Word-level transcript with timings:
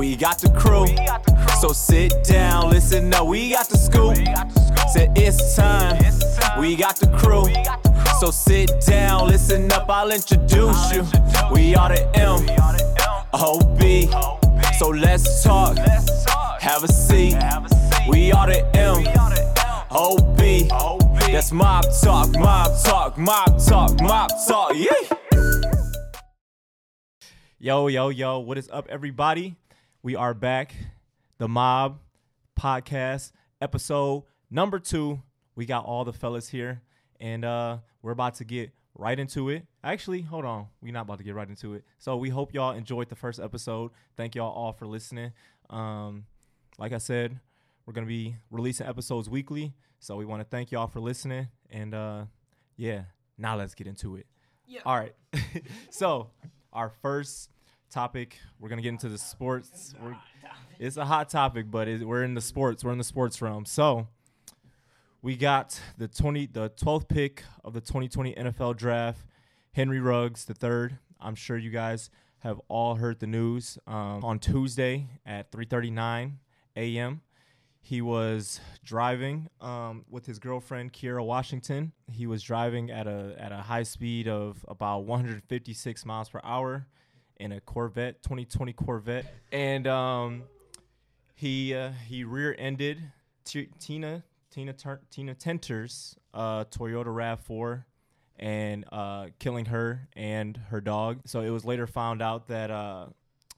We 0.00 0.16
got 0.16 0.38
the 0.38 0.48
crew. 0.48 0.86
So 1.60 1.74
sit 1.74 2.24
down, 2.24 2.70
listen 2.70 3.12
up. 3.12 3.26
We 3.26 3.50
got 3.50 3.68
the 3.68 3.76
scoop. 3.76 4.16
Said 4.88 5.12
it's 5.14 5.54
time. 5.54 5.98
We 6.58 6.74
got 6.74 6.96
the 6.96 7.08
crew. 7.18 7.44
So 8.18 8.30
sit 8.30 8.72
down, 8.86 9.28
listen 9.28 9.70
up. 9.70 9.90
I'll 9.90 10.10
introduce 10.10 10.90
you. 10.94 11.02
We 11.52 11.74
are 11.74 11.90
the 11.90 12.08
M 12.16 12.40
O 13.34 13.60
B. 13.76 14.08
So 14.78 14.88
let's 14.88 15.42
talk. 15.42 15.76
Have 15.76 16.82
a 16.82 16.88
seat. 16.88 17.36
We 18.08 18.32
are 18.32 18.46
the 18.46 18.64
M 18.74 19.04
O 19.90 20.16
B. 20.38 20.66
That's 21.30 21.52
mob 21.52 21.84
talk, 22.02 22.30
mob 22.38 22.72
talk, 22.82 23.18
mob 23.18 23.62
talk, 23.62 24.00
mob 24.00 24.30
talk. 24.48 24.72
Yeah. 24.74 24.94
Yo, 27.58 27.88
yo, 27.88 28.08
yo, 28.08 28.38
what 28.38 28.56
is 28.56 28.70
up, 28.72 28.88
everybody? 28.88 29.56
We 30.02 30.16
are 30.16 30.32
back. 30.32 30.74
The 31.36 31.46
Mob 31.46 32.00
Podcast, 32.58 33.32
episode 33.60 34.24
number 34.50 34.78
two. 34.78 35.20
We 35.56 35.66
got 35.66 35.84
all 35.84 36.06
the 36.06 36.12
fellas 36.14 36.48
here, 36.48 36.80
and 37.20 37.44
uh, 37.44 37.78
we're 38.00 38.12
about 38.12 38.36
to 38.36 38.46
get 38.46 38.70
right 38.94 39.20
into 39.20 39.50
it. 39.50 39.66
Actually, 39.84 40.22
hold 40.22 40.46
on. 40.46 40.68
We're 40.80 40.94
not 40.94 41.02
about 41.02 41.18
to 41.18 41.24
get 41.24 41.34
right 41.34 41.46
into 41.46 41.74
it. 41.74 41.84
So 41.98 42.16
we 42.16 42.30
hope 42.30 42.54
y'all 42.54 42.72
enjoyed 42.72 43.10
the 43.10 43.14
first 43.14 43.40
episode. 43.40 43.90
Thank 44.16 44.34
y'all 44.34 44.50
all 44.50 44.72
for 44.72 44.86
listening. 44.86 45.32
Um, 45.68 46.24
like 46.78 46.94
I 46.94 46.98
said, 46.98 47.38
we're 47.84 47.92
gonna 47.92 48.06
be 48.06 48.36
releasing 48.50 48.86
episodes 48.86 49.28
weekly. 49.28 49.74
So 49.98 50.16
we 50.16 50.24
want 50.24 50.40
to 50.40 50.46
thank 50.48 50.72
y'all 50.72 50.86
for 50.86 51.00
listening. 51.00 51.48
And 51.68 51.94
uh, 51.94 52.24
yeah, 52.78 53.02
now 53.36 53.54
let's 53.54 53.74
get 53.74 53.86
into 53.86 54.16
it. 54.16 54.24
All 54.86 54.96
right. 54.96 55.14
so 55.90 56.30
our 56.72 56.88
first 57.02 57.50
topic, 57.90 58.38
we're 58.58 58.68
gonna 58.68 58.82
get 58.82 58.90
into 58.90 59.08
the 59.08 59.18
sports. 59.18 59.94
We're, 60.02 60.16
it's 60.78 60.96
a 60.96 61.04
hot 61.04 61.28
topic, 61.28 61.70
but 61.70 61.88
it, 61.88 62.06
we're 62.06 62.22
in 62.24 62.34
the 62.34 62.40
sports. 62.40 62.84
We're 62.84 62.92
in 62.92 62.98
the 62.98 63.04
sports 63.04 63.42
realm. 63.42 63.64
So 63.64 64.06
we 65.22 65.36
got 65.36 65.80
the 65.98 66.08
twenty, 66.08 66.46
the 66.46 66.70
twelfth 66.70 67.08
pick 67.08 67.44
of 67.64 67.74
the 67.74 67.80
2020 67.80 68.34
NFL 68.34 68.76
Draft, 68.76 69.20
Henry 69.72 70.00
Ruggs 70.00 70.44
the 70.44 70.54
third. 70.54 70.98
I'm 71.20 71.34
sure 71.34 71.58
you 71.58 71.70
guys 71.70 72.10
have 72.38 72.60
all 72.68 72.94
heard 72.94 73.20
the 73.20 73.26
news 73.26 73.78
um, 73.86 74.24
on 74.24 74.38
Tuesday 74.38 75.08
at 75.26 75.52
3:39 75.52 76.36
a.m. 76.76 77.20
He 77.82 78.02
was 78.02 78.60
driving 78.84 79.48
um, 79.60 80.04
with 80.08 80.26
his 80.26 80.38
girlfriend 80.38 80.92
Kiara 80.92 81.24
Washington. 81.24 81.92
He 82.10 82.26
was 82.26 82.42
driving 82.42 82.90
at 82.90 83.06
a 83.06 83.34
at 83.38 83.52
a 83.52 83.56
high 83.56 83.82
speed 83.82 84.28
of 84.28 84.64
about 84.68 85.00
156 85.00 86.06
miles 86.06 86.28
per 86.28 86.40
hour 86.44 86.86
in 87.40 87.52
a 87.52 87.60
Corvette, 87.60 88.22
2020 88.22 88.72
Corvette, 88.74 89.26
and 89.50 89.86
um, 89.86 90.42
he 91.34 91.74
uh, 91.74 91.90
he 92.06 92.22
rear-ended 92.22 93.02
T- 93.44 93.68
Tina 93.80 94.22
Tina 94.50 94.72
Tur- 94.72 95.00
Tina 95.10 95.34
Tintor's 95.34 96.16
uh, 96.34 96.64
Toyota 96.64 97.06
Rav4 97.06 97.84
and 98.38 98.84
uh, 98.92 99.28
killing 99.38 99.66
her 99.66 100.08
and 100.14 100.56
her 100.68 100.80
dog. 100.80 101.20
So 101.26 101.40
it 101.40 101.50
was 101.50 101.64
later 101.64 101.86
found 101.86 102.22
out 102.22 102.48
that 102.48 102.70
uh, 102.70 103.06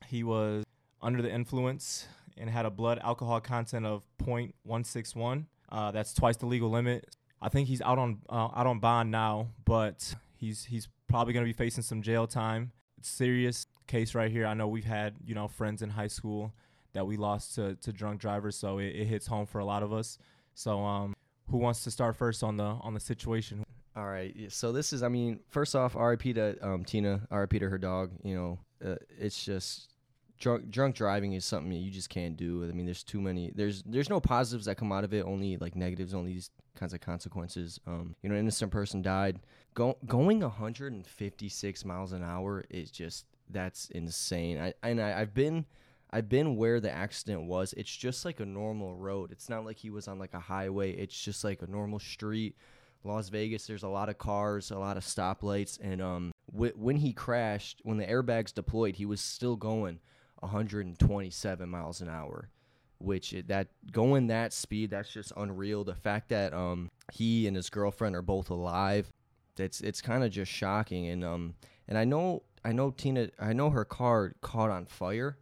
he 0.07 0.23
was 0.23 0.65
under 1.01 1.23
the 1.23 1.31
influence 1.31 2.07
and 2.37 2.49
had 2.49 2.67
a 2.67 2.71
blood 2.71 3.01
alcohol 3.03 3.41
content 3.41 3.87
of 3.87 4.05
0.161. 4.23 5.47
Uh, 5.71 5.91
that's 5.91 6.15
twice 6.15 6.37
the 6.37 6.47
legal 6.47 6.71
limit. 6.71 7.17
I 7.41 7.49
think 7.49 7.69
he's 7.69 7.83
out 7.83 7.99
on 7.99 8.19
uh, 8.29 8.49
out 8.55 8.67
on 8.67 8.79
bond 8.79 9.11
now, 9.11 9.49
but 9.65 10.15
he's 10.37 10.65
he's 10.65 10.89
probably 11.09 11.33
going 11.33 11.45
to 11.45 11.49
be 11.49 11.57
facing 11.57 11.83
some 11.83 12.03
jail 12.03 12.27
time. 12.27 12.73
Serious 13.03 13.67
case 13.87 14.15
right 14.15 14.31
here. 14.31 14.47
I 14.47 14.55
know 14.55 14.69
we've 14.69 14.85
had 14.85 15.15
you 15.25 15.35
know 15.35 15.49
friends 15.49 15.83
in 15.83 15.91
high 15.91 16.09
school 16.09 16.53
that 16.93 17.07
we 17.07 17.17
lost 17.17 17.55
to, 17.55 17.75
to 17.77 17.93
drunk 17.93 18.21
drivers, 18.21 18.57
so 18.57 18.79
it, 18.79 18.95
it 18.95 19.07
hits 19.07 19.27
home 19.27 19.47
for 19.47 19.59
a 19.59 19.65
lot 19.65 19.83
of 19.83 19.93
us. 19.93 20.19
So 20.55 20.81
um, 20.85 21.15
who 21.51 21.59
wants 21.59 21.85
to 21.85 21.91
start 21.91 22.17
first 22.17 22.43
on 22.43 22.57
the 22.57 22.65
on 22.65 22.95
the 22.95 23.01
situation? 23.01 23.65
All 23.95 24.07
right. 24.07 24.35
So 24.49 24.73
this 24.73 24.93
is, 24.93 25.03
I 25.03 25.09
mean, 25.09 25.41
first 25.51 25.77
off, 25.77 25.97
R.I.P. 25.97 26.33
to 26.35 26.67
um, 26.67 26.85
Tina, 26.85 27.27
R.I.P. 27.31 27.59
to 27.59 27.69
her 27.69 27.79
dog. 27.79 28.11
You 28.23 28.35
know, 28.35 28.59
uh, 28.85 28.97
it's 29.19 29.45
just 29.45 29.92
drunk 30.43 30.71
drunk 30.71 30.97
driving 30.97 31.33
is 31.33 31.45
something 31.45 31.73
you 31.73 31.91
just 31.91 32.11
can't 32.11 32.37
do. 32.37 32.65
I 32.65 32.73
mean, 32.73 32.85
there's 32.85 33.05
too 33.05 33.21
many. 33.21 33.53
There's 33.55 33.83
there's 33.85 34.11
no 34.11 34.21
positives 34.21 34.67
that 34.67 34.77
come 34.77 34.93
out 34.93 35.05
of 35.05 35.15
it. 35.15 35.25
Only 35.25 35.57
like 35.57 35.77
negatives. 35.77 36.13
Only 36.13 36.35
these 36.35 36.51
kinds 36.75 36.93
of 36.93 37.01
consequences. 37.01 37.81
Um, 37.87 38.17
you 38.23 38.29
know, 38.29 38.35
an 38.35 38.41
innocent 38.41 38.73
person 38.73 39.01
died. 39.01 39.39
Go, 39.75 39.97
going 40.05 40.41
156 40.41 41.85
miles 41.85 42.13
an 42.13 42.23
hour 42.23 42.65
is 42.69 42.91
just 42.91 43.25
that's 43.49 43.89
insane. 43.91 44.59
I 44.59 44.75
and 44.83 45.01
I, 45.01 45.21
I've 45.21 45.33
been. 45.33 45.65
I've 46.15 46.29
been 46.29 46.57
where 46.57 46.79
the 46.79 46.91
accident 46.91 47.45
was. 47.45 47.73
It's 47.75 47.97
just 47.97 48.27
like 48.27 48.39
a 48.41 48.45
normal 48.45 48.95
road. 48.97 49.33
It's 49.33 49.49
not 49.49 49.65
like 49.65 49.79
he 49.79 49.89
was 49.89 50.09
on 50.09 50.19
like 50.19 50.35
a 50.35 50.41
highway. 50.41 50.93
It's 50.93 51.19
just 51.19 51.43
like 51.43 51.63
a 51.63 51.67
normal 51.67 52.01
street. 52.01 52.55
Las 53.03 53.31
Vegas, 53.31 53.67
there's 53.67 53.83
a 53.83 53.89
lot 53.89 54.11
of 54.11 54.19
cars, 54.19 54.71
a 54.71 54.79
lot 54.79 54.99
of 54.99 55.05
stoplights, 55.05 55.79
and 55.83 56.03
um, 56.03 56.31
wh- 56.55 56.77
when 56.77 56.97
he 56.97 57.15
crashed, 57.15 57.81
when 57.83 57.97
the 57.97 58.05
airbags 58.05 58.53
deployed, 58.53 58.97
he 58.97 59.07
was 59.07 59.23
still 59.23 59.57
going 59.57 60.01
127 60.43 61.69
miles 61.69 62.01
an 62.01 62.09
hour, 62.09 62.49
which 62.99 63.35
that 63.47 63.69
going 63.91 64.29
that 64.29 64.53
speed, 64.53 64.91
that's 64.91 65.11
just 65.11 65.33
unreal. 65.37 65.85
The 65.85 65.95
fact 65.95 66.29
that 66.31 66.53
um 66.53 66.91
he 67.13 67.47
and 67.47 67.57
his 67.57 67.71
girlfriend 67.71 68.17
are 68.17 68.23
both 68.23 68.51
alive, 68.51 69.11
that's 69.57 69.81
it's 69.81 70.01
kind 70.01 70.25
of 70.25 70.31
just 70.31 70.51
shocking. 70.51 71.09
And 71.09 71.25
um 71.25 71.55
and 71.89 71.97
I 71.97 72.05
know 72.05 72.43
I 72.65 72.73
know 72.73 72.91
Tina, 72.91 73.29
I 73.39 73.53
know 73.53 73.71
her 73.71 73.85
car 73.85 74.35
caught 74.41 74.71
on 74.71 74.87
fire, 74.87 75.37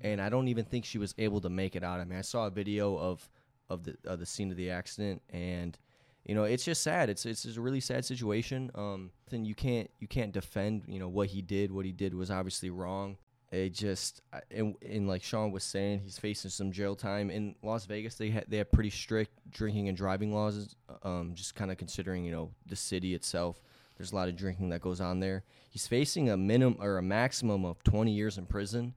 and 0.00 0.20
I 0.20 0.28
don't 0.28 0.48
even 0.48 0.64
think 0.64 0.84
she 0.84 0.98
was 0.98 1.14
able 1.18 1.40
to 1.40 1.48
make 1.48 1.74
it 1.74 1.82
out. 1.82 2.00
I 2.00 2.04
mean, 2.04 2.18
I 2.18 2.22
saw 2.22 2.46
a 2.46 2.50
video 2.50 2.96
of 2.96 3.28
of 3.68 3.84
the 3.84 3.96
of 4.04 4.18
the 4.18 4.26
scene 4.26 4.50
of 4.50 4.56
the 4.56 4.70
accident, 4.70 5.22
and 5.30 5.78
you 6.24 6.34
know, 6.34 6.44
it's 6.44 6.64
just 6.64 6.82
sad. 6.82 7.08
It's 7.08 7.24
it's 7.24 7.44
a 7.44 7.60
really 7.60 7.80
sad 7.80 8.04
situation. 8.04 8.70
Um, 8.74 9.10
then 9.30 9.44
you 9.44 9.54
can't 9.54 9.90
you 10.00 10.08
can't 10.08 10.32
defend 10.32 10.84
you 10.86 10.98
know 10.98 11.08
what 11.08 11.28
he 11.28 11.40
did. 11.40 11.70
What 11.70 11.86
he 11.86 11.92
did 11.92 12.14
was 12.14 12.30
obviously 12.30 12.70
wrong. 12.70 13.16
It 13.64 13.70
just 13.70 14.20
and, 14.50 14.74
and 14.86 15.08
like 15.08 15.22
Sean 15.22 15.50
was 15.50 15.64
saying, 15.64 16.00
he's 16.00 16.18
facing 16.18 16.50
some 16.50 16.72
jail 16.72 16.94
time 16.94 17.30
in 17.30 17.54
Las 17.62 17.86
Vegas. 17.86 18.16
They 18.16 18.30
ha- 18.30 18.44
they 18.48 18.58
have 18.58 18.70
pretty 18.70 18.90
strict 18.90 19.32
drinking 19.50 19.88
and 19.88 19.96
driving 19.96 20.34
laws. 20.34 20.76
Um, 21.02 21.32
just 21.34 21.54
kind 21.54 21.70
of 21.70 21.76
considering 21.76 22.24
you 22.24 22.32
know 22.32 22.50
the 22.66 22.76
city 22.76 23.14
itself. 23.14 23.60
There's 23.96 24.12
a 24.12 24.14
lot 24.14 24.28
of 24.28 24.36
drinking 24.36 24.68
that 24.70 24.82
goes 24.82 25.00
on 25.00 25.20
there. 25.20 25.42
He's 25.70 25.86
facing 25.86 26.28
a 26.28 26.36
minimum 26.36 26.78
or 26.82 26.98
a 26.98 27.02
maximum 27.02 27.64
of 27.64 27.82
20 27.82 28.12
years 28.12 28.36
in 28.36 28.44
prison 28.44 28.94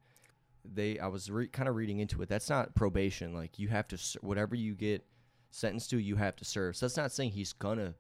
they 0.74 1.00
I 1.00 1.08
was 1.08 1.30
re- 1.30 1.48
kind 1.48 1.70
of 1.70 1.76
reading 1.76 2.00
into 2.00 2.22
it. 2.22 2.30
That's 2.30 2.50
not 2.50 2.76
probation. 2.76 3.34
Like 3.34 3.60
you 3.60 3.68
have 3.70 3.88
to 3.90 3.98
whatever 4.22 4.56
you 4.56 4.76
get 4.76 5.06
sentenced 5.52 5.90
to, 5.92 6.00
you 6.00 6.16
have 6.16 6.36
to 6.38 6.46
serve. 6.46 6.76
So 6.76 6.86
that's 6.86 6.98
not 6.98 7.12
saying 7.12 7.32
he's 7.32 7.54
gonna 7.54 7.94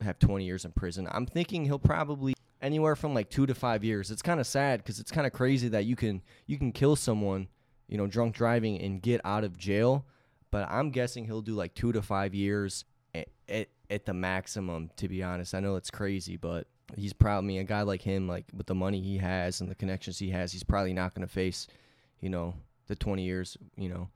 have 0.00 0.18
20 0.18 0.44
years 0.44 0.64
in 0.64 0.72
prison. 0.72 1.08
I'm 1.10 1.26
thinking 1.26 1.64
he'll 1.64 1.78
probably 1.78 2.34
anywhere 2.62 2.96
from 2.96 3.14
like 3.14 3.28
2 3.30 3.46
to 3.46 3.54
5 3.54 3.84
years. 3.84 4.10
It's 4.10 4.22
kind 4.22 4.40
of 4.40 4.46
sad 4.46 4.84
cuz 4.84 4.98
it's 5.00 5.10
kind 5.10 5.26
of 5.26 5.32
crazy 5.32 5.68
that 5.68 5.84
you 5.84 5.96
can 5.96 6.22
you 6.46 6.58
can 6.58 6.72
kill 6.72 6.96
someone, 6.96 7.48
you 7.88 7.98
know, 7.98 8.06
drunk 8.06 8.34
driving 8.34 8.80
and 8.80 9.02
get 9.02 9.20
out 9.24 9.44
of 9.44 9.58
jail, 9.58 10.06
but 10.50 10.68
I'm 10.70 10.90
guessing 10.90 11.26
he'll 11.26 11.42
do 11.42 11.54
like 11.54 11.74
2 11.74 11.92
to 11.92 12.02
5 12.02 12.34
years 12.34 12.84
at, 13.14 13.28
at, 13.48 13.68
at 13.90 14.06
the 14.06 14.14
maximum 14.14 14.90
to 14.96 15.08
be 15.08 15.22
honest. 15.22 15.54
I 15.54 15.60
know 15.60 15.76
it's 15.76 15.90
crazy, 15.90 16.36
but 16.36 16.66
he's 16.96 17.12
probably 17.12 17.58
a 17.58 17.64
guy 17.64 17.82
like 17.82 18.02
him 18.02 18.28
like 18.28 18.46
with 18.54 18.66
the 18.66 18.74
money 18.74 19.00
he 19.00 19.18
has 19.18 19.60
and 19.60 19.70
the 19.70 19.74
connections 19.74 20.18
he 20.18 20.30
has, 20.30 20.52
he's 20.52 20.64
probably 20.64 20.92
not 20.92 21.14
going 21.14 21.26
to 21.26 21.32
face 21.32 21.66
you 22.22 22.30
know, 22.30 22.54
the 22.86 22.96
20 22.96 23.22
years, 23.22 23.58
you 23.76 23.90
know. 23.90 24.08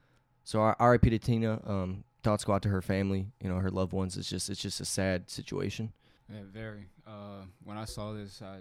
So 0.44 0.74
RIP 0.80 1.02
to 1.02 1.18
Tina. 1.18 1.60
Um, 1.66 2.04
thoughts 2.22 2.44
go 2.44 2.54
out 2.54 2.62
to 2.62 2.68
her 2.70 2.80
family, 2.80 3.26
you 3.42 3.50
know, 3.50 3.56
her 3.56 3.70
loved 3.70 3.92
ones. 3.92 4.16
It's 4.16 4.30
just 4.30 4.48
it's 4.48 4.62
just 4.62 4.80
a 4.80 4.86
sad 4.86 5.28
situation. 5.28 5.92
Yeah, 6.32 6.40
very. 6.52 6.88
Uh, 7.06 7.44
when 7.62 7.76
I 7.76 7.84
saw 7.84 8.12
this, 8.12 8.42
I 8.42 8.60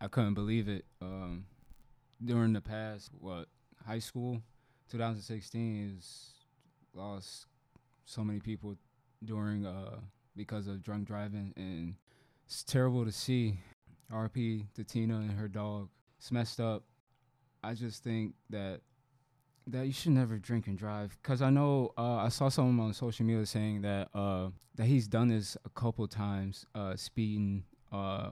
I 0.00 0.08
couldn't 0.08 0.34
believe 0.34 0.68
it. 0.68 0.84
Um, 1.00 1.46
during 2.24 2.52
the 2.52 2.60
past, 2.60 3.10
what 3.18 3.46
high 3.86 3.98
school, 3.98 4.42
2016 4.90 5.96
is 5.96 6.34
lost 6.94 7.46
so 8.04 8.22
many 8.24 8.40
people 8.40 8.76
during 9.24 9.66
uh 9.66 9.96
because 10.36 10.66
of 10.66 10.82
drunk 10.82 11.06
driving, 11.06 11.52
and 11.56 11.94
it's 12.46 12.62
terrible 12.62 13.04
to 13.04 13.12
see. 13.12 13.58
RP 14.12 14.66
to 14.74 14.84
Tina 14.84 15.16
and 15.16 15.32
her 15.32 15.48
dog. 15.48 15.88
It's 16.18 16.30
messed 16.30 16.60
up. 16.60 16.84
I 17.62 17.74
just 17.74 18.04
think 18.04 18.34
that 18.50 18.80
that 19.68 19.86
you 19.86 19.92
should 19.92 20.12
never 20.12 20.38
drink 20.38 20.66
and 20.66 20.78
drive 20.78 21.16
because 21.22 21.42
I 21.42 21.50
know 21.50 21.92
uh, 21.98 22.16
I 22.16 22.28
saw 22.28 22.48
someone 22.48 22.86
on 22.86 22.94
social 22.94 23.24
media 23.26 23.44
saying 23.46 23.82
that 23.82 24.08
uh, 24.14 24.48
that 24.76 24.84
he's 24.86 25.08
done 25.08 25.28
this 25.28 25.56
a 25.64 25.70
couple 25.70 26.06
times, 26.06 26.66
uh, 26.74 26.94
speeding. 26.96 27.64
Uh, 27.92 28.30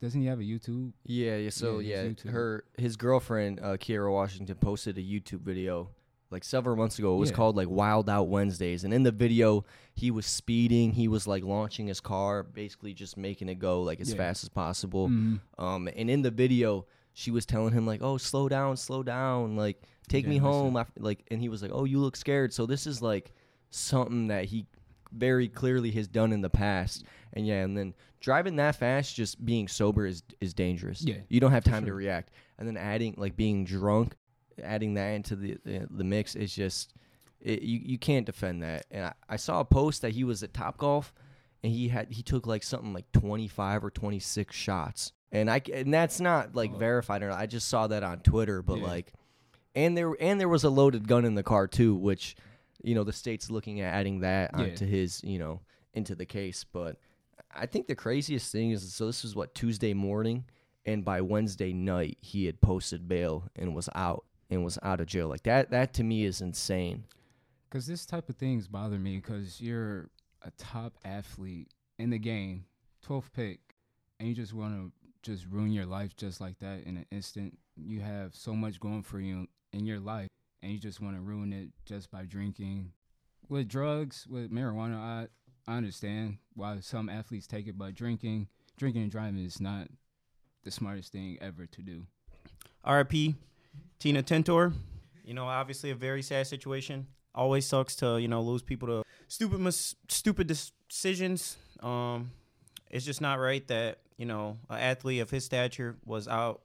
doesn't 0.00 0.20
he 0.20 0.26
have 0.26 0.40
a 0.40 0.42
YouTube? 0.42 0.92
Yeah, 1.04 1.36
yeah. 1.36 1.50
So 1.50 1.78
Yeah, 1.78 2.10
yeah, 2.24 2.30
her 2.30 2.64
his 2.76 2.96
girlfriend 2.96 3.60
uh, 3.60 3.76
Kiara 3.78 4.12
Washington 4.12 4.56
posted 4.56 4.98
a 4.98 5.02
YouTube 5.02 5.40
video 5.40 5.88
like 6.30 6.44
several 6.44 6.76
months 6.76 6.98
ago. 6.98 7.14
It 7.16 7.18
was 7.18 7.30
Yeah. 7.30 7.36
called 7.36 7.56
like 7.56 7.68
Wild 7.68 8.10
Out 8.10 8.28
Wednesdays, 8.28 8.84
and 8.84 8.92
in 8.92 9.02
the 9.04 9.12
video 9.12 9.64
he 9.94 10.10
was 10.10 10.26
speeding. 10.26 10.92
He 10.92 11.08
was 11.08 11.26
like 11.26 11.42
launching 11.44 11.86
his 11.86 12.00
car, 12.00 12.42
basically 12.42 12.92
just 12.94 13.16
making 13.16 13.48
it 13.48 13.56
go 13.56 13.82
like 13.82 14.00
as 14.00 14.10
Yeah. 14.10 14.16
fast 14.18 14.42
as 14.44 14.50
possible. 14.50 15.08
Mhm. 15.08 15.40
Um, 15.58 15.88
and 15.96 16.10
in 16.10 16.22
the 16.22 16.30
video, 16.30 16.84
she 17.18 17.30
was 17.30 17.46
telling 17.46 17.72
him 17.72 17.86
like, 17.86 18.02
"Oh, 18.02 18.18
slow 18.18 18.46
down, 18.46 18.76
slow 18.76 19.02
down, 19.02 19.56
like 19.56 19.80
take 20.06 20.26
me 20.26 20.36
home." 20.36 20.76
After, 20.76 21.00
like, 21.00 21.24
and 21.30 21.40
he 21.40 21.48
was 21.48 21.62
like, 21.62 21.70
"Oh, 21.72 21.84
you 21.84 21.98
look 21.98 22.14
scared." 22.14 22.52
So 22.52 22.66
this 22.66 22.86
is 22.86 23.00
like 23.00 23.32
something 23.70 24.26
that 24.26 24.44
he 24.44 24.66
very 25.12 25.48
clearly 25.48 25.90
has 25.92 26.06
done 26.06 26.30
in 26.30 26.42
the 26.42 26.50
past. 26.50 27.04
And 27.32 27.46
yeah, 27.46 27.64
and 27.64 27.74
then 27.74 27.94
driving 28.20 28.56
that 28.56 28.76
fast, 28.76 29.16
just 29.16 29.42
being 29.42 29.66
sober 29.66 30.04
is 30.04 30.22
is 30.42 30.52
dangerous. 30.52 31.00
Yeah, 31.00 31.16
you 31.30 31.40
don't 31.40 31.52
have 31.52 31.64
time 31.64 31.86
to 31.86 31.94
react. 31.94 32.32
And 32.58 32.68
then 32.68 32.76
adding 32.76 33.14
like 33.16 33.34
being 33.34 33.64
drunk, 33.64 34.14
adding 34.62 34.92
that 34.94 35.08
into 35.12 35.36
the 35.36 35.56
the, 35.64 35.86
the 35.90 36.04
mix 36.04 36.36
is 36.36 36.54
just 36.54 36.92
it, 37.40 37.62
you 37.62 37.80
you 37.82 37.98
can't 37.98 38.26
defend 38.26 38.62
that. 38.62 38.84
And 38.90 39.06
I, 39.06 39.12
I 39.26 39.36
saw 39.36 39.60
a 39.60 39.64
post 39.64 40.02
that 40.02 40.12
he 40.12 40.22
was 40.22 40.42
at 40.42 40.52
Top 40.52 40.76
Golf, 40.76 41.14
and 41.62 41.72
he 41.72 41.88
had 41.88 42.12
he 42.12 42.22
took 42.22 42.46
like 42.46 42.62
something 42.62 42.92
like 42.92 43.10
twenty 43.12 43.48
five 43.48 43.82
or 43.82 43.90
twenty 43.90 44.18
six 44.18 44.54
shots, 44.54 45.12
and 45.32 45.50
I 45.50 45.60
and 45.72 45.92
that's 45.92 46.20
not 46.20 46.54
like 46.54 46.72
Oh. 46.74 46.78
verified 46.78 47.22
or 47.22 47.28
not. 47.28 47.38
I 47.40 47.46
just 47.46 47.68
saw 47.68 47.86
that 47.88 48.02
on 48.02 48.20
Twitter, 48.20 48.62
but 48.62 48.78
Yeah. 48.78 48.84
like, 48.86 49.12
and 49.74 49.96
there 49.96 50.12
and 50.20 50.38
there 50.40 50.48
was 50.48 50.64
a 50.64 50.70
loaded 50.70 51.06
gun 51.08 51.24
in 51.24 51.34
the 51.34 51.42
car 51.42 51.66
too, 51.66 51.94
which 51.94 52.36
you 52.82 52.94
know 52.94 53.04
the 53.04 53.12
state's 53.12 53.50
looking 53.50 53.80
at 53.80 53.92
adding 53.94 54.20
that 54.20 54.50
Yeah. 54.54 54.60
onto 54.64 54.86
his 54.86 55.22
you 55.24 55.38
know 55.38 55.60
into 55.94 56.14
the 56.14 56.26
case, 56.26 56.64
but. 56.64 56.98
I 57.58 57.64
think 57.64 57.86
the 57.86 57.94
craziest 57.94 58.50
thing 58.52 58.70
is 58.72 58.92
so 58.92 59.06
this 59.06 59.22
was 59.22 59.34
what 59.34 59.54
Tuesday 59.54 59.94
morning 59.94 60.44
and 60.84 61.04
by 61.04 61.20
Wednesday 61.22 61.72
night 61.72 62.18
he 62.20 62.44
had 62.44 62.60
posted 62.60 63.08
bail 63.08 63.48
and 63.56 63.74
was 63.74 63.88
out 63.94 64.24
and 64.50 64.62
was 64.64 64.78
out 64.82 65.00
of 65.00 65.06
jail. 65.06 65.28
Like 65.28 65.42
that 65.44 65.70
that 65.70 65.94
to 65.94 66.02
me 66.04 66.24
is 66.24 66.40
insane. 66.42 67.04
Because 67.68 67.86
this 67.86 68.04
type 68.04 68.28
of 68.28 68.36
things 68.36 68.68
bother 68.68 68.98
me 68.98 69.16
because 69.16 69.58
you're 69.60 70.10
a 70.42 70.50
top 70.58 70.98
athlete 71.04 71.68
in 71.98 72.10
the 72.10 72.18
game, 72.18 72.64
12th 73.06 73.32
pick, 73.32 73.60
and 74.18 74.28
you 74.28 74.34
just 74.34 74.52
want 74.52 74.74
to 74.74 74.92
just 75.26 75.44
ruin 75.50 75.72
your 75.72 75.86
life 75.86 76.16
just 76.16 76.40
like 76.40 76.58
that 76.60 76.84
in 76.84 76.96
an 76.96 77.06
instant. 77.10 77.58
You 77.76 78.00
have 78.00 78.34
so 78.34 78.54
much 78.54 78.78
going 78.78 79.02
for 79.02 79.18
you 79.18 79.48
in 79.72 79.84
your 79.84 79.98
life, 79.98 80.28
and 80.62 80.70
you 80.70 80.78
just 80.78 81.00
want 81.00 81.16
to 81.16 81.20
ruin 81.20 81.52
it 81.52 81.70
just 81.84 82.10
by 82.10 82.22
drinking. 82.22 82.92
With 83.48 83.68
drugs, 83.68 84.26
with 84.28 84.52
marijuana, 84.52 84.96
I, 84.96 85.26
I 85.66 85.76
understand 85.76 86.38
why 86.54 86.78
some 86.80 87.08
athletes 87.08 87.46
take 87.48 87.66
it, 87.66 87.76
but 87.76 87.94
drinking, 87.94 88.46
drinking 88.78 89.02
and 89.02 89.10
driving 89.10 89.44
is 89.44 89.60
not 89.60 89.88
the 90.62 90.70
smartest 90.70 91.12
thing 91.12 91.38
ever 91.40 91.66
to 91.66 91.82
do. 91.82 92.04
RIP, 92.88 93.34
Tina 93.98 94.22
Tintor. 94.22 94.72
You 95.24 95.34
know, 95.34 95.46
obviously 95.46 95.90
a 95.90 95.96
very 95.96 96.22
sad 96.22 96.46
situation. 96.46 97.08
Always 97.34 97.66
sucks 97.66 97.96
to 97.96 98.18
you 98.18 98.28
know 98.28 98.42
lose 98.42 98.62
people 98.62 98.88
to 98.88 99.02
stupid 99.26 99.58
mis- 99.58 99.96
stupid 100.08 100.46
decisions. 100.46 101.56
Um, 101.82 102.30
it's 102.90 103.04
just 103.04 103.20
not 103.20 103.38
right 103.38 103.66
that 103.68 104.00
you 104.16 104.26
know 104.26 104.58
an 104.70 104.78
athlete 104.78 105.20
of 105.20 105.30
his 105.30 105.44
stature 105.44 105.96
was 106.04 106.28
out, 106.28 106.62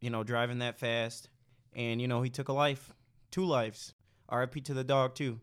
you 0.00 0.10
know, 0.10 0.22
driving 0.22 0.58
that 0.60 0.78
fast, 0.78 1.28
and 1.74 2.00
you 2.00 2.08
know 2.08 2.22
he 2.22 2.30
took 2.30 2.48
a 2.48 2.52
life, 2.52 2.92
two 3.30 3.44
lives. 3.44 3.94
RIP 4.30 4.62
to 4.64 4.74
the 4.74 4.84
dog 4.84 5.14
too. 5.14 5.40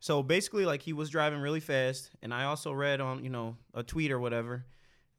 So 0.00 0.22
basically, 0.22 0.64
like 0.64 0.82
he 0.82 0.92
was 0.92 1.10
driving 1.10 1.40
really 1.40 1.60
fast, 1.60 2.10
and 2.22 2.32
I 2.32 2.44
also 2.44 2.72
read 2.72 3.00
on 3.00 3.24
you 3.24 3.30
know 3.30 3.56
a 3.74 3.82
tweet 3.82 4.12
or 4.12 4.20
whatever 4.20 4.66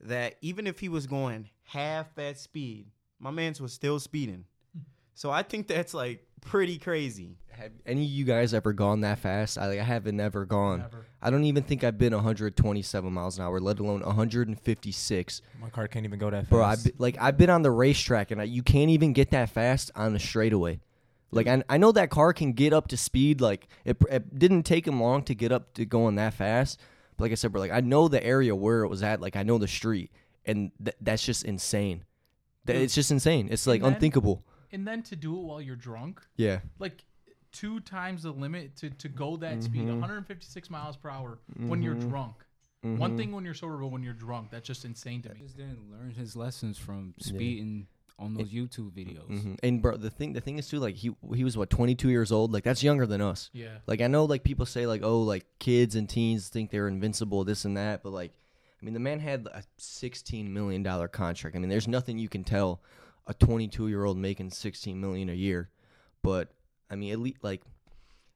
that 0.02 0.36
even 0.42 0.68
if 0.68 0.80
he 0.80 0.88
was 0.88 1.06
going 1.06 1.50
half 1.64 2.16
that 2.16 2.38
speed, 2.38 2.88
my 3.20 3.32
man's 3.32 3.60
was 3.60 3.74
still 3.74 4.00
speeding. 4.00 4.46
Hmm. 4.74 4.84
So 5.16 5.32
I 5.32 5.44
think 5.44 5.68
that's 5.68 5.94
like 5.94 6.26
pretty 6.42 6.78
crazy. 6.78 7.38
Have 7.60 7.72
any 7.86 8.04
of 8.06 8.10
you 8.10 8.24
guys 8.26 8.54
ever 8.54 8.72
gone 8.74 9.02
that 9.02 9.20
fast? 9.20 9.58
I 9.58 9.68
like 9.68 9.80
I 9.80 9.84
haven't 9.84 10.20
ever 10.20 10.46
gone. 10.46 10.80
Never. 10.80 11.06
I 11.22 11.30
don't 11.30 11.44
even 11.44 11.64
think 11.64 11.84
I've 11.84 11.98
been 11.98 12.14
127 12.14 13.12
miles 13.12 13.38
an 13.38 13.44
hour, 13.44 13.60
let 13.60 13.80
alone 13.80 14.02
156. 14.02 15.42
My 15.62 15.70
car 15.70 15.88
can't 15.88 16.06
even 16.06 16.20
go 16.20 16.30
that 16.30 16.44
fast. 16.44 16.50
Bro, 16.50 16.64
I've 16.64 16.84
been, 16.84 16.94
like 16.98 17.18
I've 17.20 17.38
been 17.38 17.50
on 17.50 17.62
the 17.62 17.72
racetrack 17.72 18.32
and 18.32 18.40
I, 18.42 18.46
you 18.46 18.64
can't 18.64 18.90
even 18.90 19.14
get 19.14 19.32
that 19.32 19.50
fast 19.50 19.92
on 19.96 20.14
the 20.14 20.20
straightaway. 20.20 20.80
Like 21.32 21.48
I, 21.48 21.62
I 21.70 21.78
know 21.78 21.92
that 21.92 22.10
car 22.10 22.34
can 22.34 22.54
get 22.54 22.74
up 22.74 22.88
to 22.88 22.98
speed. 22.98 23.42
Like 23.42 23.68
it, 23.86 23.98
it 24.10 24.38
didn't 24.40 24.64
take 24.64 24.88
him 24.88 25.02
long 25.02 25.24
to 25.24 25.36
get 25.36 25.52
up 25.52 25.74
to 25.76 25.86
going 25.86 26.16
that 26.16 26.34
fast. 26.34 26.80
But 27.18 27.26
like 27.26 27.32
I 27.32 27.36
said, 27.36 27.52
bro, 27.52 27.62
like 27.62 27.72
I 27.72 27.82
know 27.82 28.08
the 28.08 28.24
area 28.24 28.56
where 28.56 28.84
it 28.84 28.88
was 28.88 29.04
at. 29.04 29.20
Like 29.22 29.36
I 29.36 29.44
know 29.44 29.58
the 29.58 29.68
street, 29.68 30.12
and 30.46 30.72
th- 30.84 30.96
that's 31.02 31.26
just 31.26 31.44
insane. 31.44 32.06
That 32.66 32.78
it's 32.78 32.96
just 32.96 33.12
insane. 33.12 33.50
It's 33.52 33.68
like 33.68 33.82
And 33.82 33.88
then- 33.88 33.94
unthinkable. 33.96 34.44
And 34.72 34.88
then 34.88 35.02
to 35.04 35.16
do 35.16 35.36
it 35.36 35.42
while 35.42 35.60
you're 35.60 35.76
drunk, 35.76 36.22
Yeah. 36.38 36.60
like 36.78 37.04
two 37.52 37.80
times 37.82 38.24
the 38.24 38.32
limit 38.32 38.76
to, 38.78 38.90
to 38.90 39.08
go 39.10 39.38
that 39.38 39.64
speed, 39.64 39.82
Mm-hmm. 39.84 40.00
156 40.02 40.70
miles 40.70 40.96
per 40.98 41.10
hour 41.10 41.40
when 41.58 41.82
you're 41.82 41.96
drunk. 41.96 42.36
Mm-hmm. 42.86 42.98
One 42.98 43.18
thing 43.18 43.32
when 43.32 43.44
you're 43.44 43.54
sober, 43.54 43.78
but 43.78 43.88
when 43.88 44.04
you're 44.04 44.14
drunk, 44.14 44.52
that's 44.52 44.66
just 44.68 44.86
insane 44.86 45.22
to 45.24 45.30
He 45.30 45.36
me. 45.36 45.42
just 45.42 45.58
didn't 45.58 45.92
learn 45.92 46.12
his 46.12 46.36
lessons 46.36 46.78
from 46.78 47.14
speeding 47.20 47.88
on 48.18 48.34
those 48.34 48.50
YouTube 48.50 48.92
videos. 48.92 49.42
hmm 49.42 49.54
And 49.64 49.82
bro, 49.82 49.96
the 49.98 50.10
thing 50.10 50.34
the 50.34 50.42
thing 50.42 50.58
is 50.60 50.68
too, 50.68 50.80
like 50.80 50.96
he 50.96 51.12
he 51.34 51.44
was 51.44 51.58
what 51.58 51.70
22 51.70 52.10
years 52.10 52.32
old. 52.32 52.52
Like 52.54 52.64
that's 52.64 52.84
younger 52.84 53.06
than 53.06 53.22
us. 53.22 53.50
Yeah. 53.54 53.78
Like 53.88 54.02
I 54.02 54.08
know 54.08 54.26
like 54.26 54.44
people 54.44 54.66
say 54.66 54.86
like 54.86 55.02
oh 55.04 55.22
like 55.22 55.46
kids 55.60 55.96
and 55.96 56.08
teens 56.08 56.50
think 56.50 56.70
they're 56.70 56.88
invincible 56.88 57.44
this 57.46 57.66
and 57.66 57.76
that, 57.78 58.04
but 58.04 58.12
like 58.12 58.32
I 58.82 58.86
mean 58.86 58.94
the 58.94 59.00
man 59.00 59.20
had 59.20 59.48
a 59.54 59.64
16 59.78 60.54
million 60.54 60.84
dollar 60.84 61.08
contract. 61.08 61.56
I 61.56 61.60
mean 61.60 61.70
there's 61.70 61.88
nothing 61.88 62.18
you 62.18 62.30
can 62.30 62.44
tell 62.44 62.82
a 63.28 63.34
22 63.34 63.88
year 63.88 64.04
old 64.06 64.18
making 64.18 64.52
16 64.52 65.00
million 65.00 65.30
a 65.30 65.34
year. 65.34 65.70
But 66.22 66.52
I 66.90 66.96
mean 66.96 67.12
at 67.14 67.20
least 67.20 67.38
like 67.44 67.62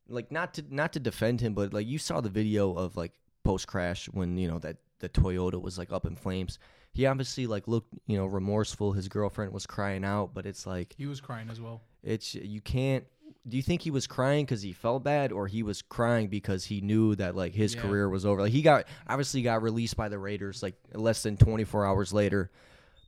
like 0.07 0.31
not 0.31 0.53
to 0.55 0.63
not 0.69 0.93
to 0.93 0.99
defend 0.99 1.41
him, 1.41 1.53
but 1.53 1.73
like 1.73 1.87
you 1.87 1.97
saw 1.97 2.21
the 2.21 2.29
video 2.29 2.73
of 2.73 2.95
like 2.97 3.13
post 3.43 3.67
crash 3.67 4.07
when 4.07 4.37
you 4.37 4.47
know 4.47 4.59
that 4.59 4.77
the 4.99 5.09
Toyota 5.09 5.61
was 5.61 5.77
like 5.77 5.91
up 5.91 6.05
in 6.05 6.15
flames. 6.15 6.59
He 6.93 7.05
obviously 7.05 7.47
like 7.47 7.67
looked 7.67 7.93
you 8.07 8.17
know 8.17 8.25
remorseful. 8.25 8.91
His 8.93 9.07
girlfriend 9.07 9.53
was 9.53 9.65
crying 9.65 10.03
out, 10.05 10.33
but 10.33 10.45
it's 10.45 10.65
like 10.67 10.93
He 10.97 11.05
was 11.07 11.19
crying 11.21 11.49
as 11.49 11.59
well. 11.59 11.81
it's 12.03 12.35
you 12.35 12.61
can't 12.61 13.05
do 13.47 13.57
you 13.57 13.63
think 13.63 13.81
he 13.81 13.91
was 13.91 14.07
crying 14.07 14.45
because 14.45 14.61
he 14.61 14.71
felt 14.71 15.03
bad 15.03 15.31
or 15.33 15.47
he 15.47 15.63
was 15.63 15.81
crying 15.81 16.27
because 16.29 16.63
he 16.65 16.79
knew 16.79 17.13
that 17.15 17.35
like 17.35 17.53
his 17.53 17.75
Yeah. 17.75 17.81
career 17.81 18.07
was 18.07 18.25
over 18.25 18.41
like 18.41 18.51
he 18.53 18.61
got 18.61 18.85
obviously 19.07 19.41
got 19.41 19.61
released 19.61 19.97
by 19.97 20.07
the 20.07 20.17
raiders 20.17 20.63
like 20.63 20.75
less 20.93 21.23
than 21.23 21.35
24 21.35 21.85
hours 21.85 22.13
later 22.13 22.51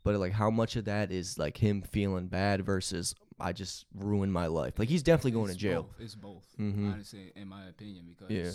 but 0.04 0.16
like 0.16 0.34
how 0.34 0.50
much 0.50 0.76
of 0.76 0.86
that 0.86 1.10
is 1.12 1.38
like 1.38 1.56
him 1.58 1.82
feeling 1.82 2.28
bad 2.28 2.66
versus 2.66 3.16
i 3.40 3.52
just 3.52 3.86
ruined 3.94 4.32
my 4.32 4.48
life 4.48 4.80
like 4.80 4.88
he's 4.90 5.04
definitely 5.04 5.32
going 5.32 5.46
It's 5.50 5.56
to 5.58 5.60
jail 5.60 5.84
Both. 5.84 6.00
It's 6.00 6.16
both, 6.16 6.46
Mhm. 6.60 6.92
honestly, 6.94 7.32
in 7.36 7.48
my 7.48 7.66
opinion, 7.68 8.06
because 8.08 8.32
Yeah. 8.32 8.52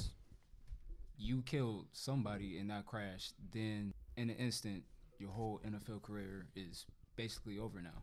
you 1.18 1.42
killed 1.42 1.86
somebody 1.92 2.58
in 2.58 2.68
that 2.68 2.86
crash, 2.86 3.32
then 3.52 3.92
in 4.16 4.30
an 4.30 4.36
instant, 4.36 4.84
your 5.18 5.30
whole 5.30 5.60
NFL 5.64 6.00
career 6.00 6.46
is 6.56 6.86
basically 7.16 7.58
over 7.58 7.80
now. 7.82 8.02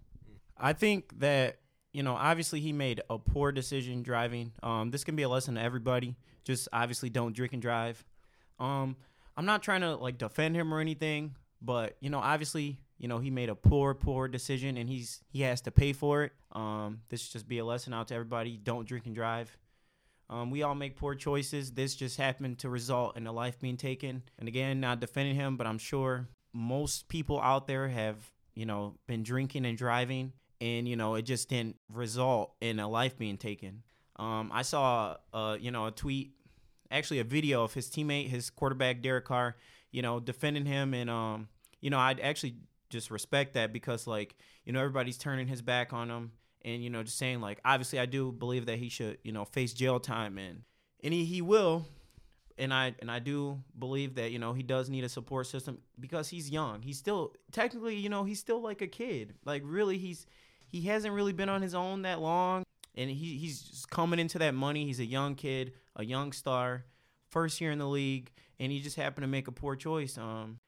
I 0.58 0.74
think 0.74 1.20
that 1.20 1.60
you 1.94 2.04
know, 2.04 2.14
obviously 2.14 2.60
he 2.60 2.72
made 2.74 3.02
a 3.10 3.18
poor 3.18 3.52
decision 3.52 4.04
driving. 4.04 4.52
Um, 4.62 4.92
this 4.92 5.04
can 5.04 5.16
be 5.16 5.24
a 5.24 5.30
lesson 5.30 5.56
to 5.56 5.62
everybody. 5.62 6.16
Just 6.44 6.68
obviously 6.72 7.10
don't 7.10 7.34
drink 7.34 7.54
and 7.54 7.62
drive. 7.62 8.06
Um, 8.60 8.98
I'm 9.36 9.46
not 9.46 9.64
trying 9.64 9.82
to 9.82 9.96
like 9.96 10.20
defend 10.20 10.56
him 10.56 10.72
or 10.72 10.80
anything, 10.80 11.36
but 11.60 11.98
you 12.00 12.12
know, 12.12 12.20
obviously, 12.20 12.80
you 13.00 13.08
know, 13.08 13.18
he 13.18 13.32
made 13.32 13.50
a 13.50 13.56
poor, 13.56 13.96
poor 13.96 14.28
decision, 14.28 14.78
and 14.78 14.88
he's 14.88 15.24
he 15.30 15.42
has 15.42 15.62
to 15.62 15.72
pay 15.72 15.92
for 15.94 16.24
it. 16.24 16.34
Um, 16.58 17.02
this 17.10 17.22
should 17.22 17.34
just 17.34 17.48
be 17.48 17.60
a 17.60 17.66
lesson 17.66 17.94
out 17.94 18.08
to 18.08 18.16
everybody: 18.16 18.58
don't 18.58 18.88
drink 18.88 19.06
and 19.06 19.14
drive. 19.14 19.56
Um, 20.28 20.50
we 20.50 20.64
all 20.64 20.74
make 20.74 20.98
poor 20.98 21.14
choices. 21.14 21.72
This 21.72 21.96
just 21.96 22.18
happened 22.18 22.58
to 22.60 22.70
result 22.70 23.16
in 23.16 23.28
a 23.28 23.32
life 23.32 23.60
being 23.60 23.78
taken. 23.78 24.24
And 24.40 24.48
again, 24.48 24.80
not 24.80 25.00
defending 25.00 25.36
him, 25.36 25.56
but 25.56 25.68
I'm 25.68 25.78
sure 25.78 26.28
most 26.54 27.08
people 27.10 27.40
out 27.40 27.68
there 27.68 27.88
have, 27.88 28.18
you 28.56 28.66
know, 28.66 28.96
been 29.06 29.22
drinking 29.22 29.66
and 29.68 29.78
driving, 29.78 30.34
and 30.60 30.88
you 30.88 30.96
know, 30.96 31.14
it 31.14 31.22
just 31.22 31.48
didn't 31.48 31.76
result 31.94 32.56
in 32.60 32.80
a 32.80 32.90
life 32.90 33.20
being 33.20 33.38
taken. 33.38 33.84
Um, 34.16 34.50
I 34.52 34.64
saw, 34.64 35.18
uh, 35.32 35.58
you 35.60 35.70
know, 35.70 35.86
a 35.86 35.92
tweet, 35.92 36.32
actually 36.90 37.20
a 37.20 37.24
video 37.24 37.64
of 37.64 37.76
his 37.76 37.88
teammate, 37.88 38.30
his 38.30 38.50
quarterback 38.50 39.04
Derek 39.04 39.26
Carr, 39.26 39.58
you 39.92 40.02
know, 40.02 40.20
defending 40.20 40.66
him, 40.66 40.96
and 40.96 41.08
um, 41.08 41.50
you 41.82 41.92
know, 41.92 42.00
I'd 42.00 42.20
actually 42.20 42.56
just 42.90 43.12
respect 43.12 43.54
that 43.54 43.72
because 43.72 44.08
like, 44.08 44.36
you 44.66 44.74
know, 44.74 44.80
everybody's 44.80 45.20
turning 45.20 45.48
his 45.48 45.62
back 45.62 45.94
on 45.94 46.10
him 46.10 46.32
and 46.68 46.84
you 46.84 46.90
know 46.90 47.02
just 47.02 47.18
saying 47.18 47.40
like 47.40 47.60
obviously 47.64 47.98
I 47.98 48.06
do 48.06 48.32
believe 48.32 48.66
that 48.66 48.78
he 48.78 48.90
should 48.90 49.18
you 49.24 49.32
know 49.32 49.46
face 49.46 49.74
jail 49.74 50.00
time 50.00 50.38
and 50.38 50.64
and 51.04 51.14
he, 51.14 51.26
he 51.26 51.42
will. 51.42 51.86
And 52.60 52.74
I 52.74 52.96
and 53.00 53.10
I 53.10 53.20
do 53.20 53.60
believe 53.78 54.16
that 54.16 54.32
you 54.32 54.40
know 54.40 54.54
he 54.54 54.64
does 54.64 54.90
need 54.90 55.04
a 55.04 55.10
support 55.10 55.48
system 55.48 55.78
because 56.00 56.28
he's 56.28 56.50
young. 56.50 56.82
He's 56.82 56.98
still 56.98 57.34
technically 57.52 57.96
you 57.96 58.10
know 58.10 58.24
he's 58.24 58.40
still 58.40 58.62
like 58.62 58.82
a 58.82 58.88
kid. 58.88 59.36
Like 59.46 59.62
really 59.64 59.98
he's 59.98 60.26
he 60.68 60.82
hasn't 60.82 61.14
really 61.14 61.34
been 61.34 61.50
on 61.50 61.62
his 61.62 61.74
own 61.74 62.02
that 62.02 62.20
long. 62.20 62.64
And 62.96 63.12
he, 63.12 63.38
he's 63.38 63.86
coming 63.92 64.18
into 64.18 64.40
that 64.40 64.56
money. 64.56 64.86
He's 64.86 65.00
a 65.00 65.06
young 65.06 65.36
kid 65.36 65.74
a 65.96 66.04
young 66.04 66.32
star 66.32 66.86
first 67.30 67.62
year 67.62 67.72
in 67.72 67.80
the 67.80 67.88
league 67.88 68.32
and 68.60 68.72
he 68.72 68.80
just 68.80 68.96
happened 68.96 69.24
to 69.24 69.28
make 69.28 69.48
a 69.48 69.52
poor 69.52 69.76
choice. 69.76 70.18
Um 70.18 70.60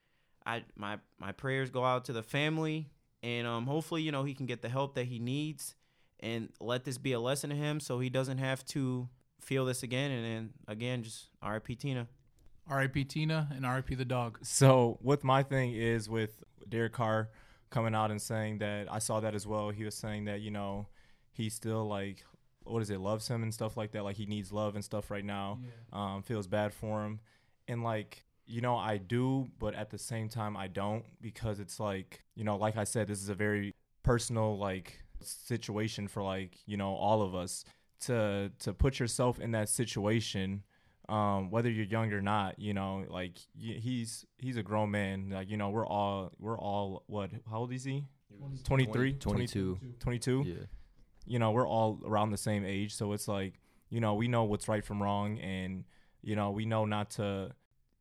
I 0.46 0.62
my 0.76 0.98
my 1.18 1.32
prayers 1.32 1.70
go 1.70 1.84
out 1.84 2.04
to 2.06 2.12
the 2.12 2.22
family 2.22 2.88
and 3.22 3.46
um 3.46 3.66
hopefully 3.66 4.02
you 4.02 4.12
know 4.12 4.22
he 4.22 4.34
can 4.34 4.46
get 4.46 4.62
the 4.62 4.68
help 4.68 4.94
that 4.94 5.06
he 5.06 5.18
needs 5.18 5.74
and 6.20 6.50
let 6.60 6.84
this 6.84 6.98
be 6.98 7.12
a 7.12 7.20
lesson 7.20 7.50
to 7.50 7.56
him 7.56 7.80
so 7.80 7.98
he 7.98 8.10
doesn't 8.10 8.38
have 8.38 8.64
to 8.66 9.08
feel 9.40 9.64
this 9.64 9.82
again 9.82 10.10
and 10.10 10.24
then 10.24 10.50
again 10.68 11.02
just 11.02 11.28
RIP 11.42 11.78
Tina. 11.78 12.08
R.I.P. 12.70 13.04
Tina 13.04 13.48
and 13.54 13.66
R.I.P. 13.66 13.96
the 13.96 14.04
dog. 14.04 14.38
So 14.42 14.98
what 15.02 15.24
my 15.24 15.42
thing 15.42 15.72
is 15.72 16.08
with 16.08 16.44
Derek 16.68 16.92
Carr 16.92 17.30
coming 17.68 17.94
out 17.94 18.10
and 18.10 18.22
saying 18.22 18.58
that 18.58 18.90
I 18.90 19.00
saw 19.00 19.20
that 19.20 19.34
as 19.34 19.46
well. 19.46 19.70
He 19.70 19.84
was 19.84 19.94
saying 19.96 20.26
that 20.26 20.40
you 20.40 20.52
know 20.52 20.86
he 21.32 21.50
still 21.50 21.86
like 21.86 22.24
what 22.62 22.80
is 22.80 22.90
it 22.90 23.00
loves 23.00 23.26
him 23.26 23.42
and 23.42 23.52
stuff 23.52 23.76
like 23.76 23.92
that. 23.92 24.04
Like 24.04 24.16
he 24.16 24.26
needs 24.26 24.52
love 24.52 24.76
and 24.76 24.84
stuff 24.84 25.10
right 25.10 25.24
now. 25.24 25.58
Um, 25.92 26.22
feels 26.22 26.46
bad 26.46 26.72
for 26.72 27.04
him, 27.04 27.20
and 27.66 27.82
like 27.82 28.24
you 28.46 28.60
know 28.60 28.76
I 28.76 28.98
do, 28.98 29.48
but 29.58 29.74
at 29.74 29.90
the 29.90 29.98
same 29.98 30.28
time 30.28 30.56
I 30.56 30.68
don't 30.68 31.04
because 31.20 31.58
it's 31.58 31.80
like 31.80 32.22
you 32.36 32.44
know 32.44 32.56
like 32.56 32.76
I 32.76 32.84
said, 32.84 33.08
this 33.08 33.20
is 33.20 33.28
a 33.28 33.34
very 33.34 33.74
personal 34.04 34.56
like 34.56 35.02
situation 35.22 36.08
for 36.08 36.22
like 36.22 36.58
you 36.66 36.76
know 36.76 36.94
all 36.94 37.22
of 37.22 37.34
us 37.34 37.64
to 38.00 38.50
to 38.60 38.72
put 38.72 38.98
yourself 38.98 39.38
in 39.40 39.52
that 39.52 39.68
situation 39.68 40.62
um, 41.10 41.50
whether 41.50 41.68
you're 41.68 41.86
young 41.86 42.12
or 42.12 42.22
not, 42.22 42.60
you 42.60 42.72
know, 42.72 43.04
like 43.08 43.32
he's 43.58 44.24
he's 44.38 44.56
a 44.56 44.62
grown 44.62 44.92
man. 44.92 45.30
Like 45.30 45.50
you 45.50 45.56
know, 45.56 45.68
we're 45.68 45.86
all 45.86 46.32
we're 46.38 46.58
all 46.58 47.02
what? 47.08 47.30
How 47.50 47.58
old 47.58 47.72
is 47.72 47.82
he? 47.82 48.04
23, 48.64 49.14
22. 49.14 49.78
22. 49.98 50.44
Yeah. 50.46 50.54
You 51.26 51.38
know, 51.40 51.50
we're 51.50 51.66
all 51.66 52.00
around 52.06 52.30
the 52.30 52.38
same 52.38 52.64
age, 52.64 52.94
so 52.94 53.12
it's 53.12 53.26
like 53.26 53.54
you 53.90 54.00
know 54.00 54.14
we 54.14 54.28
know 54.28 54.44
what's 54.44 54.68
right 54.68 54.84
from 54.84 55.02
wrong, 55.02 55.38
and 55.40 55.84
you 56.22 56.36
know 56.36 56.52
we 56.52 56.64
know 56.64 56.84
not 56.84 57.10
to. 57.12 57.50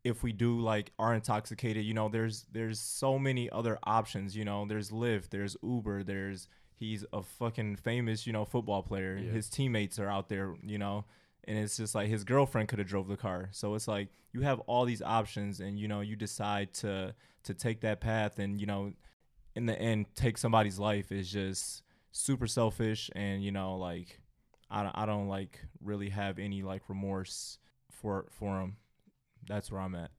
If 0.03 0.23
we 0.23 0.31
do 0.31 0.59
like 0.59 0.91
are 0.97 1.13
intoxicated, 1.13 1.83
you 1.83 1.93
know, 1.93 2.09
there's 2.09 2.45
there's 2.51 2.79
so 2.79 3.17
many 3.17 3.49
other 3.49 3.79
options. 3.83 4.35
You 4.35 4.45
know, 4.45 4.65
there's 4.67 4.91
Lyft, 4.91 5.29
there's 5.29 5.57
Uber, 5.61 6.03
there's 6.03 6.47
he's 6.79 7.05
a 7.13 7.21
fucking 7.21 7.75
famous 7.75 8.25
you 8.25 8.33
know 8.33 8.45
football 8.45 8.81
player. 8.81 9.17
Yeah. 9.17 9.31
His 9.31 9.49
teammates 9.49 9.99
are 9.99 10.09
out 10.09 10.29
there, 10.29 10.55
you 10.63 10.77
know, 10.77 11.05
and 11.45 11.57
it's 11.57 11.77
just 11.77 11.95
like 11.95 12.07
his 12.07 12.23
girlfriend 12.23 12.69
could 12.69 12.79
have 12.79 12.87
drove 12.87 13.07
the 13.07 13.17
car 13.17 13.49
so 13.51 13.73
it's 13.75 13.87
like 13.87 14.09
you 14.33 14.41
have 14.41 14.59
all 14.61 14.85
these 14.85 15.01
options 15.01 15.59
and 15.59 15.79
you 15.79 15.87
know 15.87 16.01
you 16.01 16.15
decide 16.15 16.73
to 16.73 17.13
to 17.43 17.53
take 17.53 17.81
that 17.81 17.99
path 17.99 18.39
and 18.39 18.61
you 18.61 18.67
know 18.67 18.91
in 19.55 19.65
the 19.65 19.77
end 19.79 20.05
take 20.15 20.37
somebody's 20.37 20.77
life 20.77 21.11
is 21.11 21.31
just 21.31 21.81
super 22.11 22.45
selfish 22.45 23.09
and 23.15 23.43
you 23.43 23.51
know 23.51 23.77
like 23.77 24.19
i 24.69 24.83
don't, 24.83 24.97
I 24.97 25.05
don't 25.05 25.27
like 25.27 25.59
really 25.81 26.09
have 26.09 26.37
any 26.39 26.61
like 26.61 26.83
remorse 26.87 27.57
for 27.89 28.27
for 28.29 28.59
him 28.61 28.77
that's 29.47 29.71
where 29.71 29.81
i'm 29.81 29.95
at 29.95 30.11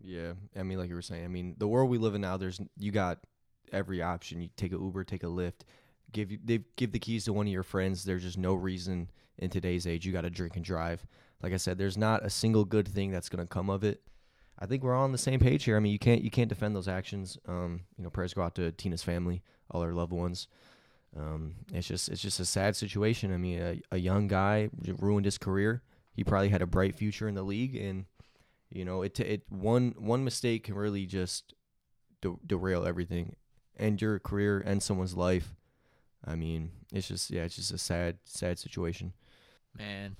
Yeah, 0.00 0.34
I 0.54 0.62
mean, 0.62 0.78
like 0.78 0.90
you 0.90 0.94
were 0.94 1.02
saying, 1.02 1.24
I 1.24 1.28
mean, 1.28 1.56
the 1.58 1.66
world 1.66 1.88
we 1.88 1.96
live 1.98 2.14
in 2.14 2.20
now, 2.20 2.36
there's 2.36 2.60
you 2.78 2.92
got 2.92 3.18
every 3.72 4.02
option. 4.02 4.42
You 4.42 4.50
take 4.54 4.72
a 4.72 4.76
Uber, 4.76 5.04
take 5.04 5.22
a 5.22 5.26
Lyft, 5.26 5.64
give 6.16 6.32
you 6.32 6.38
they 6.42 6.60
give 6.76 6.92
the 6.92 6.98
keys 6.98 7.24
to 7.26 7.32
one 7.32 7.46
of 7.46 7.52
your 7.52 7.62
friends. 7.62 8.04
There's 8.04 8.22
just 8.22 8.38
no 8.38 8.54
reason 8.54 9.10
in 9.38 9.50
today's 9.50 9.86
age 9.86 10.06
you 10.06 10.12
got 10.12 10.22
to 10.22 10.30
drink 10.30 10.56
and 10.56 10.64
drive. 10.64 11.06
Like 11.42 11.52
I 11.52 11.58
said, 11.58 11.76
there's 11.78 11.98
not 11.98 12.24
a 12.24 12.30
single 12.30 12.64
good 12.64 12.88
thing 12.88 13.10
that's 13.10 13.28
gonna 13.28 13.46
come 13.46 13.70
of 13.70 13.84
it. 13.84 14.02
I 14.58 14.66
think 14.66 14.82
we're 14.82 14.94
all 14.94 15.04
on 15.04 15.12
the 15.12 15.18
same 15.18 15.38
page 15.38 15.64
here. 15.64 15.76
I 15.76 15.80
mean, 15.80 15.92
you 15.92 15.98
can't 15.98 16.22
you 16.22 16.30
can't 16.30 16.48
defend 16.48 16.74
those 16.74 16.88
actions. 16.88 17.38
Um, 17.46 17.82
you 17.96 18.04
know, 18.04 18.10
prayers 18.10 18.34
go 18.34 18.42
out 18.42 18.54
to 18.54 18.72
Tina's 18.72 19.02
family, 19.02 19.42
all 19.70 19.82
her 19.82 19.92
loved 19.92 20.12
ones. 20.12 20.48
Um, 21.14 21.54
it's 21.72 21.86
just 21.86 22.08
it's 22.08 22.22
just 22.22 22.40
a 22.40 22.44
sad 22.44 22.74
situation. 22.74 23.32
I 23.32 23.36
mean, 23.36 23.60
a, 23.60 23.80
a 23.92 23.98
young 23.98 24.28
guy 24.28 24.70
ruined 24.98 25.26
his 25.26 25.38
career. 25.38 25.82
He 26.14 26.24
probably 26.24 26.48
had 26.48 26.62
a 26.62 26.66
bright 26.66 26.94
future 26.94 27.28
in 27.28 27.34
the 27.34 27.42
league, 27.42 27.76
and 27.76 28.06
you 28.70 28.84
know, 28.84 29.02
it 29.02 29.20
it 29.20 29.42
one 29.50 29.94
one 29.98 30.24
mistake 30.24 30.64
can 30.64 30.74
really 30.74 31.04
just 31.04 31.52
de- 32.22 32.36
derail 32.46 32.86
everything, 32.86 33.36
end 33.78 34.00
your 34.00 34.18
career, 34.18 34.62
end 34.64 34.82
someone's 34.82 35.14
life. 35.14 35.54
I 36.26 36.34
mean, 36.34 36.70
it's 36.92 37.08
just 37.08 37.30
yeah, 37.30 37.42
it's 37.44 37.56
just 37.56 37.72
a 37.72 37.78
sad 37.78 38.18
sad 38.24 38.58
situation. 38.58 39.12
Man, 39.78 40.16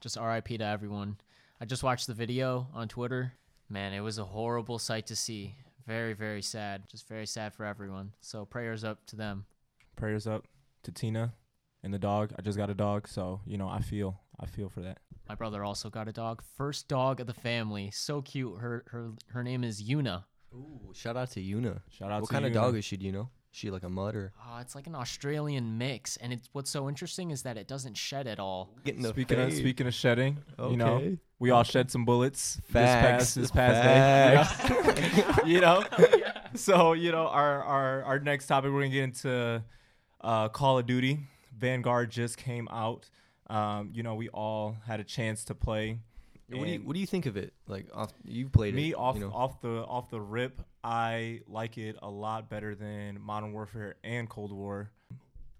just 0.00 0.16
RIP 0.16 0.46
to 0.58 0.64
everyone. 0.64 1.16
I 1.60 1.64
just 1.64 1.82
watched 1.82 2.06
the 2.06 2.14
video 2.14 2.66
on 2.74 2.88
Twitter. 2.88 3.32
Man, 3.68 3.92
it 3.92 4.00
was 4.00 4.18
a 4.18 4.24
horrible 4.24 4.78
sight 4.78 5.06
to 5.08 5.16
see. 5.16 5.54
Very, 5.86 6.12
very 6.14 6.42
sad. 6.42 6.82
Just 6.90 7.06
very 7.08 7.26
sad 7.26 7.54
for 7.54 7.64
everyone. 7.64 8.12
So 8.20 8.44
prayers 8.44 8.84
up 8.84 9.04
to 9.06 9.16
them. 9.16 9.44
prayers 9.96 10.26
up 10.26 10.46
to 10.82 10.90
tina 10.92 11.32
and 11.82 11.94
the 11.94 11.98
dog 11.98 12.30
i 12.38 12.42
just 12.42 12.58
got 12.58 12.68
a 12.68 12.74
dog 12.74 13.08
so 13.08 13.40
you 13.46 13.56
know 13.56 13.68
i 13.68 13.80
feel 13.80 14.20
i 14.38 14.44
feel 14.44 14.68
for 14.68 14.80
that 14.82 14.98
My 15.28 15.34
brother 15.34 15.64
also 15.64 15.88
got 15.88 16.08
a 16.08 16.12
dog. 16.12 16.42
First 16.58 16.88
dog 16.88 17.20
of 17.20 17.26
the 17.26 17.32
family. 17.32 17.90
So 17.92 18.20
cute. 18.20 18.58
Her 18.60 18.84
her 18.88 19.12
her 19.28 19.42
name 19.42 19.64
is 19.64 19.82
Yuna. 19.82 20.24
Ooh, 20.52 20.92
shout 20.92 21.16
out 21.16 21.30
to 21.32 21.40
Yuna. 21.40 21.80
shout 21.88 22.10
out 22.12 22.20
what 22.20 22.28
to 22.28 22.34
kind 22.34 22.44
of 22.44 22.52
dog 22.52 22.76
is 22.76 22.84
she? 22.84 22.96
Do 22.98 23.06
you 23.06 23.12
know? 23.12 23.28
She 23.54 23.70
like 23.70 23.84
a 23.84 23.88
mutt 23.88 24.16
or 24.16 24.32
Oh, 24.44 24.58
it's 24.60 24.74
like 24.74 24.88
an 24.88 24.96
Australian 24.96 25.78
mix, 25.78 26.16
and 26.16 26.32
it's 26.32 26.48
what's 26.52 26.70
so 26.70 26.88
interesting 26.88 27.30
is 27.30 27.42
that 27.42 27.56
it 27.56 27.68
doesn't 27.68 27.96
shed 27.96 28.26
at 28.26 28.40
all. 28.40 28.70
getting 28.84 29.02
the 29.02 29.10
speaking 29.10 29.38
of 29.38 29.52
speaking 29.52 29.86
of 29.86 29.94
shedding 29.94 30.38
you 30.58 30.76
know 30.76 31.16
we 31.38 31.50
all 31.50 31.62
shed 31.62 31.88
some 31.88 32.04
bullets 32.04 32.60
Facts. 32.68 33.34
this 33.34 33.50
past 33.52 33.80
this 33.84 34.46
past 34.46 35.44
day 35.44 35.46
you 35.46 35.60
know, 35.60 35.84
so 36.54 36.94
you 36.94 37.12
know 37.12 37.28
our, 37.28 37.62
our 37.62 38.02
our 38.02 38.18
next 38.18 38.48
topic 38.48 38.72
we're 38.72 38.80
gonna 38.80 38.90
get 38.92 39.04
into 39.04 39.62
uh, 40.20 40.48
call 40.48 40.78
of 40.80 40.86
duty 40.86 41.20
vanguard 41.56 42.10
just 42.10 42.36
came 42.36 42.66
out 42.72 43.08
um, 43.50 43.90
you 43.94 44.02
know 44.02 44.16
we 44.16 44.28
all 44.30 44.76
had 44.84 44.98
a 44.98 45.04
chance 45.04 45.44
to 45.44 45.54
play 45.54 46.00
What 46.50 46.64
do 46.64 46.70
you 46.70 46.78
What 46.80 46.94
do 46.94 47.00
you 47.00 47.06
think 47.06 47.26
of 47.26 47.36
it? 47.36 47.52
Like, 47.68 47.86
off, 47.94 48.12
you've 48.24 48.52
played 48.52 48.74
me 48.74 48.90
it. 48.90 48.96
off 48.96 49.14
you 49.16 49.22
know. 49.22 49.30
off 49.32 49.60
the 49.60 49.84
off 49.84 50.10
the 50.10 50.20
rip 50.20 50.60
i 50.84 51.40
like 51.48 51.78
it 51.78 51.96
a 52.02 52.08
lot 52.10 52.48
better 52.50 52.74
than 52.74 53.18
modern 53.20 53.52
warfare 53.52 53.96
and 54.04 54.28
cold 54.28 54.52
war 54.52 54.90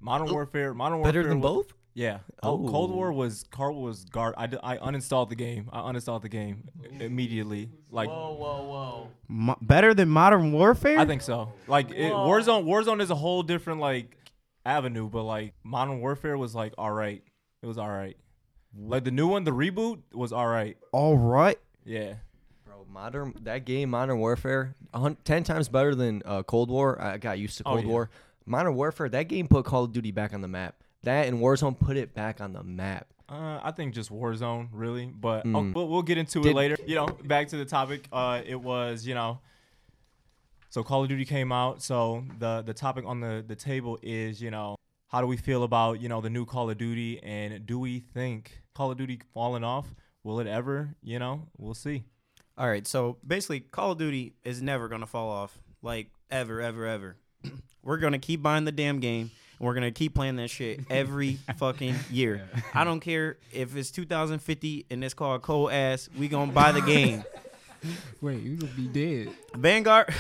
modern 0.01 0.29
oh, 0.29 0.33
warfare 0.35 0.75
modern 0.75 0.99
warfare 0.99 1.11
Oh, 1.11 1.23
better 1.23 1.29
than 1.29 1.41
wa- 1.41 1.49
both. 1.55 1.73
yeah. 1.95 2.19
Oh, 2.43 2.59
Cold 2.69 2.91
Oh. 2.91 2.95
War 2.97 3.13
was 3.13 3.45
Cold 3.51 3.75
War 3.77 3.85
was 3.85 4.05
guard. 4.05 4.35
I, 4.37 4.45
I 4.63 4.77
uninstalled 4.79 5.29
the 5.31 5.37
game. 5.37 5.71
I 5.73 5.79
uninstalled 5.91 6.23
the 6.23 6.29
game 6.29 6.69
immediately. 7.01 7.71
Like 7.91 8.09
whoa, 8.11 8.35
whoa! 8.35 9.09
Mo- 9.29 9.57
better 9.63 9.95
than 9.95 10.09
Modern 10.11 10.53
Warfare? 10.53 10.99
I 10.99 11.07
think 11.07 11.23
so. 11.23 11.53
Like 11.69 11.91
it, 11.93 12.13
Warzone. 12.13 12.65
Warzone 12.65 13.01
is 13.01 13.11
a 13.11 13.15
whole 13.15 13.43
different 13.45 13.81
like 13.81 14.17
avenue, 14.67 15.09
but 15.09 15.23
like 15.23 15.55
Modern 15.63 16.01
Warfare 16.01 16.37
was 16.37 16.55
like 16.55 16.75
all 16.77 16.91
right. 16.93 17.23
It 17.63 17.67
was 17.67 17.79
all 17.79 17.89
right. 17.91 18.17
Like 18.77 19.05
the 19.05 19.13
new 19.13 19.29
one, 19.29 19.45
the 19.45 19.53
reboot 19.53 20.01
was 20.13 20.33
all 20.33 20.49
right. 20.49 20.77
All 20.93 21.17
right. 21.17 21.59
Yeah. 21.85 22.15
Bro, 22.75 22.87
modern 22.91 23.35
that 23.43 23.65
game, 23.65 23.91
Modern 23.91 24.19
Warfare, 24.19 24.75
hun- 24.93 25.17
ten 25.25 25.45
times 25.45 25.69
better 25.69 25.95
than 25.95 26.23
uh, 26.25 26.43
Cold 26.43 26.71
War. 26.71 27.01
I 27.01 27.19
got 27.19 27.39
used 27.39 27.59
to 27.59 27.65
Oh, 27.67 27.73
Cold 27.75 27.85
yeah. 27.85 27.91
War. 27.91 28.11
Modern 28.47 28.75
Warfare, 28.75 29.09
that 29.11 29.29
game 29.29 29.47
put 29.49 29.65
Call 29.65 29.85
of 29.85 29.93
Duty 29.93 30.11
back 30.11 30.35
on 30.35 30.41
the 30.41 30.49
map. 30.49 30.77
That 31.05 31.29
and 31.29 31.39
Warzone 31.39 31.79
put 31.79 31.97
it 31.97 32.15
back 32.15 32.41
on 32.41 32.53
the 32.53 32.63
map. 32.63 33.07
Uh, 33.29 33.61
I 33.63 33.71
think 33.71 33.95
just 33.95 34.11
Warzone, 34.11 34.69
really. 34.73 35.07
But 35.07 35.47
oh, 35.47 35.49
Mm. 35.49 35.75
we'll, 35.75 35.89
we'll 35.89 36.03
get 36.03 36.19
into 36.19 36.41
it 36.41 36.45
Did- 36.45 36.57
later. 36.57 36.77
You 36.87 36.95
know, 36.97 37.07
back 37.07 37.49
to 37.49 37.57
the 37.57 37.65
topic. 37.65 38.09
Uh, 38.13 38.43
it 38.45 38.57
was, 38.61 39.07
you 39.07 39.15
know, 39.15 39.39
so 40.71 40.83
Call 40.83 41.03
of 41.05 41.09
Duty 41.09 41.25
came 41.25 41.53
out. 41.53 41.83
So 41.83 42.25
the 42.39 42.63
the 42.63 42.75
topic 42.75 43.05
on 43.07 43.21
the 43.21 43.45
the 43.47 43.57
table 43.57 43.99
is, 44.03 44.43
you 44.43 44.51
know, 44.51 44.77
how 45.09 45.21
do 45.21 45.27
we 45.27 45.37
feel 45.37 45.63
about 45.63 46.01
you 46.01 46.09
know 46.09 46.21
the 46.21 46.31
new 46.31 46.45
Call 46.45 46.69
of 46.71 46.77
Duty, 46.79 47.23
and 47.23 47.65
do 47.67 47.79
we 47.79 48.01
think 48.01 48.63
Call 48.75 48.91
of 48.91 48.99
Duty 48.99 49.21
falling 49.33 49.63
off? 49.65 49.95
Will 50.23 50.41
it 50.41 50.47
ever? 50.47 50.95
You 51.03 51.19
know, 51.19 51.49
we'll 51.59 51.75
see. 51.75 52.05
All 52.57 52.69
right, 52.69 52.87
so 52.87 53.17
basically, 53.27 53.61
Call 53.61 53.93
of 53.93 53.99
Duty 53.99 54.35
is 54.45 54.63
never 54.63 54.89
gonna 54.89 55.07
fall 55.07 55.29
off, 55.29 55.59
like 55.83 56.11
ever, 56.31 56.61
ever, 56.61 56.87
ever. 56.87 57.17
we're 57.83 57.97
gonna 57.97 58.19
keep 58.21 58.43
buying 58.43 58.65
the 58.65 58.73
damn 58.73 59.01
game, 59.01 59.33
and 59.59 59.67
we're 59.67 59.75
gonna 59.75 59.91
keep 59.91 60.15
playing 60.15 60.37
that 60.37 60.51
shit 60.51 60.81
every 60.89 61.39
fucking 61.57 61.97
year. 62.11 62.49
I 62.75 62.85
don't 62.85 63.01
care 63.01 63.39
if 63.53 63.75
it's 63.77 63.91
2050 63.91 64.87
and 64.89 65.03
it's 65.03 65.15
called 65.15 65.43
cold 65.43 65.73
ass. 65.73 66.09
We 66.17 66.29
gonna 66.29 66.53
buy 66.53 66.71
the 66.71 66.81
game. 66.83 67.25
Wait, 68.21 68.41
you 68.41 68.57
gonna 68.57 68.73
be 68.73 68.87
dead. 68.87 69.35
Vanguard. 69.55 70.15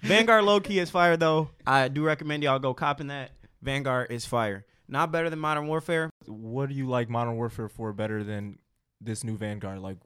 Vanguard 0.00 0.44
low 0.44 0.60
key 0.60 0.80
is 0.80 0.90
fire 0.90 1.16
though. 1.16 1.50
I 1.64 1.86
do 1.88 2.02
recommend 2.02 2.42
y'all 2.42 2.58
go 2.58 2.74
copping 2.74 3.06
that. 3.06 3.30
Vanguard 3.62 4.10
is 4.10 4.26
fire. 4.26 4.64
Not 4.88 5.12
better 5.12 5.30
than 5.30 5.38
Modern 5.38 5.68
Warfare. 5.68 6.10
What 6.26 6.68
do 6.68 6.74
you 6.74 6.86
like 6.88 7.08
Modern 7.08 7.36
Warfare 7.36 7.68
for 7.68 7.92
better 7.92 8.24
than 8.24 8.58
this 9.00 9.22
new 9.22 9.36
Vanguard? 9.36 9.78
Like, 9.78 9.98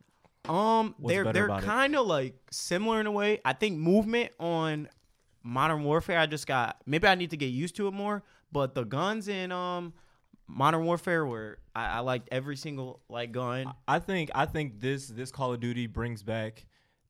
Um, 0.49 0.95
What's 0.99 1.15
they're 1.15 1.33
they're 1.33 1.49
kind 1.49 1.97
of 1.97 2.07
like 2.07 2.35
similar 2.51 3.01
in 3.01 3.07
a 3.07 3.11
way. 3.13 3.41
I 3.45 3.53
think 3.53 3.79
movement 3.79 4.33
on 4.39 4.89
Modern 5.43 5.85
Warfare, 5.85 6.19
I 6.19 6.27
just 6.27 6.47
got 6.47 6.77
maybe 6.87 7.07
I 7.07 7.15
need 7.15 7.31
to 7.31 7.37
get 7.37 7.47
used 7.47 7.77
to 7.77 7.89
it 7.89 7.93
more. 7.93 8.23
But 8.53 8.75
the 8.75 8.85
guns 8.85 9.29
in 9.29 9.53
um 9.53 9.95
Modern 10.47 10.85
Warfare 10.85 11.25
were 11.25 11.59
I, 11.75 11.87
I 11.87 11.99
liked 12.01 12.29
every 12.31 12.57
single 12.57 13.01
like 13.09 13.33
gun. 13.33 13.73
I 13.89 13.99
think 13.99 14.31
I 14.35 14.47
think 14.47 14.81
this 14.81 15.09
this 15.09 15.31
Call 15.31 15.53
of 15.53 15.61
Duty 15.61 15.87
brings 15.87 16.23
back 16.23 16.67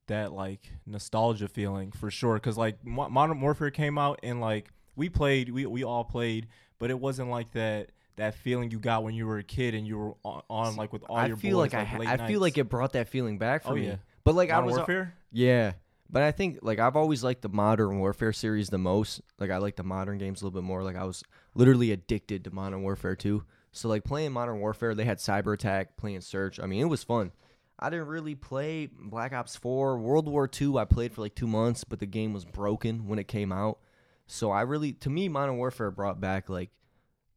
that 0.06 0.32
like 0.32 0.70
nostalgia 0.86 1.48
feeling 1.48 1.90
for 1.90 2.10
sure. 2.10 2.38
Cause 2.38 2.58
like 2.58 2.84
Mo- 2.84 3.08
Modern 3.08 3.40
Warfare 3.40 3.70
came 3.70 3.98
out 3.98 4.20
and 4.22 4.40
like 4.40 4.70
we 4.96 5.08
played, 5.08 5.50
we 5.50 5.66
we 5.66 5.82
all 5.82 6.04
played, 6.04 6.46
but 6.78 6.90
it 6.90 6.98
wasn't 6.98 7.30
like 7.30 7.52
that 7.52 7.90
that 8.16 8.34
feeling 8.34 8.70
you 8.70 8.78
got 8.78 9.02
when 9.02 9.14
you 9.14 9.26
were 9.26 9.38
a 9.38 9.42
kid 9.44 9.74
and 9.74 9.86
you 9.86 9.98
were 9.98 10.14
on, 10.24 10.42
on 10.48 10.76
like 10.76 10.92
with 10.92 11.02
all 11.08 11.16
I 11.16 11.26
your 11.26 11.36
feel 11.36 11.58
boys, 11.58 11.72
like 11.72 11.74
I, 11.74 11.84
ha- 11.84 11.98
late 11.98 12.08
I 12.08 12.26
feel 12.26 12.40
like 12.40 12.56
it 12.58 12.68
brought 12.68 12.92
that 12.92 13.08
feeling 13.08 13.38
back 13.38 13.62
oh, 13.64 13.68
for 13.68 13.72
Oh, 13.72 13.76
me. 13.76 13.86
yeah. 13.88 13.96
But 14.24 14.34
like 14.34 14.50
Modern 14.50 14.62
I 14.64 14.66
was, 14.66 14.76
Warfare. 14.76 15.14
yeah. 15.32 15.72
But 16.10 16.22
I 16.22 16.30
think 16.32 16.58
like 16.62 16.78
I've 16.78 16.96
always 16.96 17.24
liked 17.24 17.42
the 17.42 17.48
Modern 17.48 17.98
Warfare 17.98 18.32
series 18.32 18.68
the 18.68 18.78
most. 18.78 19.20
Like 19.40 19.50
I 19.50 19.56
like 19.56 19.76
the 19.76 19.82
modern 19.82 20.18
games 20.18 20.42
a 20.42 20.44
little 20.44 20.60
bit 20.60 20.64
more. 20.66 20.82
Like 20.84 20.96
I 20.96 21.04
was 21.04 21.24
literally 21.54 21.90
addicted 21.92 22.44
to 22.44 22.50
Modern 22.54 22.82
Warfare 22.82 23.16
2. 23.16 23.42
So 23.72 23.88
like 23.88 24.04
playing 24.04 24.32
Modern 24.32 24.60
Warfare, 24.60 24.94
they 24.94 25.04
had 25.04 25.18
Cyber 25.18 25.54
Attack, 25.54 25.96
playing 25.96 26.20
Search. 26.20 26.60
I 26.60 26.66
mean, 26.66 26.80
it 26.80 26.84
was 26.84 27.02
fun. 27.02 27.32
I 27.80 27.90
didn't 27.90 28.06
really 28.06 28.36
play 28.36 28.86
Black 28.86 29.32
Ops 29.32 29.56
4. 29.56 29.98
World 29.98 30.28
War 30.28 30.48
II, 30.60 30.76
I 30.78 30.84
played 30.84 31.12
for 31.12 31.22
like 31.22 31.34
two 31.34 31.48
months, 31.48 31.82
but 31.82 31.98
the 31.98 32.06
game 32.06 32.32
was 32.32 32.44
broken 32.44 33.08
when 33.08 33.18
it 33.18 33.26
came 33.26 33.50
out. 33.50 33.78
So 34.28 34.52
I 34.52 34.62
really, 34.62 34.92
to 34.92 35.10
me, 35.10 35.28
Modern 35.28 35.56
Warfare 35.56 35.90
brought 35.90 36.20
back 36.20 36.48
like 36.48 36.70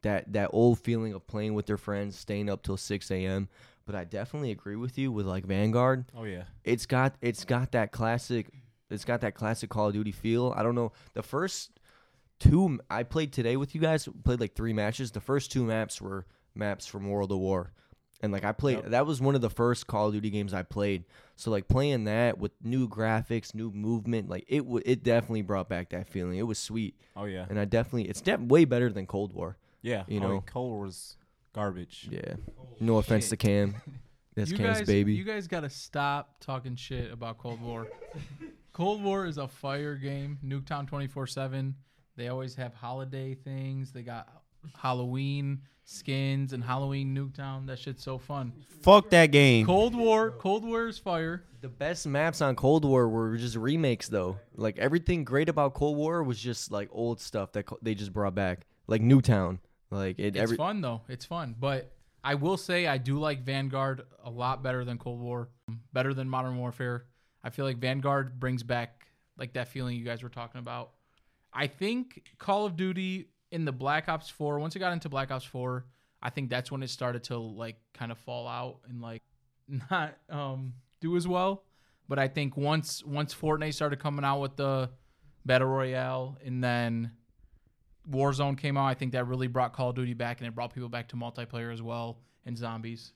that 0.04 0.32
that 0.34 0.50
old 0.54 0.80
feeling 0.80 1.14
of 1.14 1.26
playing 1.28 1.54
with 1.54 1.66
their 1.66 1.78
friends, 1.78 2.18
staying 2.18 2.50
up 2.50 2.62
till 2.64 2.78
6 2.78 3.12
a.m. 3.12 3.50
But 3.86 3.96
I 3.96 4.04
definitely 4.04 4.52
agree 4.52 4.76
with 4.76 4.98
you 4.98 5.12
with 5.12 5.26
like 5.26 5.46
Vanguard. 5.46 6.06
Oh 6.16 6.24
yeah. 6.26 6.44
It's 6.64 6.86
got 6.86 7.16
it's 7.22 7.46
got 7.46 7.72
that 7.72 7.92
classic, 7.92 8.48
it's 8.90 9.06
got 9.06 9.22
that 9.22 9.34
classic 9.36 9.70
Call 9.70 9.88
of 9.88 9.94
Duty 9.94 10.12
feel. 10.12 10.54
I 10.56 10.64
don't 10.64 10.76
know 10.76 10.92
the 11.14 11.24
first 11.24 11.72
two 12.40 12.80
I 12.90 13.04
played 13.04 13.34
today 13.34 13.58
with 13.58 13.74
you 13.76 13.82
guys. 13.82 14.08
Played 14.24 14.40
like 14.40 14.56
three 14.56 14.74
matches. 14.74 15.12
The 15.12 15.22
first 15.22 15.52
two 15.52 15.64
maps 15.64 16.02
were 16.02 16.26
maps 16.56 16.86
from 16.86 17.10
World 17.10 17.32
at 17.32 17.38
War. 17.38 17.72
And 18.20 18.32
like 18.34 18.44
I 18.44 18.52
played, 18.52 18.78
Yep. 18.80 18.90
that 18.90 19.06
was 19.06 19.22
one 19.22 19.36
of 19.36 19.42
the 19.42 19.50
first 19.50 19.86
Call 19.86 20.08
of 20.08 20.14
Duty 20.14 20.32
games 20.32 20.52
I 20.54 20.64
played. 20.64 21.06
So 21.36 21.52
like 21.52 21.68
playing 21.68 22.06
that 22.06 22.40
with 22.40 22.52
new 22.64 22.90
graphics, 22.90 23.54
new 23.54 23.70
movement, 23.72 24.28
like 24.28 24.44
it 24.48 24.60
w- 24.60 24.82
it 24.86 25.04
definitely 25.04 25.44
brought 25.44 25.70
back 25.70 25.90
that 25.90 26.08
feeling. 26.08 26.38
It 26.40 26.48
was 26.48 26.58
sweet, 26.58 26.96
Oh 27.16 27.26
yeah. 27.26 27.46
and 27.48 27.60
I 27.60 27.66
definitely 27.66 28.10
it's 28.10 28.22
def- 28.22 28.40
way 28.42 28.66
better 28.66 28.90
than 28.92 29.06
Cold 29.06 29.34
War. 29.34 29.58
Yeah. 29.88 30.04
you 30.08 30.20
oh, 30.20 30.28
know. 30.28 30.44
Cold 30.46 30.72
War 30.72 30.80
was 30.82 31.18
garbage. 31.54 32.08
Yeah, 32.12 32.36
no 32.80 32.98
offense 32.98 33.30
to 33.30 33.38
Cam, 33.38 33.76
that's 34.36 34.52
you 34.52 34.58
Cam's 34.58 34.80
guys, 34.80 34.88
baby. 34.88 35.14
You 35.14 35.24
guys 35.24 35.48
gotta 35.48 35.70
stop 35.70 36.40
talking 36.40 36.76
shit 36.76 37.12
about 37.12 37.38
Cold 37.38 37.62
War. 37.62 37.88
Cold 38.74 39.02
War 39.02 39.26
is 39.26 39.38
a 39.38 39.48
fire 39.48 39.96
game. 39.96 40.38
Nuketown 40.46 40.88
twenty 40.88 41.08
four 41.08 41.26
seven. 41.26 41.76
They 42.16 42.28
always 42.28 42.56
have 42.56 42.74
holiday 42.74 43.36
things. 43.36 43.92
They 43.92 44.02
got 44.02 44.28
Halloween 44.76 45.62
skins 45.84 46.54
and 46.54 46.64
Halloween 46.64 47.16
Nuketown. 47.16 47.68
That 47.68 47.80
shit's 47.80 48.04
so 48.04 48.18
fun. 48.18 48.52
Fuck 48.82 49.10
that 49.12 49.28
game. 49.28 49.66
Cold 49.66 49.96
War. 49.96 50.32
Cold 50.32 50.66
War 50.66 50.88
is 50.88 50.98
fire. 50.98 51.44
The 51.62 51.70
best 51.70 52.06
maps 52.06 52.42
on 52.42 52.56
Cold 52.56 52.86
War 52.86 53.10
were 53.10 53.36
just 53.38 53.56
remakes, 53.56 54.10
though. 54.10 54.38
Like 54.56 54.78
everything 54.78 55.24
great 55.24 55.50
about 55.50 55.74
Cold 55.74 55.98
War 55.98 56.22
was 56.24 56.40
just 56.40 56.72
like 56.72 56.90
old 56.92 57.20
stuff 57.20 57.54
that 57.54 57.66
co- 57.66 57.80
they 57.82 57.96
just 57.96 58.14
brought 58.14 58.36
back, 58.36 58.66
like 58.88 59.02
Nuketown. 59.02 59.60
Like 59.90 60.20
it. 60.20 60.36
It's 60.36 60.38
Every 60.38 60.58
fun 60.58 60.82
though. 60.82 61.02
It's 61.08 61.26
fun. 61.26 61.56
But 61.60 61.92
I 62.24 62.36
will 62.36 62.58
say 62.58 62.88
I 62.88 62.98
do 62.98 63.20
like 63.20 63.44
Vanguard 63.44 64.04
a 64.24 64.30
lot 64.30 64.64
better 64.64 64.84
than 64.84 64.98
Cold 64.98 65.20
War. 65.20 65.50
Better 65.94 66.14
than 66.14 66.30
Modern 66.30 66.58
Warfare. 66.58 67.06
I 67.44 67.50
feel 67.50 67.66
like 67.66 67.78
Vanguard 67.78 68.40
brings 68.40 68.64
back 68.64 69.08
like 69.38 69.54
that 69.54 69.70
feeling 69.70 69.96
you 69.96 70.04
guys 70.04 70.24
were 70.24 70.30
talking 70.30 70.60
about. 70.60 70.92
I 71.54 71.68
think 71.68 72.24
Call 72.38 72.66
of 72.66 72.76
Duty 72.76 73.30
in 73.52 73.66
the 73.66 73.72
Black 73.72 74.10
Ops 74.10 74.30
4, 74.30 74.60
once 74.60 74.76
it 74.76 74.80
got 74.80 74.94
into 74.94 75.10
Black 75.10 75.32
Ops 75.32 75.46
4, 75.46 75.86
I 76.22 76.30
think 76.30 76.50
that's 76.50 76.72
when 76.72 76.84
it 76.84 76.90
started 76.90 77.24
to 77.26 77.38
like 77.38 77.78
kind 77.94 78.12
of 78.12 78.18
fall 78.18 78.48
out 78.48 78.80
and 78.90 79.02
like 79.02 79.24
not 79.92 80.18
um 80.30 80.74
do 81.00 81.16
as 81.16 81.28
well. 81.28 81.64
But 82.10 82.20
I 82.20 82.28
think 82.28 82.58
once 82.58 83.04
once 83.04 83.34
Fortnite 83.34 83.74
started 83.74 84.00
coming 84.00 84.26
out 84.26 84.40
with 84.40 84.56
the 84.56 84.90
Battle 85.46 85.68
Royale 85.68 86.38
and 86.44 86.64
then 86.64 87.12
Warzone 88.10 88.58
came 88.58 88.78
out, 88.78 88.86
I 88.86 88.94
think 88.94 89.12
that 89.14 89.28
really 89.28 89.48
brought 89.48 89.74
Call 89.74 89.90
of 89.90 89.96
Duty 89.96 90.14
back 90.14 90.40
and 90.40 90.48
it 90.48 90.56
brought 90.56 90.74
people 90.74 90.90
back 90.90 91.10
to 91.10 91.16
multiplayer 91.16 91.74
as 91.74 91.82
well 91.82 92.18
and 92.46 92.58
zombies. 92.58 93.14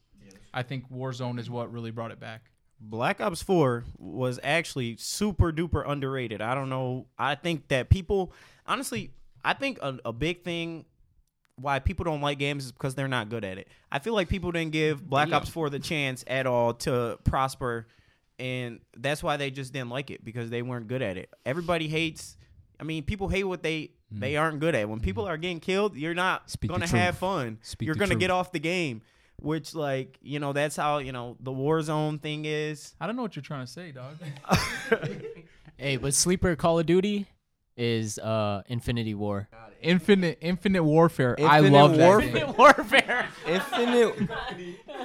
I 0.53 0.63
think 0.63 0.91
Warzone 0.91 1.39
is 1.39 1.49
what 1.49 1.71
really 1.71 1.91
brought 1.91 2.11
it 2.11 2.19
back. 2.19 2.51
Black 2.79 3.21
Ops 3.21 3.41
4 3.41 3.85
was 3.97 4.39
actually 4.43 4.97
super 4.97 5.51
duper 5.51 5.83
underrated. 5.87 6.41
I 6.41 6.55
don't 6.55 6.69
know. 6.69 7.07
I 7.17 7.35
think 7.35 7.67
that 7.69 7.89
people, 7.89 8.33
honestly, 8.65 9.11
I 9.45 9.53
think 9.53 9.79
a, 9.81 9.97
a 10.05 10.11
big 10.13 10.43
thing 10.43 10.85
why 11.55 11.79
people 11.79 12.05
don't 12.05 12.21
like 12.21 12.39
games 12.39 12.65
is 12.65 12.71
because 12.71 12.95
they're 12.95 13.07
not 13.07 13.29
good 13.29 13.45
at 13.45 13.57
it. 13.59 13.67
I 13.91 13.99
feel 13.99 14.13
like 14.13 14.29
people 14.29 14.51
didn't 14.51 14.71
give 14.71 15.07
Black 15.07 15.29
Yeah. 15.29 15.37
Ops 15.37 15.49
4 15.49 15.69
the 15.69 15.79
chance 15.79 16.23
at 16.27 16.47
all 16.47 16.73
to 16.75 17.19
prosper, 17.23 17.87
and 18.39 18.79
that's 18.97 19.21
why 19.21 19.37
they 19.37 19.51
just 19.51 19.71
didn't 19.73 19.89
like 19.89 20.09
it 20.09 20.25
because 20.25 20.49
they 20.49 20.63
weren't 20.63 20.87
good 20.87 21.01
at 21.03 21.17
it. 21.17 21.29
Everybody 21.45 21.87
hates. 21.87 22.35
I 22.79 22.83
mean, 22.83 23.03
people 23.03 23.27
hate 23.27 23.43
what 23.43 23.61
they 23.61 23.91
they 24.11 24.35
aren't 24.37 24.59
good 24.59 24.75
at. 24.75 24.89
When 24.89 24.99
people 24.99 25.25
are 25.27 25.37
getting 25.37 25.59
killed, 25.59 25.95
you're 25.95 26.13
not 26.13 26.49
Speak 26.49 26.69
gonna 26.69 26.85
have 26.87 27.17
fun. 27.17 27.57
Speak 27.61 27.85
you're 27.87 27.95
gonna 27.95 28.09
truth. 28.09 28.19
get 28.19 28.31
off 28.31 28.51
the 28.51 28.59
game. 28.59 29.01
Which, 29.37 29.73
like, 29.73 30.19
you 30.21 30.39
know, 30.39 30.53
that's 30.53 30.75
how 30.75 30.99
you 30.99 31.11
know 31.11 31.35
the 31.39 31.51
Warzone 31.51 32.21
thing 32.21 32.45
is. 32.45 32.93
I 33.01 33.07
don't 33.07 33.15
know 33.15 33.23
what 33.23 33.35
you're 33.35 33.41
trying 33.41 33.65
to 33.65 33.71
say, 33.71 33.91
dog. 33.91 34.17
Hey, 35.77 35.97
but 35.97 36.13
sleeper 36.13 36.55
Call 36.55 36.77
of 36.77 36.85
Duty 36.85 37.25
is 37.75 38.19
uh 38.19 38.61
Infinity 38.67 39.15
War. 39.15 39.49
Infinite 39.81 40.37
Infinite 40.41 40.83
Warfare. 40.83 41.35
I 41.39 41.57
Infinite 41.57 41.71
love 41.71 41.97
that 41.97 42.07
Warfare? 42.07 42.31
game. 42.45 42.53
Warfare. 42.57 43.27
Infinite 43.47 44.29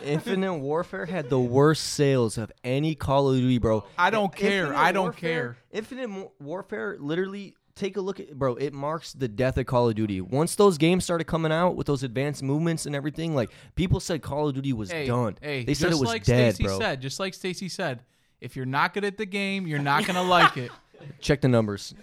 Infinite 0.03 0.55
Warfare 0.55 1.07
had 1.07 1.31
the 1.31 1.41
worst 1.41 1.83
sales 1.95 2.37
of 2.37 2.53
any 2.63 2.95
Call 2.95 3.31
of 3.31 3.37
Duty, 3.39 3.57
bro. 3.57 3.85
I 3.97 4.11
don't 4.11 4.35
care. 4.37 4.65
Infinite 4.65 4.79
I 4.79 4.93
don't 4.93 5.05
Warfare- 5.05 5.21
care. 5.21 5.57
Infinite 5.73 6.31
Warfare 6.41 6.97
literally 7.01 7.57
take 7.77 7.97
a 7.97 8.01
look 8.01 8.19
at 8.19 8.37
bro, 8.37 8.57
it 8.57 8.73
marks 8.73 9.13
the 9.13 9.29
death 9.29 9.57
of 9.59 9.67
Call 9.67 9.89
of 9.89 9.95
Duty. 9.95 10.21
Once 10.21 10.57
those 10.57 10.77
games 10.79 11.05
started 11.05 11.25
coming 11.25 11.53
out 11.53 11.77
with 11.77 11.87
those 11.87 12.03
advanced 12.03 12.43
movements 12.43 12.87
and 12.87 12.97
everything, 12.97 13.35
like 13.37 13.51
people 13.77 14.01
said 14.01 14.23
Call 14.23 14.49
of 14.49 14.55
Duty 14.55 14.73
was 14.73 14.91
Hey, 14.91 15.07
done. 15.07 15.37
hey, 15.41 15.65
they 15.65 15.75
said 15.75 15.89
it 15.89 15.91
just 15.91 16.01
was 16.01 16.09
like 16.09 16.25
dead, 16.25 16.55
Stacy 16.57 16.67
bro. 16.69 16.79
said, 16.79 17.01
just 17.01 17.21
like 17.21 17.35
Stacy 17.35 17.69
said, 17.69 18.01
if 18.41 18.57
you're 18.57 18.67
not 18.67 18.93
good 18.95 19.05
at 19.05 19.17
the 19.17 19.27
game, 19.27 19.67
you're 19.69 19.79
not 19.79 20.05
gonna 20.07 20.23
like 20.23 20.57
it. 20.57 20.73
Check 21.21 21.43
the 21.43 21.49
numbers. 21.49 21.95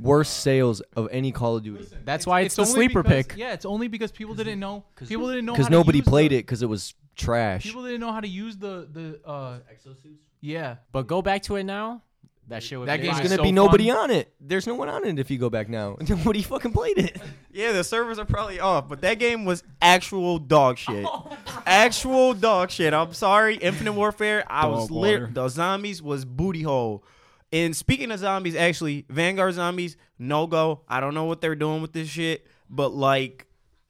Worst 0.00 0.40
sales 0.40 0.80
of 0.96 1.08
any 1.12 1.30
Call 1.32 1.56
of 1.56 1.62
Duty. 1.62 1.86
That's 2.04 2.26
why 2.26 2.40
it's, 2.40 2.56
the 2.56 2.66
sleeper 2.66 3.02
because- 3.02 3.26
pick. 3.28 3.36
Yeah, 3.38 3.52
it's 3.52 3.64
only 3.64 3.86
because 3.88 4.10
people 4.10 4.34
didn't 4.34 4.58
know. 4.58 4.84
People 5.06 5.28
didn't 5.28 5.44
know 5.46 5.52
Because 5.52 5.70
nobody 5.70 5.98
use 5.98 6.08
played 6.08 6.32
the, 6.32 6.36
it 6.38 6.42
because 6.42 6.62
it 6.62 6.68
was 6.68 6.94
trash. 7.16 7.62
People 7.62 7.84
didn't 7.84 8.00
know 8.00 8.12
how 8.12 8.20
to 8.20 8.28
use 8.28 8.56
the 8.56 8.88
the 8.92 9.20
uh 9.24 9.58
exosuits. 9.72 10.18
Yeah, 10.40 10.76
But 10.92 11.06
go 11.06 11.22
back 11.22 11.42
to 11.44 11.56
it 11.56 11.64
now. 11.64 12.02
That 12.48 12.62
shit 12.62 12.78
would 12.78 12.88
That 12.88 13.00
be 13.00 13.06
game's 13.06 13.18
gonna 13.18 13.36
so 13.36 13.42
be 13.42 13.52
nobody 13.52 13.88
fun. 13.88 13.96
on 13.96 14.10
it. 14.10 14.34
There's 14.38 14.66
no 14.66 14.74
one 14.74 14.88
on 14.90 15.04
it 15.06 15.18
if 15.18 15.30
you 15.30 15.38
go 15.38 15.48
back 15.48 15.68
now. 15.70 15.96
Nobody 16.08 16.42
fucking 16.42 16.72
played 16.72 16.98
it. 16.98 17.18
Yeah, 17.50 17.72
the 17.72 17.82
servers 17.82 18.18
are 18.18 18.26
probably 18.26 18.60
off, 18.60 18.86
but 18.88 19.00
that 19.00 19.18
game 19.18 19.46
was 19.46 19.62
actual 19.80 20.38
dog 20.38 20.76
shit. 20.76 21.06
actual 21.66 22.34
dog 22.34 22.70
shit. 22.70 22.92
I'm 22.92 23.14
sorry, 23.14 23.56
Infinite 23.56 23.94
Warfare. 23.94 24.44
I 24.46 24.66
was 24.66 24.88
Dog 24.88 24.90
water. 24.96 25.20
lit. 25.26 25.34
The 25.34 25.48
zombies 25.48 26.02
was 26.02 26.24
booty 26.24 26.62
hole. 26.62 27.04
And 27.52 27.74
speaking 27.74 28.10
of 28.10 28.18
zombies, 28.18 28.56
actually, 28.56 29.06
Vanguard 29.08 29.54
zombies 29.54 29.96
no 30.18 30.46
go. 30.46 30.82
I 30.88 31.00
don't 31.00 31.14
know 31.14 31.24
what 31.24 31.40
they're 31.40 31.54
doing 31.54 31.80
with 31.82 31.92
this 31.92 32.08
shit, 32.08 32.46
but 32.68 32.92
like, 32.92 33.46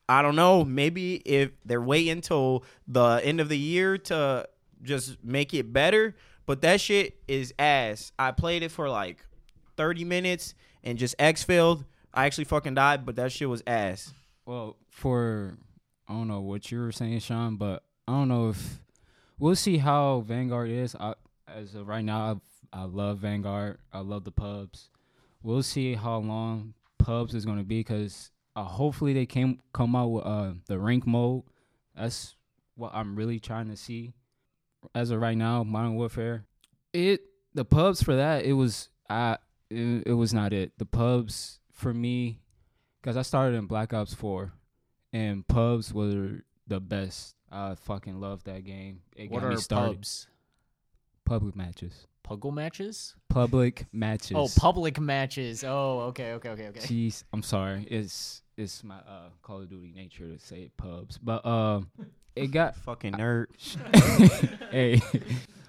I 0.08 0.20
don't 0.22 0.36
know. 0.36 0.64
Maybe 0.64 1.14
if 1.16 1.50
they're 1.64 1.80
waiting 1.82 2.20
till 2.20 2.64
the 2.86 3.20
end 3.24 3.40
of 3.40 3.48
the 3.48 3.58
year 3.58 3.96
to 3.98 4.46
just 4.82 5.16
make 5.24 5.54
it 5.54 5.72
better. 5.72 6.14
But 6.46 6.60
that 6.62 6.80
shit 6.80 7.16
is 7.26 7.54
ass. 7.58 8.12
I 8.18 8.32
played 8.32 8.62
it 8.62 8.70
for 8.70 8.88
like 8.88 9.24
30 9.76 10.04
minutes 10.04 10.54
and 10.82 10.98
just 10.98 11.16
exfilled. 11.18 11.84
I 12.12 12.26
actually 12.26 12.44
fucking 12.44 12.74
died, 12.74 13.06
but 13.06 13.16
that 13.16 13.32
shit 13.32 13.48
was 13.48 13.62
ass. 13.66 14.12
Well, 14.46 14.76
for 14.90 15.58
I 16.08 16.12
don't 16.12 16.28
know 16.28 16.40
what 16.40 16.70
you 16.70 16.80
were 16.80 16.92
saying, 16.92 17.20
Sean, 17.20 17.56
but 17.56 17.82
I 18.06 18.12
don't 18.12 18.28
know 18.28 18.50
if 18.50 18.80
we'll 19.38 19.56
see 19.56 19.78
how 19.78 20.20
Vanguard 20.20 20.70
is. 20.70 20.94
I, 20.94 21.14
as 21.48 21.74
of 21.74 21.88
right 21.88 22.04
now, 22.04 22.40
I, 22.72 22.80
I 22.80 22.84
love 22.84 23.18
Vanguard. 23.18 23.78
I 23.92 24.00
love 24.00 24.24
the 24.24 24.32
pubs. 24.32 24.90
We'll 25.42 25.62
see 25.62 25.94
how 25.94 26.18
long 26.18 26.74
pubs 26.98 27.34
is 27.34 27.44
going 27.44 27.58
to 27.58 27.64
be 27.64 27.80
because 27.80 28.30
uh, 28.54 28.64
hopefully 28.64 29.12
they 29.12 29.26
came 29.26 29.60
come 29.72 29.96
out 29.96 30.08
with 30.08 30.24
uh, 30.26 30.52
the 30.66 30.78
rank 30.78 31.06
mode. 31.06 31.42
That's 31.96 32.36
what 32.76 32.92
I'm 32.94 33.16
really 33.16 33.40
trying 33.40 33.68
to 33.70 33.76
see. 33.76 34.12
As 34.94 35.10
of 35.10 35.20
right 35.20 35.36
now, 35.36 35.62
Modern 35.64 35.94
Warfare, 35.94 36.44
it 36.92 37.20
the 37.54 37.64
pubs 37.64 38.02
for 38.02 38.16
that 38.16 38.44
it 38.44 38.52
was 38.54 38.88
I 39.08 39.38
it, 39.70 40.04
it 40.06 40.12
was 40.14 40.32
not 40.34 40.52
it. 40.52 40.72
The 40.78 40.86
pubs 40.86 41.60
for 41.72 41.92
me 41.94 42.40
because 43.00 43.16
I 43.16 43.22
started 43.22 43.56
in 43.56 43.66
Black 43.66 43.92
Ops 43.92 44.14
4, 44.14 44.52
and 45.12 45.46
pubs 45.46 45.92
were 45.92 46.42
the 46.66 46.80
best. 46.80 47.34
I 47.52 47.74
fucking 47.74 48.18
loved 48.20 48.46
that 48.46 48.64
game. 48.64 49.00
It 49.14 49.30
What 49.30 49.42
got 49.42 49.50
me 49.50 49.56
started. 49.56 49.96
pubs? 49.96 50.26
Public 51.24 51.54
matches. 51.54 52.06
Puggle 52.26 52.52
matches? 52.54 53.14
Public 53.28 53.86
matches. 53.92 54.32
Oh, 54.34 54.48
public 54.58 54.98
matches. 54.98 55.62
Oh, 55.62 56.00
okay, 56.08 56.32
okay, 56.32 56.48
okay, 56.50 56.68
okay. 56.68 56.80
Jeez, 56.80 57.22
I'm 57.32 57.42
sorry. 57.42 57.86
It's 57.90 58.42
it's 58.56 58.82
my 58.82 58.96
uh, 58.96 59.28
Call 59.42 59.60
of 59.62 59.68
Duty 59.68 59.92
nature 59.94 60.28
to 60.28 60.38
say 60.38 60.70
pubs, 60.76 61.18
but 61.18 61.44
um, 61.44 61.90
it 62.36 62.48
got 62.48 62.76
Fucking 62.84 63.12
nerd. 63.12 63.46
hey, 64.70 65.00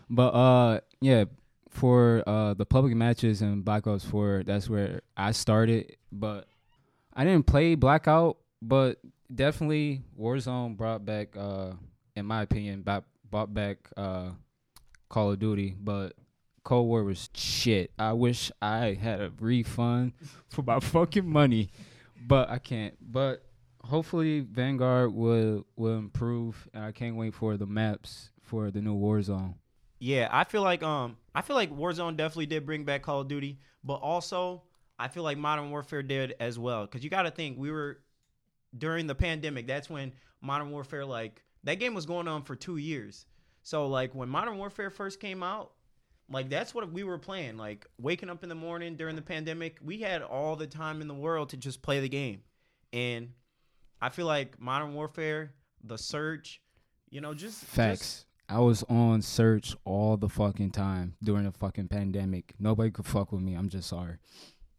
but 0.09 0.29
uh, 0.29 0.79
yeah, 1.01 1.25
for 1.69 2.23
uh 2.27 2.53
the 2.53 2.65
public 2.65 2.95
matches 2.95 3.41
and 3.41 3.63
Black 3.63 3.87
Ops 3.87 4.05
4, 4.05 4.43
that's 4.45 4.69
where 4.69 5.01
I 5.15 5.31
started. 5.31 5.95
But 6.11 6.47
I 7.13 7.23
didn't 7.23 7.47
play 7.47 7.75
Blackout, 7.75 8.37
but 8.61 8.99
definitely 9.33 10.03
Warzone 10.19 10.77
brought 10.77 11.05
back, 11.05 11.35
uh, 11.37 11.71
in 12.15 12.25
my 12.25 12.41
opinion, 12.41 12.81
back, 12.81 13.03
brought 13.29 13.53
back 13.53 13.77
uh 13.97 14.31
Call 15.09 15.31
of 15.31 15.39
Duty. 15.39 15.75
But 15.79 16.13
Cold 16.63 16.87
War 16.87 17.03
was 17.03 17.29
shit. 17.33 17.91
I 17.97 18.13
wish 18.13 18.51
I 18.61 18.97
had 18.99 19.21
a 19.21 19.31
refund 19.39 20.13
for 20.49 20.63
my 20.63 20.79
fucking 20.79 21.27
money, 21.27 21.69
but 22.27 22.49
I 22.49 22.57
can't. 22.57 22.95
But 22.99 23.44
hopefully 23.85 24.41
Vanguard 24.41 25.13
will 25.13 25.65
will 25.75 25.97
improve, 25.97 26.67
and 26.73 26.83
I 26.83 26.91
can't 26.91 27.15
wait 27.15 27.33
for 27.33 27.57
the 27.57 27.65
maps 27.65 28.31
for 28.41 28.71
the 28.71 28.81
new 28.81 28.95
Warzone. 28.95 29.55
Yeah, 29.99 30.27
I 30.31 30.43
feel 30.43 30.61
like 30.61 30.83
um 30.83 31.17
I 31.33 31.41
feel 31.41 31.55
like 31.55 31.71
Warzone 31.71 32.17
definitely 32.17 32.47
did 32.47 32.65
bring 32.65 32.83
back 32.83 33.03
Call 33.03 33.21
of 33.21 33.27
Duty, 33.27 33.59
but 33.83 33.95
also 33.95 34.63
I 34.99 35.07
feel 35.07 35.23
like 35.23 35.37
Modern 35.37 35.71
Warfare 35.71 36.03
did 36.03 36.35
as 36.39 36.59
well 36.59 36.87
cuz 36.87 37.03
you 37.03 37.09
got 37.09 37.23
to 37.23 37.31
think 37.31 37.57
we 37.57 37.71
were 37.71 38.01
during 38.77 39.07
the 39.07 39.15
pandemic. 39.15 39.67
That's 39.67 39.89
when 39.89 40.13
Modern 40.41 40.71
Warfare 40.71 41.05
like 41.05 41.43
that 41.63 41.75
game 41.75 41.93
was 41.93 42.05
going 42.05 42.27
on 42.27 42.43
for 42.43 42.55
2 42.55 42.77
years. 42.77 43.25
So 43.63 43.87
like 43.87 44.13
when 44.13 44.29
Modern 44.29 44.57
Warfare 44.57 44.89
first 44.89 45.19
came 45.19 45.41
out, 45.41 45.71
like 46.29 46.49
that's 46.49 46.73
what 46.73 46.91
we 46.91 47.03
were 47.03 47.17
playing. 47.17 47.57
Like 47.57 47.87
waking 47.97 48.29
up 48.29 48.43
in 48.43 48.49
the 48.49 48.55
morning 48.55 48.95
during 48.95 49.15
the 49.15 49.21
pandemic, 49.21 49.79
we 49.81 49.99
had 49.99 50.21
all 50.21 50.55
the 50.55 50.67
time 50.67 51.01
in 51.01 51.07
the 51.07 51.13
world 51.13 51.49
to 51.49 51.57
just 51.57 51.81
play 51.81 51.99
the 51.99 52.09
game. 52.09 52.43
And 52.93 53.33
I 54.01 54.09
feel 54.09 54.25
like 54.25 54.59
Modern 54.59 54.93
Warfare, 54.93 55.53
the 55.83 55.97
search, 55.97 56.61
you 57.09 57.21
know, 57.21 57.33
just 57.33 57.63
Facts. 57.63 57.99
just- 57.99 58.25
I 58.47 58.59
was 58.59 58.83
on 58.83 59.23
search 59.23 59.75
all 59.85 60.17
the 60.17 60.29
fucking 60.29 60.69
time 60.69 61.15
during 61.23 61.45
the 61.45 61.51
fucking 61.51 61.87
pandemic. 61.87 62.53
Nobody 62.59 62.91
could 62.91 63.07
fuck 63.07 63.31
with 63.31 63.41
me. 63.41 63.55
I'm 63.55 63.69
just 63.69 63.89
sorry. 63.89 64.17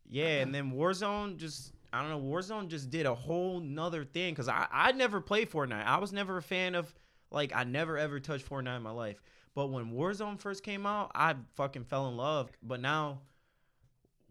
Yeah, 0.08 0.38
and 0.38 0.54
then 0.54 0.70
Warzone 0.70 1.36
just 1.36 1.72
I 1.92 2.00
don't 2.00 2.10
know, 2.10 2.20
Warzone 2.20 2.68
just 2.68 2.90
did 2.90 3.06
a 3.06 3.14
whole 3.14 3.58
nother 3.58 4.04
thing 4.04 4.34
because 4.34 4.48
I 4.48 4.68
I 4.70 4.92
never 4.92 5.20
played 5.20 5.50
Fortnite. 5.50 5.84
I 5.84 5.98
was 5.98 6.12
never 6.12 6.36
a 6.36 6.42
fan 6.42 6.76
of 6.76 6.94
like 7.32 7.52
I 7.56 7.64
never 7.64 7.98
ever 7.98 8.20
touched 8.20 8.48
Fortnite 8.48 8.76
in 8.76 8.82
my 8.82 8.90
life. 8.92 9.20
But 9.56 9.68
when 9.68 9.90
Warzone 9.90 10.38
first 10.38 10.62
came 10.62 10.86
out, 10.86 11.10
I 11.14 11.34
fucking 11.56 11.84
fell 11.84 12.08
in 12.08 12.16
love. 12.16 12.50
But 12.62 12.80
now 12.80 13.22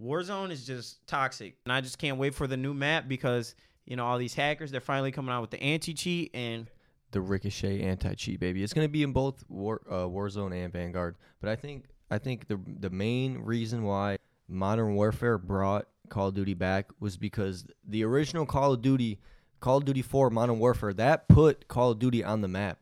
Warzone 0.02 0.52
is 0.52 0.66
just 0.66 1.06
toxic. 1.08 1.58
And 1.66 1.74
I 1.74 1.82
just 1.82 1.98
can't 1.98 2.18
wait 2.18 2.36
for 2.36 2.48
the 2.48 2.58
new 2.58 2.74
map 2.74 3.08
because, 3.08 3.56
you 3.86 3.96
know, 3.96 4.06
all 4.06 4.18
these 4.18 4.34
hackers, 4.34 4.72
they're 4.72 4.82
finally 4.82 5.12
coming 5.12 5.34
out 5.34 5.42
with 5.42 5.52
the 5.52 5.62
anti-cheat 5.62 6.32
and 6.34 6.70
the 7.12 7.22
Ricochet 7.22 7.82
anti 7.82 8.14
cheat 8.16 8.40
baby. 8.40 8.64
It's 8.64 8.74
gonna 8.74 8.90
be 8.90 9.04
in 9.04 9.14
both 9.14 9.44
War 9.48 9.82
uh, 9.90 10.06
Warzone 10.06 10.54
and 10.54 10.74
Vanguard. 10.74 11.16
But 11.40 11.50
I 11.50 11.56
think 11.56 11.86
I 12.12 12.18
think 12.18 12.48
the 12.48 12.60
the 12.80 12.90
main 12.90 13.38
reason 13.38 13.84
why 13.84 14.18
Modern 14.48 14.96
Warfare 14.96 15.38
brought 15.38 15.88
Call 16.10 16.28
of 16.28 16.36
Duty 16.36 16.54
back 16.54 16.90
was 17.00 17.18
because 17.18 17.66
the 17.88 18.04
original 18.04 18.46
Call 18.46 18.74
of 18.74 18.82
Duty, 18.82 19.20
Call 19.60 19.78
of 19.78 19.86
Duty 19.86 20.02
4 20.02 20.30
Modern 20.30 20.60
Warfare, 20.60 20.94
that 20.94 21.28
put 21.28 21.68
Call 21.68 21.92
of 21.92 22.00
Duty 22.00 22.24
on 22.24 22.42
the 22.42 22.48
map. 22.48 22.80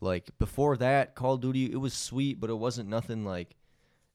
Like 0.00 0.36
before 0.38 0.76
that, 0.78 1.14
Call 1.14 1.34
of 1.34 1.40
Duty 1.40 1.70
it 1.70 1.76
was 1.76 1.94
sweet, 1.94 2.40
but 2.40 2.50
it 2.50 2.58
wasn't 2.58 2.88
nothing 2.88 3.24
like 3.24 3.54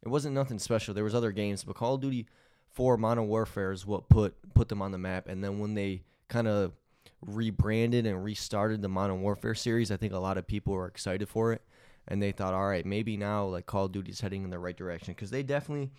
it 0.01 0.09
wasn't 0.09 0.35
nothing 0.35 0.59
special. 0.59 0.93
There 0.93 1.03
was 1.03 1.15
other 1.15 1.31
games, 1.31 1.63
but 1.63 1.75
Call 1.75 1.95
of 1.95 2.01
Duty 2.01 2.27
4 2.71 2.97
Modern 2.97 3.27
Warfare 3.27 3.71
is 3.71 3.85
what 3.85 4.09
put 4.09 4.35
put 4.53 4.69
them 4.69 4.81
on 4.81 4.91
the 4.91 4.97
map. 4.97 5.27
And 5.27 5.43
then 5.43 5.59
when 5.59 5.73
they 5.73 6.03
kind 6.33 6.47
of 6.47 6.73
rebranded 7.21 8.05
and 8.05 8.23
restarted 8.23 8.81
the 8.81 8.89
Modern 8.89 9.21
Warfare 9.21 9.55
series, 9.55 9.91
I 9.91 9.97
think 9.97 10.13
a 10.13 10.19
lot 10.19 10.37
of 10.37 10.47
people 10.47 10.73
were 10.73 10.87
excited 10.87 11.29
for 11.29 11.53
it, 11.53 11.61
and 12.07 12.21
they 12.21 12.31
thought, 12.31 12.53
all 12.53 12.67
right, 12.67 12.85
maybe 12.85 13.15
now 13.17 13.45
like 13.45 13.67
Call 13.67 13.85
of 13.85 13.91
Duty's 13.91 14.19
heading 14.19 14.43
in 14.43 14.49
the 14.49 14.59
right 14.59 14.75
direction 14.75 15.13
because 15.13 15.29
they 15.29 15.43
definitely, 15.43 15.91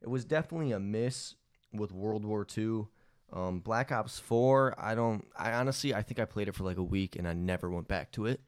it 0.00 0.08
was 0.08 0.24
definitely 0.24 0.72
a 0.72 0.78
miss 0.78 1.34
with 1.72 1.92
World 1.92 2.24
War 2.24 2.46
II. 2.56 2.86
Um, 3.32 3.60
Black 3.60 3.92
Ops 3.92 4.18
4, 4.18 4.74
I 4.78 4.94
don't, 4.94 5.26
I 5.36 5.52
honestly, 5.52 5.94
I 5.94 6.02
think 6.02 6.18
I 6.18 6.24
played 6.24 6.48
it 6.48 6.54
for 6.54 6.64
like 6.64 6.78
a 6.78 6.82
week 6.82 7.16
and 7.16 7.28
I 7.28 7.32
never 7.32 7.68
went 7.70 7.86
back 7.86 8.10
to 8.12 8.26
it. 8.26 8.40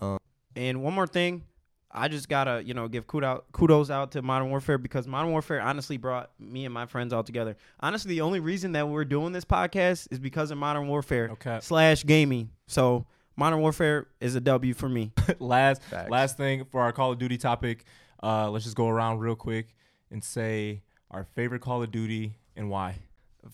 Um, 0.00 0.18
and 0.56 0.82
one 0.82 0.94
more 0.94 1.06
thing, 1.06 1.44
I 1.90 2.08
just 2.08 2.28
gotta 2.28 2.62
you 2.64 2.74
know 2.74 2.88
give 2.88 3.06
kudos 3.06 3.42
kudos 3.52 3.90
out 3.90 4.12
to 4.12 4.22
Modern 4.22 4.50
Warfare 4.50 4.76
because 4.78 5.06
Modern 5.06 5.30
Warfare 5.30 5.60
honestly 5.60 5.96
brought 5.96 6.30
me 6.38 6.64
and 6.64 6.74
my 6.74 6.86
friends 6.86 7.12
all 7.12 7.22
together. 7.22 7.56
Honestly, 7.80 8.10
the 8.10 8.20
only 8.20 8.40
reason 8.40 8.72
that 8.72 8.88
we're 8.88 9.04
doing 9.04 9.32
this 9.32 9.44
podcast 9.44 10.08
is 10.10 10.18
because 10.18 10.50
of 10.50 10.58
Modern 10.58 10.88
Warfare 10.88 11.30
Okay. 11.32 11.58
slash 11.62 12.04
gaming. 12.04 12.50
So 12.66 13.06
Modern 13.36 13.60
Warfare 13.60 14.06
is 14.20 14.34
a 14.34 14.40
W 14.40 14.74
for 14.74 14.88
me. 14.88 15.12
last 15.38 15.82
Facts. 15.84 16.10
last 16.10 16.36
thing 16.36 16.64
for 16.70 16.80
our 16.80 16.92
Call 16.92 17.12
of 17.12 17.18
Duty 17.18 17.38
topic. 17.38 17.84
Uh, 18.22 18.50
let's 18.50 18.64
just 18.64 18.76
go 18.76 18.88
around 18.88 19.18
real 19.20 19.36
quick 19.36 19.74
and 20.10 20.22
say 20.24 20.82
our 21.10 21.24
favorite 21.34 21.60
Call 21.60 21.82
of 21.82 21.90
Duty 21.90 22.34
and 22.56 22.68
why. 22.70 22.96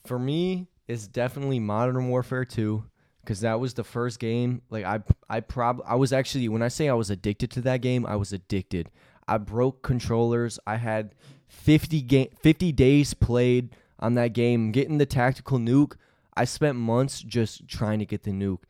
for 0.05 0.19
me 0.19 0.67
it's 0.89 1.07
definitely 1.07 1.61
modern 1.61 2.09
warfare 2.09 2.45
2 2.45 2.83
because 3.23 3.41
that 3.41 3.61
was 3.61 3.75
the 3.75 3.85
first 3.85 4.19
game 4.19 4.63
like 4.69 4.85
i 4.85 5.01
i 5.31 5.41
prob 5.41 5.81
i 5.87 5.95
was 5.95 6.13
actually 6.13 6.49
when 6.49 6.63
i 6.63 6.69
say 6.69 6.89
i 6.89 6.95
was 6.95 7.09
addicted 7.09 7.51
to 7.51 7.61
that 7.61 7.81
game 7.81 8.05
i 8.05 8.17
was 8.17 8.33
addicted. 8.33 8.91
I 9.29 9.39
broke 9.39 9.83
controllers. 9.83 10.59
I 10.67 10.77
had 10.77 11.15
50 11.49 12.03
game 12.03 12.29
50 12.41 12.73
days 12.73 13.15
played 13.15 13.71
on 13.99 14.15
that 14.15 14.33
game 14.33 14.73
getting 14.73 14.99
the 14.99 15.07
tactical 15.07 15.59
nuke. 15.59 15.97
I 16.35 16.45
spent 16.45 16.79
months 16.79 17.21
just 17.21 17.69
trying 17.69 17.99
to 17.99 18.07
get 18.07 18.23
the 18.23 18.31
nuke. 18.31 18.61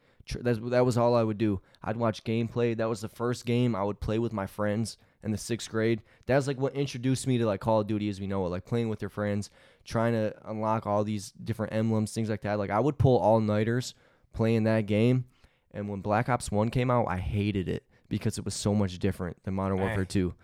That's, 0.40 0.60
that 0.62 0.86
was 0.86 0.96
all 0.96 1.16
i 1.16 1.22
would 1.22 1.38
do. 1.38 1.60
I'd 1.82 1.96
watch 1.96 2.24
gameplay. 2.24 2.76
That 2.76 2.88
was 2.88 3.00
the 3.00 3.08
first 3.08 3.44
game 3.44 3.74
i 3.74 3.82
would 3.82 4.00
play 4.00 4.18
with 4.18 4.32
my 4.32 4.46
friends 4.46 4.98
in 5.22 5.30
the 5.30 5.38
sixth 5.38 5.70
grade. 5.70 6.02
That 6.26 6.36
was 6.36 6.46
like 6.46 6.58
what 6.58 6.74
introduced 6.74 7.26
me 7.26 7.38
to 7.38 7.46
like 7.46 7.60
call 7.60 7.80
of 7.80 7.86
duty 7.86 8.08
as 8.08 8.20
we 8.20 8.26
know 8.26 8.44
it 8.46 8.50
like 8.50 8.64
playing 8.64 8.88
with 8.88 9.02
your 9.02 9.10
friends 9.10 9.50
trying 9.84 10.12
to 10.12 10.34
unlock 10.44 10.86
all 10.86 11.02
these 11.02 11.32
different 11.32 11.72
emblems, 11.72 12.12
things 12.12 12.30
like 12.30 12.42
that. 12.42 12.58
Like 12.58 12.70
I 12.70 12.80
would 12.80 12.98
pull 12.98 13.18
all 13.18 13.40
nighters 13.40 13.94
playing 14.32 14.64
that 14.64 14.86
game, 14.86 15.24
and 15.72 15.88
when 15.88 16.00
Black 16.00 16.28
Ops 16.28 16.50
One 16.50 16.70
came 16.70 16.90
out, 16.90 17.06
I 17.08 17.16
hated 17.18 17.68
it 17.68 17.84
because 18.08 18.38
it 18.38 18.44
was 18.44 18.54
so 18.54 18.74
much 18.74 18.98
different 18.98 19.42
than 19.44 19.54
Modern 19.54 19.78
Hey. 19.78 19.84
Warfare 19.84 20.04
Two. 20.04 20.34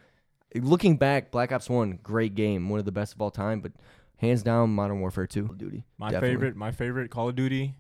Looking 0.55 0.96
back, 0.96 1.31
Black 1.31 1.53
Ops 1.53 1.68
One, 1.68 1.98
great 2.03 2.35
game, 2.35 2.68
one 2.68 2.79
of 2.79 2.87
the 2.87 2.92
best 2.92 3.14
of 3.14 3.20
all 3.20 3.31
time, 3.31 3.61
but 3.61 3.72
hands 4.16 4.42
down, 4.42 4.70
Modern 4.70 5.01
Warfare 5.01 5.27
Two, 5.27 5.42
Call 5.44 5.53
of 5.53 5.59
Duty. 5.59 5.85
My 5.98 6.11
Definitely. 6.11 6.37
favorite, 6.37 6.57
my 6.57 6.70
favorite 6.70 7.11
Call 7.11 7.29
of 7.29 7.37
Duty 7.37 7.74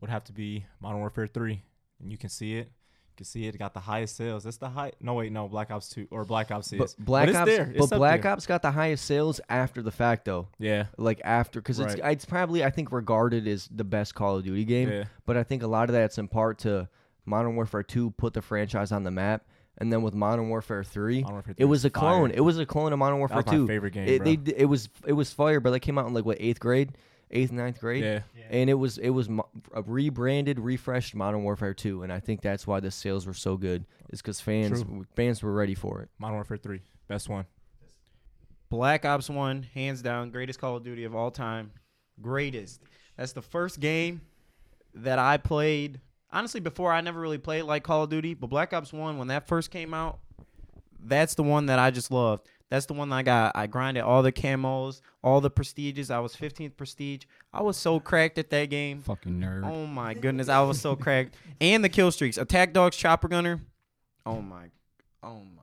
would 0.00 0.10
have 0.10 0.24
to 0.24 0.32
be 0.32 0.64
Modern 0.80 1.00
Warfare 1.00 1.26
Three, 1.26 1.62
and 2.00 2.10
you 2.10 2.16
can 2.18 2.30
see 2.30 2.56
it. 2.56 2.70
You 3.14 3.18
can 3.18 3.24
see 3.26 3.46
it. 3.46 3.54
It 3.54 3.58
got 3.58 3.72
the 3.74 3.80
highest 3.80 4.16
sales. 4.16 4.42
That's 4.42 4.56
the 4.56 4.68
high. 4.68 4.90
No 5.00 5.14
wait, 5.14 5.30
no 5.30 5.46
Black 5.46 5.70
Ops 5.70 5.88
Two 5.88 6.08
or 6.10 6.24
Black 6.24 6.50
Ops 6.50 6.72
is. 6.72 6.78
But 6.80 6.94
Black 6.98 7.28
it's 7.28 7.36
Ops, 7.38 7.46
there. 7.48 7.72
It's 7.72 7.86
but 7.88 7.96
Black 7.96 8.22
there. 8.22 8.32
Ops 8.32 8.44
got 8.46 8.60
the 8.62 8.72
highest 8.72 9.04
sales 9.04 9.40
after 9.48 9.82
the 9.82 9.92
fact, 9.92 10.24
though. 10.24 10.48
Yeah, 10.58 10.86
Like 10.98 11.20
after, 11.24 11.60
because 11.60 11.78
it's 11.78 11.94
Right. 12.00 12.12
it's 12.12 12.24
probably 12.24 12.64
I 12.64 12.70
think 12.70 12.90
regarded 12.90 13.46
as 13.46 13.68
the 13.72 13.84
best 13.84 14.16
Call 14.16 14.38
of 14.38 14.44
Duty 14.44 14.64
game. 14.64 14.88
yeah. 14.90 15.04
But 15.26 15.36
I 15.36 15.44
think 15.44 15.62
a 15.62 15.68
lot 15.68 15.88
of 15.88 15.92
that's 15.92 16.18
in 16.18 16.26
part 16.26 16.58
to 16.60 16.88
Modern 17.24 17.54
Warfare 17.54 17.84
2 17.84 18.10
put 18.12 18.34
the 18.34 18.42
franchise 18.42 18.90
on 18.90 19.04
the 19.04 19.12
map. 19.12 19.44
And 19.78 19.92
then 19.92 20.02
with 20.02 20.14
Modern 20.14 20.48
Warfare 20.48 20.82
3, 20.84 21.22
Modern 21.22 21.34
Warfare 21.36 21.50
it 21.52 21.56
3 21.58 21.66
was 21.66 21.84
a 21.84 21.90
clone. 21.90 22.30
fire. 22.30 22.36
It 22.38 22.40
was 22.42 22.58
a 22.58 22.66
clone 22.66 22.92
of 22.92 22.98
Modern 22.98 23.18
Warfare 23.18 23.38
That 23.42 23.46
was 23.46 23.52
2. 23.52 23.62
my 23.62 23.66
favorite 23.68 23.90
game, 23.92 24.08
It, 24.08 24.22
bro. 24.24 24.34
they, 24.36 24.52
it 24.56 24.64
was 24.66 24.88
it 25.06 25.12
was 25.12 25.32
fire, 25.32 25.60
but 25.60 25.70
they 25.70 25.80
came 25.80 25.98
out 25.98 26.06
in 26.08 26.14
like 26.14 26.24
what 26.24 26.36
eighth 26.40 26.58
grade, 26.60 26.96
eighth 27.34 27.52
ninth 27.52 27.80
grade, 27.80 28.02
Yeah, 28.04 28.20
yeah. 28.36 28.44
and 28.50 28.70
it 28.70 28.74
was 28.74 28.96
it 28.98 29.10
was 29.10 29.28
mo- 29.28 29.48
a 29.74 29.82
rebranded, 29.82 30.58
refreshed 30.58 31.14
Modern 31.14 31.42
Warfare 31.42 31.74
2, 31.74 32.02
and 32.04 32.12
I 32.12 32.20
think 32.20 32.40
that's 32.40 32.66
why 32.66 32.80
the 32.80 32.90
sales 32.90 33.26
were 33.26 33.34
so 33.34 33.56
good. 33.56 33.84
Is 34.10 34.22
because 34.22 34.40
fans 34.40 34.82
True. 34.82 35.04
fans 35.16 35.42
were 35.42 35.52
ready 35.52 35.74
for 35.74 36.00
it. 36.00 36.08
Modern 36.18 36.36
Warfare 36.36 36.56
Three, 36.56 36.80
best 37.08 37.28
one. 37.28 37.44
Black 38.70 39.04
Ops 39.04 39.28
1, 39.30 39.62
hands 39.74 40.02
down, 40.02 40.30
greatest 40.30 40.58
Call 40.58 40.76
of 40.76 40.82
Duty 40.84 41.04
of 41.04 41.14
all 41.14 41.30
time. 41.30 41.70
Greatest. 42.20 42.80
That's 43.16 43.32
the 43.32 43.42
first 43.42 43.78
game 43.78 44.20
that 44.94 45.18
I 45.18 45.36
played. 45.36 46.00
Honestly, 46.32 46.60
before 46.60 46.92
I 46.92 47.00
never 47.00 47.20
really 47.20 47.38
played 47.38 47.62
like 47.62 47.84
Call 47.84 48.04
of 48.04 48.10
Duty, 48.10 48.34
but 48.34 48.48
Black 48.48 48.72
Ops 48.72 48.92
1, 48.92 49.18
when 49.18 49.28
that 49.28 49.46
first 49.46 49.70
came 49.70 49.94
out, 49.94 50.18
that's 50.98 51.34
the 51.34 51.42
one 51.44 51.66
that 51.66 51.78
I 51.78 51.90
just 51.92 52.10
loved. 52.10 52.48
That's 52.70 52.86
the 52.86 52.94
one 52.94 53.12
I 53.12 53.22
got. 53.22 53.52
I 53.54 53.66
grinded 53.66 54.02
all 54.02 54.22
the 54.22 54.32
camos, 54.32 55.00
all 55.22 55.40
the 55.40 55.50
prestiges. 55.50 56.10
I 56.10 56.18
was 56.18 56.34
15th 56.34 56.76
prestige. 56.76 57.24
I 57.52 57.62
was 57.62 57.76
so 57.76 58.00
cracked 58.00 58.38
at 58.38 58.50
that 58.50 58.70
game. 58.70 59.02
Fucking 59.02 59.40
nerd. 59.40 59.64
Oh 59.64 59.86
my 59.86 60.14
goodness, 60.14 60.48
I 60.48 60.60
was 60.62 60.80
so 60.80 60.96
cracked. 60.96 61.36
And 61.60 61.84
the 61.84 61.88
kill 61.88 62.10
streaks. 62.10 62.38
Attack 62.38 62.72
Dogs, 62.72 62.96
Chopper 62.96 63.28
Gunner. 63.28 63.60
Oh 64.26 64.40
my. 64.40 64.70
Oh 65.22 65.42
my. 65.56 65.62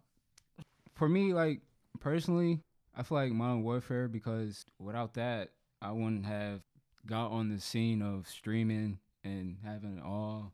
For 0.96 1.10
me, 1.10 1.34
like 1.34 1.62
personally, 2.00 2.60
I 2.96 3.04
feel 3.04 3.18
like 3.18 3.32
Modern 3.32 3.64
Warfare 3.64 4.08
because 4.08 4.66
without 4.80 5.16
that, 5.16 5.50
I 5.82 5.92
wouldn't 5.92 6.26
have 6.26 6.62
got 7.08 7.32
on 7.32 7.50
the 7.50 7.60
scene 7.60 8.02
of 8.02 8.28
streaming 8.28 9.00
and 9.24 9.58
having 9.64 10.02
all 10.02 10.52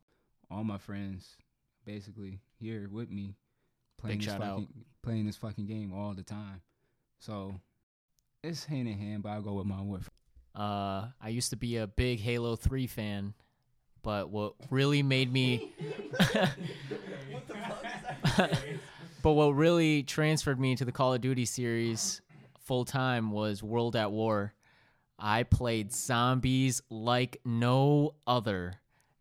all 0.49 0.63
my 0.63 0.77
friends 0.77 1.35
basically 1.85 2.39
here 2.59 2.87
with 2.91 3.09
me 3.09 3.35
playing 3.97 4.19
Big 4.19 4.25
this 4.27 4.33
shout 4.33 4.41
out. 4.41 4.59
fucking 4.59 4.67
playing 5.03 5.25
this 5.25 5.37
fucking 5.37 5.65
game 5.65 5.93
all 5.93 6.13
the 6.13 6.23
time. 6.23 6.61
So 7.19 7.55
it's 8.43 8.65
hand 8.65 8.87
in 8.87 8.97
hand, 8.97 9.23
but 9.23 9.29
I'll 9.29 9.41
go 9.41 9.53
with 9.53 9.65
my 9.65 9.81
Warfare. 9.81 10.09
Uh, 10.55 11.07
I 11.21 11.29
used 11.29 11.51
to 11.51 11.55
be 11.55 11.77
a 11.77 11.87
big 11.87 12.19
Halo 12.19 12.55
3 12.55 12.87
fan, 12.87 13.33
but 14.01 14.29
what 14.29 14.53
really 14.71 15.03
made 15.03 15.31
me 15.31 15.71
But 19.27 19.33
what 19.33 19.55
really 19.55 20.03
transferred 20.03 20.59
me 20.59 20.75
to 20.75 20.85
the 20.85 20.91
Call 20.91 21.13
of 21.13 21.21
Duty 21.21 21.45
series 21.45 22.21
full 22.59 22.85
time 22.85 23.31
was 23.31 23.61
World 23.61 23.95
at 23.95 24.11
War. 24.11 24.53
I 25.19 25.43
played 25.43 25.91
zombies 25.91 26.81
like 26.89 27.41
no 27.43 28.15
other. 28.25 28.75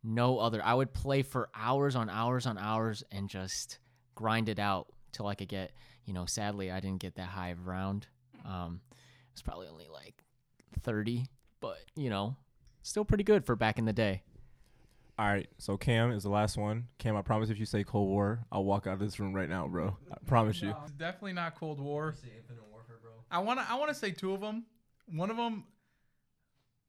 No 0.04 0.38
other. 0.38 0.62
I 0.64 0.74
would 0.74 0.92
play 0.92 1.22
for 1.22 1.48
hours 1.54 1.96
on 1.96 2.08
hours 2.08 2.46
on 2.46 2.56
hours 2.56 3.02
and 3.10 3.28
just 3.28 3.78
grind 4.16 4.48
it 4.48 4.58
out 4.58 4.88
till 5.12 5.28
I 5.28 5.36
could 5.36 5.48
get, 5.48 5.70
you 6.04 6.12
know, 6.12 6.26
sadly 6.26 6.72
I 6.72 6.80
didn't 6.80 7.00
get 7.00 7.14
that 7.14 7.28
high 7.28 7.50
of 7.50 7.68
round. 7.68 8.08
Um 8.44 8.80
it 8.92 9.34
was 9.34 9.42
probably 9.42 9.68
only 9.68 9.86
like 9.92 10.24
30, 10.82 11.26
but 11.60 11.78
you 11.94 12.10
know, 12.10 12.36
still 12.82 13.04
pretty 13.04 13.24
good 13.24 13.44
for 13.46 13.54
back 13.54 13.78
in 13.78 13.84
the 13.84 13.92
day. 13.92 14.22
All 15.18 15.26
right, 15.26 15.48
so 15.56 15.78
Cam 15.78 16.10
is 16.10 16.24
the 16.24 16.28
last 16.28 16.58
one. 16.58 16.88
Cam, 16.98 17.16
I 17.16 17.22
promise 17.22 17.48
if 17.48 17.58
you 17.58 17.64
say 17.64 17.84
Cold 17.84 18.10
War, 18.10 18.44
I'll 18.52 18.64
walk 18.64 18.86
out 18.86 18.94
of 18.94 18.98
this 18.98 19.18
room 19.18 19.32
right 19.32 19.48
now, 19.48 19.66
bro. 19.66 19.96
I 20.12 20.16
promise 20.26 20.60
you. 20.60 20.74
It's 20.82 20.92
definitely 20.92 21.32
not 21.32 21.54
Cold 21.54 21.80
War. 21.80 22.14
I 23.30 23.38
want 23.38 23.58
to. 23.58 23.66
I 23.66 23.76
want 23.76 23.88
to 23.88 23.94
say 23.94 24.10
two 24.10 24.34
of 24.34 24.42
them. 24.42 24.66
One 25.10 25.30
of 25.30 25.38
them, 25.38 25.64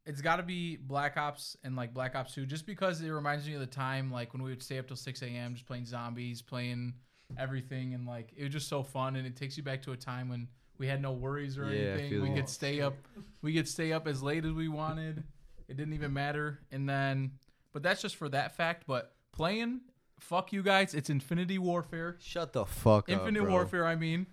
it's 0.05 0.21
got 0.21 0.37
to 0.37 0.43
be 0.43 0.75
Black 0.75 1.15
Ops 1.15 1.55
and 1.63 1.77
like 1.77 1.93
Black 1.93 2.15
Ops 2.15 2.33
Two, 2.33 2.45
just 2.45 2.65
because 2.65 3.01
it 3.01 3.09
reminds 3.09 3.47
me 3.47 3.53
of 3.53 3.61
the 3.61 3.65
time 3.65 4.11
like 4.11 4.33
when 4.33 4.43
we 4.43 4.49
would 4.49 4.61
stay 4.61 4.77
up 4.77 4.87
till 4.87 4.97
six 4.97 5.21
a.m. 5.21 5.53
just 5.53 5.65
playing 5.65 5.85
zombies, 5.85 6.41
playing 6.41 6.93
everything, 7.37 7.93
and 7.93 8.05
like 8.05 8.31
it 8.35 8.43
was 8.43 8.53
just 8.53 8.67
so 8.67 8.83
fun, 8.83 9.15
and 9.15 9.25
it 9.27 9.35
takes 9.35 9.57
you 9.57 9.63
back 9.63 9.81
to 9.83 9.91
a 9.91 9.97
time 9.97 10.29
when 10.29 10.47
we 10.77 10.87
had 10.87 11.01
no 11.01 11.11
worries 11.11 11.57
or 11.57 11.65
Yeah, 11.65 11.69
I 11.69 11.91
anything. 11.93 12.09
feel 12.11 12.21
We 12.21 12.29
you. 12.29 12.35
could 12.35 12.43
oh, 12.43 12.47
stay 12.47 12.81
up. 12.81 12.93
We 13.41 13.53
could 13.53 13.67
stay 13.67 13.91
up 13.93 14.07
as 14.07 14.21
late 14.21 14.45
as 14.45 14.51
we 14.53 14.67
wanted. 14.67 15.23
It 15.67 15.75
didn't 15.77 15.93
even 15.93 16.13
matter. 16.13 16.59
And 16.71 16.87
then, 16.87 17.31
but 17.73 17.83
that's 17.83 18.01
just 18.01 18.15
for 18.15 18.29
that 18.29 18.55
fact. 18.55 18.83
But 18.87 19.13
playing, 19.33 19.81
fuck 20.19 20.53
you 20.53 20.61
guys. 20.63 20.93
It's 20.93 21.09
Infinity 21.09 21.57
Warfare. 21.57 22.17
Shut 22.19 22.53
the 22.53 22.65
fuck 22.65 23.05
up, 23.05 23.09
Infinite 23.09 23.43
bro. 23.43 23.51
Warfare, 23.51 23.85
I 23.85 23.95
mean. 23.95 24.27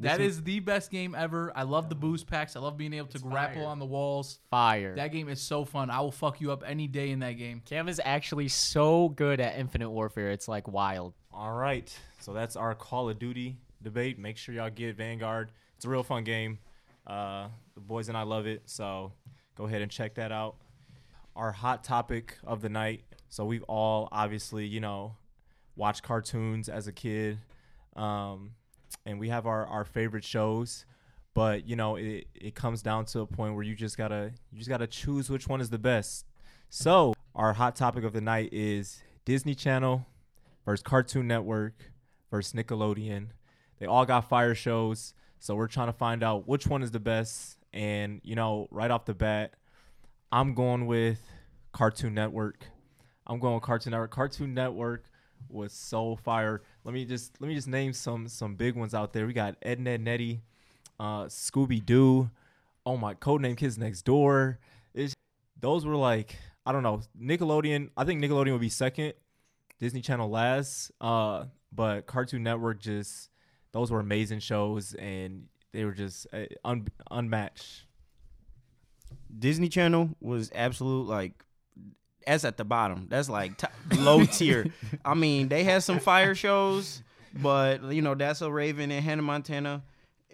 That 0.00 0.20
is 0.20 0.44
the 0.44 0.60
best 0.60 0.90
game 0.92 1.14
ever. 1.16 1.52
I 1.56 1.64
love 1.64 1.88
the 1.88 1.96
boost 1.96 2.28
packs. 2.28 2.54
I 2.54 2.60
love 2.60 2.76
being 2.76 2.92
able 2.92 3.08
to 3.08 3.18
grapple 3.18 3.62
fire. 3.62 3.70
on 3.70 3.78
the 3.80 3.84
walls. 3.86 4.38
Fire. 4.48 4.94
That 4.94 5.08
game 5.10 5.28
is 5.28 5.40
so 5.40 5.64
fun. 5.64 5.90
I 5.90 6.00
will 6.00 6.12
fuck 6.12 6.40
you 6.40 6.52
up 6.52 6.62
any 6.64 6.86
day 6.86 7.10
in 7.10 7.18
that 7.20 7.32
game. 7.32 7.62
Cam 7.64 7.88
is 7.88 8.00
actually 8.04 8.46
so 8.48 9.08
good 9.08 9.40
at 9.40 9.58
Infinite 9.58 9.90
Warfare. 9.90 10.30
It's 10.30 10.46
like 10.46 10.68
wild. 10.68 11.14
All 11.34 11.54
right, 11.54 11.90
so 12.20 12.34
that's 12.34 12.56
our 12.56 12.74
Call 12.74 13.08
of 13.08 13.18
Duty 13.18 13.56
debate. 13.82 14.18
Make 14.18 14.36
sure 14.36 14.54
y'all 14.54 14.68
get 14.68 14.96
Vanguard. 14.96 15.50
It's 15.76 15.86
a 15.86 15.88
real 15.88 16.02
fun 16.02 16.24
game. 16.24 16.58
Uh, 17.06 17.48
the 17.74 17.80
boys 17.80 18.08
and 18.08 18.18
I 18.18 18.22
love 18.22 18.46
it, 18.46 18.62
so 18.66 19.12
go 19.56 19.64
ahead 19.64 19.80
and 19.80 19.90
check 19.90 20.14
that 20.16 20.30
out. 20.30 20.56
Our 21.34 21.50
hot 21.50 21.84
topic 21.84 22.36
of 22.44 22.60
the 22.60 22.68
night. 22.68 23.04
So 23.30 23.46
we've 23.46 23.62
all 23.62 24.10
obviously, 24.12 24.66
you 24.66 24.80
know, 24.80 25.16
watched 25.74 26.02
cartoons 26.02 26.68
as 26.68 26.86
a 26.86 26.92
kid, 26.92 27.38
um, 27.96 28.50
and 29.06 29.18
we 29.18 29.30
have 29.30 29.46
our, 29.46 29.66
our 29.66 29.86
favorite 29.86 30.24
shows. 30.24 30.84
But 31.32 31.66
you 31.66 31.76
know, 31.76 31.96
it, 31.96 32.26
it 32.34 32.54
comes 32.54 32.82
down 32.82 33.06
to 33.06 33.20
a 33.20 33.26
point 33.26 33.54
where 33.54 33.64
you 33.64 33.74
just 33.74 33.96
gotta 33.96 34.32
you 34.50 34.58
just 34.58 34.68
gotta 34.68 34.86
choose 34.86 35.30
which 35.30 35.48
one 35.48 35.62
is 35.62 35.70
the 35.70 35.78
best. 35.78 36.26
So 36.68 37.14
our 37.34 37.54
hot 37.54 37.74
topic 37.74 38.04
of 38.04 38.12
the 38.12 38.20
night 38.20 38.50
is 38.52 39.02
Disney 39.24 39.54
Channel 39.54 40.06
versus 40.64 40.82
Cartoon 40.82 41.26
Network 41.26 41.74
versus 42.30 42.52
Nickelodeon. 42.52 43.28
They 43.78 43.86
all 43.86 44.06
got 44.06 44.28
fire 44.28 44.54
shows, 44.54 45.14
so 45.38 45.54
we're 45.54 45.68
trying 45.68 45.88
to 45.88 45.92
find 45.92 46.22
out 46.22 46.46
which 46.46 46.66
one 46.66 46.82
is 46.82 46.90
the 46.90 47.00
best. 47.00 47.56
And 47.72 48.20
you 48.22 48.34
know, 48.34 48.68
right 48.70 48.90
off 48.90 49.06
the 49.06 49.14
bat, 49.14 49.54
I'm 50.30 50.54
going 50.54 50.86
with 50.86 51.20
Cartoon 51.72 52.14
Network. 52.14 52.66
I'm 53.26 53.38
going 53.38 53.54
with 53.54 53.62
Cartoon 53.62 53.92
Network. 53.92 54.10
Cartoon 54.10 54.54
Network 54.54 55.04
was 55.48 55.72
so 55.72 56.16
fire. 56.16 56.62
Let 56.84 56.94
me 56.94 57.04
just 57.04 57.40
let 57.40 57.48
me 57.48 57.54
just 57.54 57.68
name 57.68 57.92
some 57.92 58.28
some 58.28 58.54
big 58.56 58.76
ones 58.76 58.94
out 58.94 59.12
there. 59.12 59.26
We 59.26 59.32
got 59.32 59.56
Ed 59.62 59.78
and 59.78 59.88
Edd 59.88 60.00
n 60.00 60.08
Eddy, 60.08 60.42
uh, 61.00 61.24
Scooby 61.24 61.84
Doo. 61.84 62.30
Oh 62.84 62.96
my, 62.96 63.14
Codename 63.14 63.56
Kids 63.56 63.78
Next 63.78 64.02
Door. 64.02 64.58
It's, 64.94 65.14
those 65.60 65.86
were 65.86 65.96
like 65.96 66.36
I 66.64 66.72
don't 66.72 66.82
know. 66.82 67.00
Nickelodeon. 67.20 67.90
I 67.96 68.04
think 68.04 68.22
Nickelodeon 68.22 68.52
would 68.52 68.60
be 68.60 68.68
second. 68.68 69.14
Disney 69.82 70.00
Channel 70.00 70.30
last. 70.30 70.92
Uh, 71.00 71.46
but 71.72 72.06
Cartoon 72.06 72.44
Network 72.44 72.78
just 72.80 73.30
those 73.72 73.90
were 73.90 73.98
amazing 73.98 74.38
shows 74.38 74.94
and 74.94 75.46
they 75.72 75.84
were 75.84 75.92
just 75.92 76.28
uh, 76.32 76.44
un- 76.64 76.86
unmatched. 77.10 77.86
Disney 79.36 79.68
Channel 79.68 80.10
was 80.20 80.52
absolute 80.54 81.08
like 81.08 81.32
that's 82.24 82.44
at 82.44 82.56
the 82.58 82.64
bottom. 82.64 83.08
That's 83.10 83.28
like 83.28 83.58
top, 83.58 83.72
low 83.98 84.24
tier. 84.24 84.66
I 85.04 85.14
mean, 85.14 85.48
they 85.48 85.64
had 85.64 85.82
some 85.82 85.98
fire 85.98 86.36
shows, 86.36 87.02
but 87.34 87.82
you 87.92 88.02
know 88.02 88.14
that's 88.14 88.40
a 88.40 88.52
Raven 88.52 88.92
and 88.92 89.04
Hannah 89.04 89.22
Montana. 89.22 89.82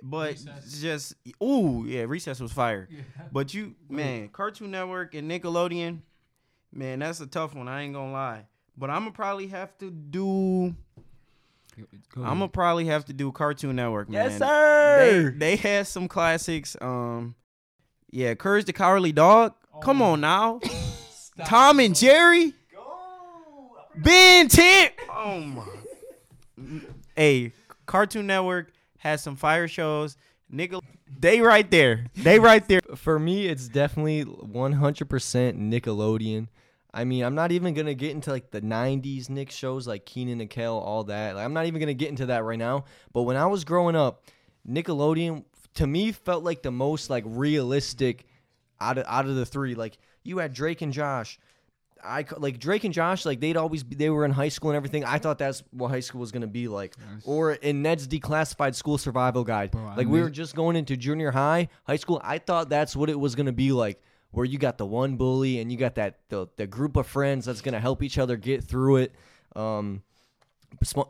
But 0.03 0.33
Recess. 0.33 0.81
just 0.81 1.15
ooh 1.43 1.87
yeah, 1.87 2.03
Recess 2.03 2.39
was 2.39 2.53
fire. 2.53 2.87
But 3.33 3.55
you 3.55 3.77
man, 3.89 4.29
Cartoon 4.29 4.73
Network 4.73 5.15
and 5.15 5.31
Nickelodeon, 5.31 6.01
man, 6.71 6.99
that's 6.99 7.21
a 7.21 7.27
tough 7.27 7.55
one. 7.55 7.67
I 7.67 7.85
ain't 7.85 7.95
gonna 7.95 8.13
lie. 8.13 8.45
But 8.79 8.91
I'm 8.91 9.01
gonna 9.01 9.11
probably 9.11 9.49
have 9.49 9.77
to 9.79 9.91
do. 9.91 10.75
I'm 12.17 12.39
gonna 12.39 12.49
probably 12.49 12.87
have 12.87 13.05
to 13.07 13.13
do 13.13 13.33
Cartoon 13.33 13.77
Network, 13.77 14.09
man. 14.09 14.31
Yes, 14.31 14.39
sir. 14.39 15.35
They 15.39 15.39
they 15.39 15.57
had 15.57 15.87
some 15.89 16.07
classics. 16.07 16.77
Um, 16.81 17.35
yeah, 18.11 18.35
Courage 18.35 18.67
the 18.67 18.73
Cowardly 18.73 19.13
Dog. 19.13 19.55
Come 19.83 20.01
on 20.01 20.21
now, 20.21 20.61
Tom 21.47 21.81
and 21.81 21.95
Jerry. 21.95 22.53
Go. 22.73 23.77
Ben 23.97 24.49
10. 24.49 24.91
Oh 25.11 25.41
my. 25.41 25.65
Hey, 27.17 27.53
Cartoon 27.87 28.27
Network 28.27 28.73
has 28.99 29.23
some 29.23 29.37
fire 29.37 29.67
shows. 29.69 30.17
Nigga, 30.53 30.81
they 31.19 31.41
right 31.41 31.69
there. 31.71 32.07
They 32.15 32.39
right 32.39 32.67
there. 32.69 32.81
For 32.97 33.19
me, 33.19 33.47
it's 33.47 33.69
definitely 33.69 34.25
100% 34.25 35.05
Nickelodeon. 35.05 36.49
I 36.93 37.05
mean, 37.05 37.23
I'm 37.23 37.35
not 37.35 37.53
even 37.53 37.75
gonna 37.75 37.95
get 37.95 38.13
into 38.13 38.31
like 38.31 38.51
the 38.51 38.61
'90s 38.63 39.29
Nick 39.29 39.51
shows 39.51 39.87
like 39.87 40.07
Kenan 40.07 40.41
and 40.41 40.49
Kel, 40.49 40.79
all 40.79 41.05
that. 41.05 41.37
Like, 41.37 41.45
I'm 41.45 41.53
not 41.53 41.67
even 41.67 41.81
gonna 41.81 41.95
get 41.95 42.09
into 42.09 42.27
that 42.27 42.45
right 42.45 42.59
now. 42.59 42.85
But 43.13 43.23
when 43.23 43.37
I 43.37 43.47
was 43.47 43.65
growing 43.65 43.95
up, 43.95 44.25
Nickelodeon 44.69 45.45
to 45.75 45.87
me 45.87 46.13
felt 46.13 46.45
like 46.45 46.63
the 46.63 46.71
most 46.71 47.11
like 47.11 47.25
realistic 47.27 48.25
out 48.81 48.99
of 48.99 49.05
out 49.07 49.27
of 49.27 49.35
the 49.37 49.47
three. 49.47 49.75
Like 49.75 49.99
you 50.25 50.39
had 50.39 50.53
Drake 50.53 50.83
and 50.83 50.93
Josh. 50.93 51.39
I 52.03 52.25
like 52.37 52.61
Drake 52.61 52.85
and 52.85 52.95
Josh. 52.95 53.27
Like 53.27 53.41
they'd 53.41 53.57
always 53.57 53.83
be, 53.83 53.97
they 53.97 54.09
were 54.09 54.25
in 54.25 54.31
high 54.31 54.49
school 54.51 54.71
and 54.71 54.77
everything. 54.77 55.05
I 55.05 55.19
thought 55.19 55.39
that's 55.39 55.63
what 55.71 55.89
high 55.91 56.01
school 56.01 56.21
was 56.21 56.31
gonna 56.33 56.47
be 56.47 56.69
like. 56.69 56.95
Or 57.25 57.53
in 57.53 57.83
Ned's 57.83 58.07
declassified 58.07 58.75
school 58.75 58.99
survival 58.99 59.45
guide. 59.45 59.73
Bro, 59.73 59.85
I 59.85 59.97
like 59.97 60.07
we 60.07 60.19
miss- 60.19 60.23
were 60.23 60.31
just 60.31 60.55
going 60.55 60.77
into 60.77 60.97
junior 60.97 61.33
high, 61.33 61.69
high 61.85 61.97
school. 61.97 62.21
I 62.23 62.39
thought 62.39 62.69
that's 62.69 62.95
what 62.95 63.11
it 63.11 63.19
was 63.19 63.35
gonna 63.35 63.53
be 63.53 63.73
like, 63.73 64.01
where 64.31 64.45
you 64.45 64.59
got 64.59 64.79
the 64.79 64.87
one 64.87 65.17
bully 65.17 65.61
and 65.61 65.73
you 65.73 65.79
got 65.79 65.95
that 65.97 66.21
the, 66.29 66.47
the 66.57 66.67
group 66.67 66.97
of 66.97 67.07
friends 67.07 67.47
that's 67.47 67.61
gonna 67.61 67.81
help 67.81 68.03
each 68.03 68.19
other 68.19 68.37
get 68.37 68.63
through 68.65 68.97
it. 68.97 69.15
Um, 69.57 70.03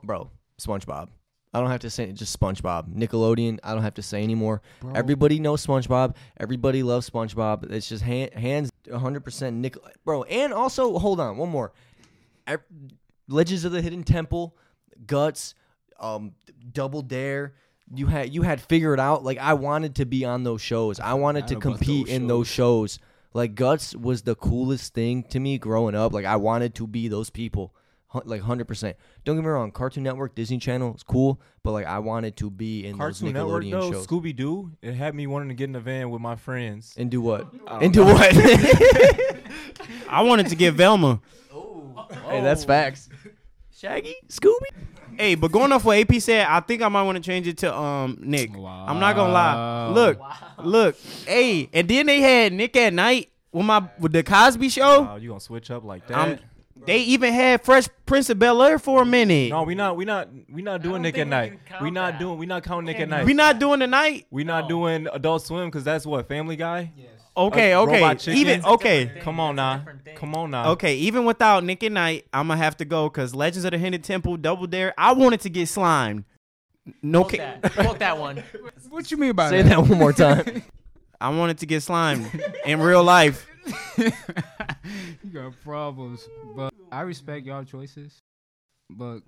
bro, 0.03 0.31
SpongeBob. 0.61 1.09
I 1.55 1.61
don't 1.61 1.71
have 1.71 1.81
to 1.81 1.91
say 1.91 2.13
just 2.13 2.39
SpongeBob. 2.39 2.95
Nickelodeon. 2.95 3.59
I 3.65 3.73
don't 3.73 3.83
have 3.83 3.95
to 3.95 4.03
say 4.03 4.23
anymore. 4.23 4.61
Everybody 4.95 5.39
knows 5.41 5.65
SpongeBob. 5.67 6.15
Everybody 6.39 6.83
loves 6.83 7.09
SpongeBob. 7.09 7.71
It's 7.73 7.89
just 7.89 8.03
hand, 8.03 8.35
hands 8.35 8.71
100% 8.87 9.55
Nickel. 9.55 9.83
Bro, 10.05 10.25
and 10.25 10.53
also 10.53 10.99
hold 10.99 11.21
on, 11.21 11.37
one 11.37 11.49
more. 11.49 11.73
Legends 13.29 13.65
of 13.65 13.73
the 13.73 13.83
Hidden 13.83 14.05
Temple, 14.05 14.57
Guts, 15.07 15.55
um, 15.99 16.33
Double 16.73 17.03
Dare. 17.03 17.55
You 17.95 18.07
had 18.07 18.35
you 18.35 18.43
had 18.43 18.61
figured 18.61 19.01
out 19.01 19.25
like 19.25 19.39
I 19.39 19.55
wanted 19.55 19.97
to 19.97 20.07
be 20.07 20.25
on 20.25 20.45
those 20.45 20.61
shows. 20.61 21.01
I 21.01 21.15
wanted 21.15 21.47
to 21.49 21.57
compete 21.57 22.07
those 22.07 22.15
in 22.15 22.27
those 22.27 22.47
shows. 22.49 22.99
Like 23.35 23.55
Guts 23.55 23.95
was 23.95 24.23
the 24.23 24.35
coolest 24.35 24.95
thing 24.95 25.23
to 25.25 25.41
me 25.41 25.59
growing 25.59 25.95
up. 25.95 26.13
Like 26.13 26.25
I 26.27 26.37
wanted 26.37 26.75
to 26.77 26.87
be 26.87 27.09
those 27.09 27.31
people. 27.31 27.75
Like 28.25 28.41
hundred 28.41 28.67
percent. 28.67 28.97
Don't 29.25 29.37
get 29.37 29.43
me 29.43 29.49
wrong. 29.49 29.71
Cartoon 29.71 30.03
Network, 30.03 30.35
Disney 30.35 30.57
Channel 30.59 30.95
is 30.95 31.03
cool, 31.03 31.41
but 31.63 31.73
like 31.73 31.85
I 31.87 31.99
wanted 31.99 32.37
to 32.39 32.51
be 32.51 32.87
in 32.87 32.97
Cartoon 32.97 33.27
those 33.27 33.35
Network 33.35 33.65
Nickelodeon 33.65 33.71
though, 33.71 33.93
shows. 33.93 34.07
Scooby 34.07 34.35
Doo. 34.35 34.73
It 34.81 34.95
had 34.95 35.15
me 35.15 35.27
wanting 35.27 35.49
to 35.49 35.55
get 35.55 35.65
in 35.65 35.73
the 35.73 35.81
van 35.81 36.09
with 36.11 36.23
my 36.23 36.35
friends. 36.35 36.95
and 36.97 37.11
do 37.11 37.21
what? 37.21 37.47
Oh. 37.67 37.79
and 37.79 37.93
do 37.93 38.05
what? 38.05 38.33
I 40.09 40.23
wanted 40.23 40.49
to 40.49 40.57
get 40.57 40.73
Velma. 40.75 41.21
Oh. 41.53 42.07
Hey, 42.29 42.41
that's 42.41 42.65
facts. 42.65 43.09
Shaggy, 43.77 44.17
Scooby. 44.29 44.71
Hey, 45.19 45.35
but 45.35 45.51
going 45.51 45.73
off 45.73 45.85
what 45.85 45.99
AP 45.99 46.15
said, 46.21 46.47
I 46.47 46.61
think 46.61 46.81
I 46.81 46.89
might 46.89 47.03
want 47.03 47.17
to 47.17 47.23
change 47.23 47.49
it 47.49 47.59
to 47.59 47.77
um 47.77 48.19
Nick. 48.21 48.51
I'm 48.55 49.01
not 49.01 49.17
gonna 49.17 49.33
lie. 49.33 49.55
Wow. 49.55 49.93
Look, 49.93 50.21
look. 50.65 50.97
Hey, 51.27 51.69
and 51.73 51.89
then 51.89 52.07
they 52.07 52.21
had 52.21 52.53
Nick 52.53 52.77
at 52.77 52.93
Night 52.93 53.31
with 53.51 53.67
my 53.67 53.89
with 53.99 54.13
the 54.13 54.23
Cosby 54.23 54.69
Show. 54.69 55.03
Wow, 55.03 55.17
you 55.17 55.29
gonna 55.31 55.41
switch 55.41 55.71
up 55.73 55.83
like 55.85 56.07
that? 56.07 56.17
Um, 56.19 56.39
they 56.87 56.99
even 57.01 57.33
had 57.33 57.65
Fresh 57.65 57.89
Prince 58.07 58.31
of 58.31 58.39
Bel 58.39 58.63
Air 58.63 58.79
for 58.79 59.03
a 59.03 59.05
minute. 59.05 59.51
no, 59.51 59.65
we 59.65 59.75
not. 59.75 59.97
We 59.97 60.05
not. 60.05 60.29
We 60.51 60.63
not 60.63 60.81
doing 60.83 61.03
Nick 61.03 61.19
at 61.19 61.27
night. 61.27 61.51
can 61.51 61.61
count 61.67 61.83
We 61.83 61.91
not 61.91 62.13
that. 62.13 62.21
doing. 62.21 62.39
We 62.39 62.47
not 62.47 62.63
counting 62.63 62.87
Nick 62.87 63.01
at 63.01 63.09
night. 63.09 63.27
we 63.27 63.35
not 63.35 63.59
doing 63.59 63.81
the 63.81 63.87
night. 63.89 64.27
We 64.31 64.45
not 64.45 64.69
doing 64.69 65.09
Adult 65.13 65.43
Swim 65.45 65.67
because 65.67 65.83
that's 65.85 66.07
what 66.07 66.29
Family 66.29 66.55
Guy. 66.57 66.93
Okay, 67.39 67.73
Uh, 67.73 67.83
okay. 67.83 68.33
Even 68.33 68.65
okay. 68.65 69.13
Come 69.21 69.39
on 69.41 69.57
now. 69.57 69.85
Come 70.17 70.35
on 70.35 70.51
now. 70.51 70.71
Okay, 70.73 70.97
even 70.97 71.25
without 71.25 71.63
Nick 71.65 71.83
at 71.85 71.93
Night, 71.93 72.27
I'm 72.33 72.49
gonna 72.49 72.59
have 72.59 72.77
to 72.79 72.85
go 72.85 73.09
because 73.09 73.35
Legends 73.35 73.65
of 73.65 73.71
the 73.71 73.79
Hidden 73.79 74.03
Temple, 74.03 74.37
Double 74.37 74.67
Dare. 74.67 74.93
I 74.99 75.13
wanted 75.13 75.41
to 75.43 75.51
get 75.51 75.69
slimed. 75.69 76.25
No, 77.03 77.21
Quote 77.25 77.33
ca- 77.33 77.59
that. 77.63 77.73
Quote 77.75 77.99
that 78.01 78.19
one. 78.19 78.43
What 78.89 79.11
you 79.11 79.19
mean 79.19 79.35
by 79.35 79.45
that? 79.45 79.51
Say 79.51 79.63
that? 79.63 79.69
that 79.69 79.81
one 79.89 79.99
more 79.99 80.13
time. 80.25 80.63
I 81.21 81.29
wanted 81.29 81.59
to 81.59 81.67
get 81.67 81.83
slimed 81.83 82.27
in 82.65 82.81
real 82.81 83.05
life. 83.05 83.47
you 83.99 84.11
got 85.33 85.53
problems. 85.63 86.27
But 86.57 86.73
I 86.91 87.03
respect 87.03 87.47
y'all 87.47 87.65
choices. 87.65 88.19
But 88.91 89.21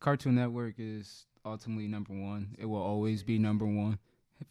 Cartoon 0.00 0.34
Network 0.34 0.74
is 0.78 1.26
ultimately 1.46 1.86
number 1.86 2.12
one. 2.12 2.56
It 2.58 2.66
will 2.66 2.82
always 2.82 3.22
be 3.22 3.38
number 3.38 3.64
one. 3.66 3.98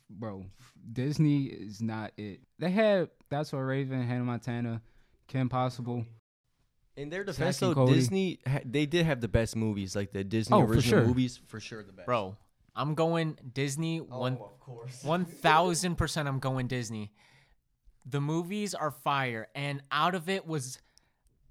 Bro, 0.09 0.45
Disney 0.91 1.45
is 1.45 1.81
not 1.81 2.11
it. 2.17 2.41
They 2.59 2.69
had 2.71 3.09
That's 3.29 3.51
What 3.51 3.59
Raven, 3.59 4.03
Hannah 4.03 4.23
Montana, 4.23 4.81
Kim 5.27 5.49
Possible. 5.49 6.05
In 6.95 7.09
their 7.09 7.23
defense, 7.23 7.57
Zack 7.57 7.67
and 7.67 7.71
though, 7.75 7.85
Cody. 7.85 7.93
Disney 7.95 8.39
ha- 8.47 8.59
they 8.63 8.85
did 8.85 9.05
have 9.05 9.19
the 9.21 9.27
best 9.27 9.55
movies, 9.55 9.95
like 9.95 10.11
the 10.13 10.23
Disney 10.23 10.55
Oh, 10.55 10.65
for 10.67 10.73
original 10.73 10.99
sure. 11.01 11.07
movies, 11.07 11.39
for 11.47 11.59
sure 11.59 11.81
the 11.83 11.91
best. 11.91 12.05
Bro, 12.05 12.37
I'm 12.75 12.93
going 12.93 13.37
Disney. 13.53 13.99
Oh, 14.01 14.19
one 14.19 14.33
of 14.33 14.59
course. 14.59 14.99
one 15.03 15.25
thousand 15.25 15.95
percent 15.95 16.27
I'm 16.27 16.39
going 16.39 16.67
Disney. 16.67 17.11
The 18.05 18.21
movies 18.21 18.75
are 18.75 18.91
fire, 18.91 19.47
and 19.55 19.81
out 19.91 20.13
of 20.13 20.29
it 20.29 20.45
was 20.45 20.77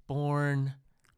born 0.07 0.73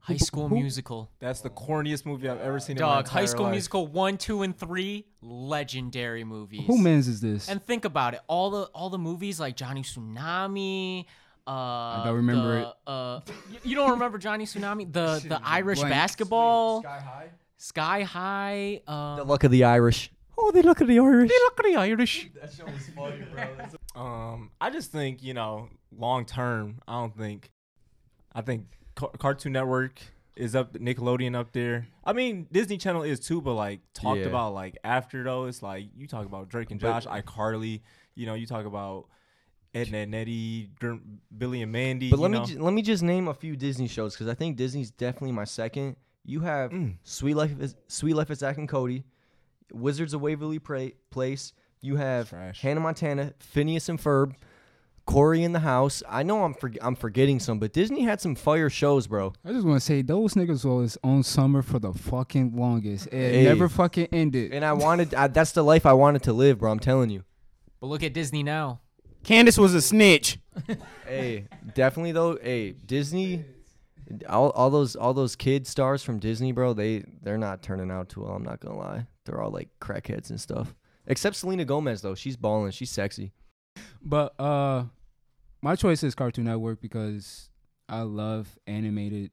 High 0.08 0.18
School 0.18 0.50
Musical. 0.50 1.10
That's 1.20 1.42
the 1.42 1.50
corniest 1.50 2.06
movie 2.06 2.30
I've 2.30 2.40
ever 2.40 2.60
seen. 2.60 2.78
in 2.78 2.84
my 2.84 2.88
Dog, 2.96 3.08
High 3.08 3.26
School 3.26 3.46
life. 3.46 3.52
Musical 3.54 3.88
one, 3.88 4.18
two, 4.18 4.44
and 4.44 4.56
three, 4.58 5.06
legendary 5.22 6.24
movies. 6.24 6.62
Who 6.68 6.78
mans 6.78 7.08
is 7.08 7.22
this? 7.22 7.50
And 7.50 7.64
think 7.64 7.86
about 7.86 8.14
it, 8.14 8.20
all 8.28 8.50
the 8.52 8.64
all 8.74 8.90
the 8.90 8.98
movies 9.00 9.40
like 9.40 9.56
Johnny 9.56 9.82
Tsunami. 9.82 11.06
Uh, 11.48 11.52
I 11.52 12.02
don't 12.06 12.16
remember 12.16 12.56
the, 12.56 12.68
it. 12.68 12.74
Uh, 12.88 13.20
y- 13.52 13.60
you 13.64 13.76
don't 13.76 13.92
remember 13.92 14.18
Johnny 14.18 14.46
Tsunami? 14.46 14.92
The 14.92 15.24
the 15.28 15.40
Irish 15.44 15.80
blank. 15.80 15.94
basketball. 15.94 16.82
Sky 16.82 17.00
High. 17.00 17.30
Sky 17.58 18.04
High. 18.04 18.82
Uh, 18.88 19.16
The 19.18 19.24
luck 19.24 19.44
of 19.44 19.52
the 19.52 19.64
Irish. 19.64 20.12
Oh, 20.38 20.52
they 20.52 20.62
look 20.62 20.82
at 20.82 20.88
the 20.88 21.00
Irish. 21.00 21.30
Look 21.30 21.60
at 21.60 21.66
the 21.66 21.76
Irish. 21.78 22.30
That 22.42 22.52
show 22.54 22.66
was 22.66 22.90
funny, 22.96 23.24
bro. 23.32 24.02
um, 24.04 24.52
I 24.60 24.70
just 24.70 24.92
think 24.92 25.24
you 25.24 25.34
know, 25.34 25.70
long 25.96 26.26
term, 26.26 26.80
I 26.88 26.94
don't 27.00 27.16
think. 27.18 27.52
I 28.34 28.42
think 28.42 28.66
Ca- 28.96 29.08
Cartoon 29.18 29.54
Network 29.54 30.00
is 30.36 30.56
up, 30.56 30.74
Nickelodeon 30.74 31.36
up 31.36 31.52
there. 31.54 31.88
I 32.04 32.14
mean, 32.14 32.48
Disney 32.52 32.78
Channel 32.78 33.04
is 33.04 33.20
too, 33.20 33.42
but 33.42 33.54
like 33.54 33.82
talked 33.94 34.20
Yeah. 34.20 34.26
about 34.28 34.54
like 34.54 34.78
after 34.84 35.24
though, 35.24 35.46
it's 35.46 35.62
like 35.64 35.88
you 35.96 36.08
talk 36.08 36.26
about 36.26 36.50
Drake 36.50 36.72
and 36.72 36.80
But- 36.80 37.04
Josh, 37.04 37.22
iCarly. 37.24 37.82
You 38.16 38.26
know, 38.26 38.34
you 38.34 38.46
talk 38.46 38.66
about 38.66 39.08
Edd 39.74 39.94
n 39.94 40.14
Eddy, 40.14 40.70
Gr- 40.80 40.96
Billy 41.38 41.62
and 41.62 41.72
Mandy. 41.72 42.10
But 42.10 42.20
let 42.20 42.32
me 42.32 42.44
ju- 42.46 42.62
let 42.62 42.74
me 42.74 42.82
just 42.82 43.04
name 43.04 43.28
a 43.28 43.34
few 43.34 43.56
Disney 43.58 43.88
shows 43.88 44.14
because 44.14 44.28
I 44.28 44.34
think 44.34 44.56
Disney's 44.56 44.92
definitely 44.92 45.34
my 45.34 45.44
second. 45.44 45.98
You 46.24 46.40
have 46.42 46.72
Mm. 46.72 46.96
Sweet 47.04 47.36
Life 47.36 47.60
is 47.60 47.76
Sweet 47.88 48.14
Life 48.16 48.30
of 48.30 48.38
Zack 48.38 48.58
and 48.58 48.68
Cody, 48.70 49.04
Wizards 49.74 50.14
of 50.14 50.22
Waverly 50.22 50.60
Pra- 50.60 50.92
Place. 51.10 51.52
You 51.82 51.98
have 51.98 52.30
Trash. 52.30 52.62
Hannah 52.62 52.80
Montana, 52.80 53.34
Phineas 53.40 53.90
and 53.90 54.00
Ferb, 54.00 54.34
Cory 55.06 55.44
in 55.44 55.52
the 55.54 55.60
House. 55.60 56.02
I 56.10 56.24
know 56.24 56.44
I'm 56.44 56.54
for- 56.54 56.72
I'm 56.82 56.96
forgetting 56.96 57.40
some, 57.40 57.60
but 57.60 57.74
Disney 57.74 58.02
had 58.02 58.20
some 58.22 58.34
fire 58.36 58.70
shows, 58.70 59.06
bro. 59.08 59.34
I 59.46 59.52
just 59.52 59.66
want 59.66 59.80
to 59.80 59.86
say 59.86 60.02
those 60.02 60.34
niggas 60.34 60.66
was 60.66 60.98
on 61.04 61.22
summer 61.24 61.62
for 61.62 61.78
the 61.80 61.94
fucking 61.94 62.56
longest. 62.56 63.08
It 63.08 63.12
Hey. 63.36 63.44
never 63.44 63.70
fucking 63.70 64.08
ended. 64.12 64.52
And 64.52 64.66
I 64.66 64.74
wanted 64.74 65.14
I, 65.14 65.28
that's 65.28 65.52
the 65.52 65.64
life 65.64 65.86
I 65.86 65.94
wanted 65.94 66.24
to 66.24 66.34
live, 66.34 66.60
bro. 66.60 66.72
I'm 66.72 66.80
telling 66.80 67.10
you. 67.12 67.24
but 67.80 67.88
look 67.88 68.02
at 68.04 68.14
Disney 68.14 68.42
now. 68.44 68.80
Candace 69.24 69.58
was 69.58 69.74
a 69.74 69.82
snitch. 69.82 70.40
hey, 71.08 71.48
definitely 71.74 72.12
though. 72.12 72.38
Hey, 72.42 72.72
Disney, 72.72 73.44
all, 74.30 74.50
all 74.52 74.70
those 74.70 74.96
all 74.96 75.14
those 75.14 75.36
kid 75.36 75.66
stars 75.68 76.04
from 76.04 76.20
Disney, 76.20 76.52
bro. 76.52 76.74
They 76.74 77.04
they're 77.22 77.38
not 77.38 77.62
turning 77.64 77.90
out 77.92 78.10
too 78.10 78.22
well. 78.24 78.34
I'm 78.34 78.44
not 78.44 78.60
gonna 78.60 78.78
lie. 78.78 79.08
They're 79.26 79.42
all 79.42 79.52
like 79.52 79.70
crackheads 79.82 80.30
and 80.30 80.40
stuff. 80.42 80.76
Except 81.08 81.36
Selena 81.36 81.66
Gomez 81.66 82.02
though. 82.02 82.16
She's 82.16 82.36
balling. 82.38 82.72
She's 82.72 82.90
sexy. 82.92 83.32
But 84.02 84.40
uh, 84.40 84.86
my 85.62 85.76
choice 85.76 86.04
is 86.04 86.16
Cartoon 86.16 86.46
Network 86.46 86.82
because 86.82 87.50
I 87.90 88.02
love 88.02 88.58
animated 88.68 89.32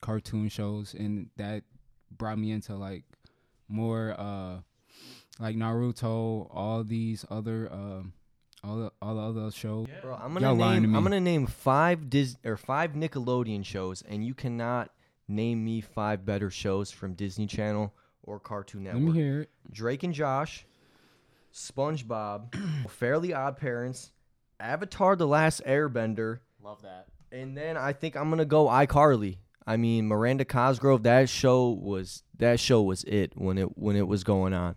cartoon 0.00 0.48
shows, 0.48 0.94
and 0.94 1.30
that 1.36 1.64
brought 2.10 2.38
me 2.38 2.52
into 2.52 2.74
like 2.74 3.04
more 3.68 4.14
uh, 4.18 4.58
like 5.40 5.56
Naruto, 5.56 6.48
all 6.50 6.84
these 6.84 7.24
other 7.30 7.68
um, 7.72 8.12
all 8.62 8.76
the, 8.78 8.92
all 9.02 9.14
the 9.14 9.40
other 9.40 9.50
shows. 9.50 9.88
Bro, 10.02 10.14
I'm 10.14 10.34
gonna 10.34 10.46
Y'all 10.46 10.54
lying 10.56 10.82
to 10.82 10.88
name 10.88 10.96
I'm 10.96 11.02
gonna 11.02 11.20
name 11.20 11.46
five 11.46 12.08
Dis 12.10 12.36
or 12.44 12.56
five 12.56 12.92
Nickelodeon 12.92 13.64
shows, 13.64 14.02
and 14.08 14.24
you 14.24 14.34
cannot 14.34 14.90
name 15.28 15.64
me 15.64 15.80
five 15.80 16.24
better 16.24 16.50
shows 16.50 16.90
from 16.90 17.14
Disney 17.14 17.46
Channel 17.46 17.92
or 18.22 18.38
Cartoon 18.40 18.84
Network. 18.84 19.02
Let 19.02 19.12
me 19.12 19.20
hear 19.20 19.40
it. 19.42 19.50
Drake 19.70 20.02
and 20.02 20.14
Josh, 20.14 20.66
SpongeBob, 21.52 22.54
Fairly 22.90 23.32
Odd 23.32 23.56
Parents, 23.56 24.12
Avatar: 24.60 25.16
The 25.16 25.26
Last 25.26 25.62
Airbender. 25.66 26.40
Love 26.62 26.82
that. 26.82 27.06
And 27.32 27.56
then 27.56 27.76
I 27.76 27.92
think 27.92 28.16
I'm 28.16 28.30
gonna 28.30 28.44
go 28.44 28.66
iCarly. 28.66 29.38
I 29.66 29.76
mean 29.76 30.06
Miranda 30.06 30.44
Cosgrove. 30.44 31.02
That 31.02 31.28
show 31.28 31.70
was 31.70 32.22
that 32.38 32.60
show 32.60 32.82
was 32.82 33.04
it 33.04 33.32
when 33.34 33.58
it 33.58 33.76
when 33.78 33.96
it 33.96 34.06
was 34.06 34.24
going 34.24 34.52
on. 34.52 34.76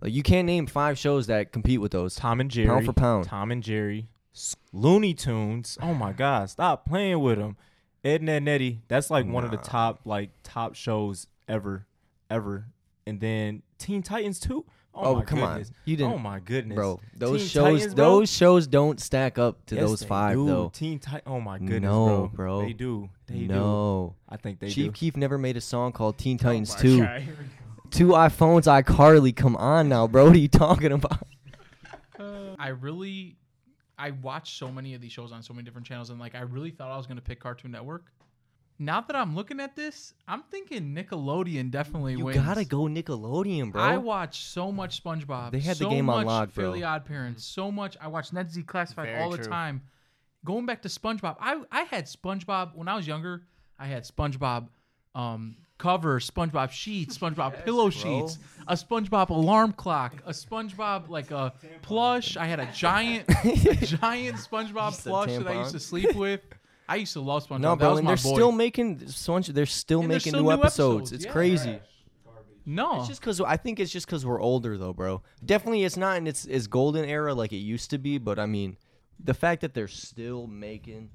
Like 0.00 0.12
you 0.12 0.22
can't 0.22 0.46
name 0.46 0.66
five 0.66 0.98
shows 0.98 1.28
that 1.28 1.52
compete 1.52 1.80
with 1.80 1.92
those. 1.92 2.14
Tom 2.14 2.40
and 2.40 2.50
Jerry, 2.50 2.68
Pound 2.68 2.86
for 2.86 2.92
pound. 2.92 3.24
Tom 3.26 3.50
and 3.50 3.62
Jerry, 3.62 4.08
S- 4.34 4.56
Looney 4.72 5.14
Tunes. 5.14 5.78
Oh 5.80 5.94
my 5.94 6.12
God, 6.12 6.50
stop 6.50 6.86
playing 6.86 7.20
with 7.20 7.38
them. 7.38 7.56
Edd 8.04 8.28
n 8.28 8.46
Eddy. 8.46 8.82
That's 8.88 9.08
like 9.08 9.26
one 9.26 9.44
of 9.44 9.50
the 9.50 9.56
top 9.56 10.00
like 10.04 10.30
top 10.42 10.74
shows 10.74 11.26
ever, 11.48 11.86
ever. 12.28 12.66
And 13.06 13.20
then 13.20 13.62
Teen 13.78 14.02
Titans 14.02 14.38
too. 14.40 14.66
Oh, 14.96 15.00
Oh, 15.06 15.14
my 15.16 15.24
come 15.24 15.42
on. 15.42 15.48
goodness. 15.58 15.72
You 15.86 15.96
didn't- 15.96 16.12
Oh 16.12 16.18
my 16.18 16.38
goodness, 16.38 16.76
Bro, 16.76 17.00
those 17.16 17.40
Teen 17.40 17.48
shows 17.48 17.72
Titans, 17.80 17.94
bro? 17.96 18.04
those 18.04 18.30
shows 18.32 18.66
don't 18.68 19.00
stack 19.00 19.38
up 19.38 19.66
to 19.66 19.74
Yes, 19.74 19.84
those 19.84 20.00
they 20.00 20.06
five 20.06 20.34
do. 20.36 20.46
though. 20.46 20.68
Teen 20.72 20.98
Titan. 21.00 21.22
Oh 21.26 21.40
my 21.40 21.58
goodness, 21.58 21.82
No, 21.82 22.06
bro. 22.06 22.28
bro. 22.34 22.62
They 22.62 22.72
do. 22.74 23.10
They 23.26 23.34
do. 23.40 23.46
no. 23.48 24.14
I 24.28 24.36
think 24.36 24.60
they 24.60 24.68
Chief 24.70 24.86
do. 24.86 24.92
Keef 24.92 25.16
never 25.16 25.36
made 25.36 25.56
a 25.56 25.60
song 25.60 25.90
called 25.92 26.16
Teen 26.18 26.36
Oh 26.40 26.44
Titans 26.44 26.74
my 26.74 26.80
2. 26.80 26.98
God, 27.00 27.20
here 27.22 27.36
we 27.38 27.44
go. 27.44 27.50
Two 27.90 28.08
iPhones, 28.08 28.82
iCarly. 28.82 29.34
Come 29.34 29.56
on 29.56 29.88
now, 29.88 30.06
bro. 30.06 30.24
What 30.26 30.36
are 30.36 30.38
you 30.38 30.48
talking 30.48 30.92
about? 30.92 31.26
I 32.58 32.68
really, 32.68 33.36
I 33.98 34.12
watched 34.12 34.56
so 34.58 34.70
many 34.70 34.94
of 34.94 35.00
these 35.00 35.12
shows 35.12 35.32
on 35.32 35.42
so 35.42 35.52
many 35.52 35.64
different 35.64 35.86
channels, 35.86 36.10
and 36.10 36.18
like 36.20 36.34
I 36.34 36.40
really 36.42 36.70
thought 36.70 36.90
I 36.90 36.96
was 36.96 37.06
gonna 37.06 37.20
pick 37.20 37.40
Cartoon 37.40 37.72
Network. 37.72 38.06
Now 38.78 39.00
that 39.02 39.14
I'm 39.14 39.36
looking 39.36 39.60
at 39.60 39.76
this, 39.76 40.14
I'm 40.26 40.42
thinking 40.50 40.94
Nickelodeon 40.94 41.70
definitely 41.70 42.14
You 42.14 42.24
wins. 42.24 42.38
gotta 42.38 42.64
go 42.64 42.82
Nickelodeon, 42.82 43.70
bro. 43.72 43.80
I 43.80 43.96
watch 43.98 44.44
so 44.46 44.72
much 44.72 45.02
SpongeBob. 45.02 45.52
They 45.52 45.60
had 45.60 45.76
the 45.76 45.84
so 45.84 45.90
game 45.90 46.10
on 46.10 46.18
much 46.18 46.26
lock, 46.26 46.54
bro. 46.54 46.64
Fairly 46.64 46.82
Odd 46.82 47.04
Parents. 47.04 47.44
So 47.44 47.70
much. 47.70 47.96
I 48.00 48.08
watch 48.08 48.32
Ned's 48.32 48.56
Declassified 48.56 49.04
Very 49.04 49.20
all 49.20 49.30
the 49.30 49.38
time. 49.38 49.82
Going 50.44 50.66
back 50.66 50.82
to 50.82 50.88
SpongeBob, 50.88 51.36
I 51.40 51.62
I 51.70 51.82
had 51.82 52.06
SpongeBob 52.06 52.74
when 52.74 52.88
I 52.88 52.96
was 52.96 53.06
younger. 53.06 53.42
I 53.78 53.86
had 53.86 54.04
SpongeBob 54.04 54.68
um, 55.14 55.56
cover, 55.78 56.18
SpongeBob 56.18 56.70
sheets, 56.70 57.16
SpongeBob 57.18 57.64
pillow 57.64 57.90
sheets, 57.90 58.38
a 58.66 58.74
SpongeBob 58.74 59.30
alarm 59.30 59.72
clock, 59.72 60.14
a 60.26 60.30
SpongeBob 60.30 61.08
like 61.08 61.30
a 61.30 61.52
plush. 61.82 62.36
I 62.36 62.46
had 62.46 62.58
a 62.58 62.66
giant, 62.72 63.28
a 63.44 63.76
giant 63.76 64.36
SpongeBob 64.36 64.90
Just 64.90 65.04
plush 65.04 65.30
that 65.30 65.46
I 65.46 65.60
used 65.60 65.72
to 65.72 65.80
sleep 65.80 66.14
with. 66.16 66.40
I 66.88 66.96
used 66.96 67.12
to 67.14 67.20
love 67.20 67.46
SpongeBob. 67.46 67.60
no, 67.60 67.70
that 67.70 67.78
bro, 67.78 67.90
was 67.90 67.98
and 68.00 68.04
my 68.06 68.14
they're 68.14 68.22
boy. 68.30 68.34
still 68.36 68.52
making 68.52 69.08
Sponge. 69.08 69.48
They're 69.48 69.66
still 69.66 70.00
And 70.00 70.08
making 70.08 70.32
still 70.32 70.42
new, 70.42 70.48
new 70.48 70.52
episodes. 70.52 71.12
episodes, 71.12 71.12
It's 71.12 71.24
yeah. 71.24 71.32
crazy. 71.32 71.80
no. 72.66 72.98
It's 73.00 73.08
just 73.08 73.20
because 73.20 73.40
I 73.40 73.56
think 73.56 73.80
it's 73.80 73.90
just 73.92 74.06
because 74.06 74.24
we're 74.26 74.40
older, 74.40 74.76
though, 74.78 74.92
bro. 74.92 75.22
Definitely, 75.44 75.84
it's 75.84 75.96
not 75.96 76.16
in 76.16 76.26
its 76.26 76.44
its 76.46 76.66
golden 76.66 77.04
era 77.04 77.34
like 77.34 77.52
it 77.52 77.58
used 77.58 77.90
to 77.90 77.98
be. 77.98 78.18
But 78.18 78.38
I 78.38 78.46
mean, 78.46 78.76
the 79.22 79.34
fact 79.34 79.60
that 79.62 79.74
they're 79.74 79.88
still 79.88 80.46
making 80.46 81.10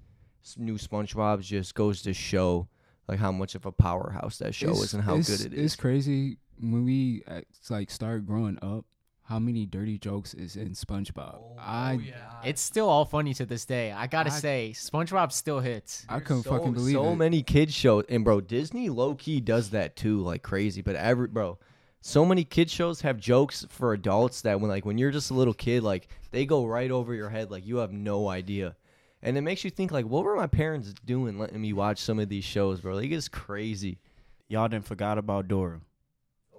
new 0.57 0.75
SpongeBob's 0.77 1.47
just 1.47 1.75
goes 1.75 2.01
to 2.03 2.13
show 2.13 2.67
like 3.07 3.19
how 3.19 3.31
much 3.31 3.55
of 3.55 3.65
a 3.65 3.71
powerhouse 3.71 4.37
that 4.39 4.55
show 4.55 4.71
is 4.71 4.93
and 4.93 5.03
how 5.03 5.15
good 5.17 5.41
it 5.41 5.53
is. 5.53 5.65
It's 5.65 5.75
crazy 5.75 6.37
when 6.59 6.85
we 6.85 7.23
uh, 7.27 7.41
like 7.69 7.89
start 7.91 8.25
growing 8.25 8.57
up. 8.61 8.85
How 9.29 9.37
many 9.37 9.67
dirty 9.67 9.99
jokes 9.99 10.33
is 10.33 10.55
in 10.55 10.69
SpongeBob? 10.71 11.39
I 11.59 11.93
oh 11.93 11.99
yeah. 11.99 12.13
It's 12.43 12.59
still 12.59 12.89
all 12.89 13.05
funny 13.05 13.35
to 13.35 13.45
this 13.45 13.63
day. 13.63 13.91
I 13.91 14.07
gotta 14.07 14.31
I- 14.31 14.33
say, 14.33 14.71
SpongeBob 14.73 15.31
still 15.31 15.59
hits. 15.59 16.03
I 16.09 16.19
couldn't 16.19 16.43
so, 16.43 16.49
fucking 16.49 16.73
believe 16.73 16.95
so 16.95 17.11
it. 17.11 17.15
many 17.15 17.43
kids 17.43 17.71
shows, 17.71 18.05
and 18.09 18.23
bro, 18.23 18.41
Disney 18.41 18.89
low 18.89 19.13
key 19.13 19.39
does 19.39 19.69
that 19.69 19.95
too, 19.95 20.21
like 20.21 20.41
crazy. 20.41 20.81
But 20.81 20.95
every 20.95 21.27
bro, 21.27 21.59
so 22.01 22.25
many 22.25 22.43
kid 22.43 22.71
shows 22.71 23.01
have 23.01 23.19
jokes 23.19 23.67
for 23.69 23.93
adults 23.93 24.41
that 24.41 24.59
when 24.59 24.67
like 24.71 24.83
when 24.83 24.97
you're 24.97 25.11
just 25.11 25.29
a 25.29 25.35
little 25.35 25.53
kid, 25.53 25.83
like 25.83 26.07
they 26.31 26.47
go 26.47 26.65
right 26.65 26.89
over 26.89 27.13
your 27.13 27.29
head, 27.29 27.51
like 27.51 27.67
you 27.67 27.77
have 27.77 27.93
no 27.93 28.29
idea, 28.29 28.75
and 29.21 29.37
it 29.37 29.41
makes 29.41 29.63
you 29.63 29.69
think 29.69 29.91
like, 29.91 30.07
what 30.07 30.23
were 30.23 30.35
my 30.37 30.47
parents 30.47 30.91
doing 31.05 31.37
letting 31.37 31.61
me 31.61 31.71
watch 31.71 31.99
some 31.99 32.17
of 32.17 32.29
these 32.29 32.45
shows, 32.45 32.81
bro? 32.81 32.95
Like 32.95 33.11
it's 33.11 33.27
crazy. 33.27 33.99
Y'all 34.47 34.67
didn't 34.67 34.87
forgot 34.87 35.19
about 35.19 35.47
Dora. 35.47 35.81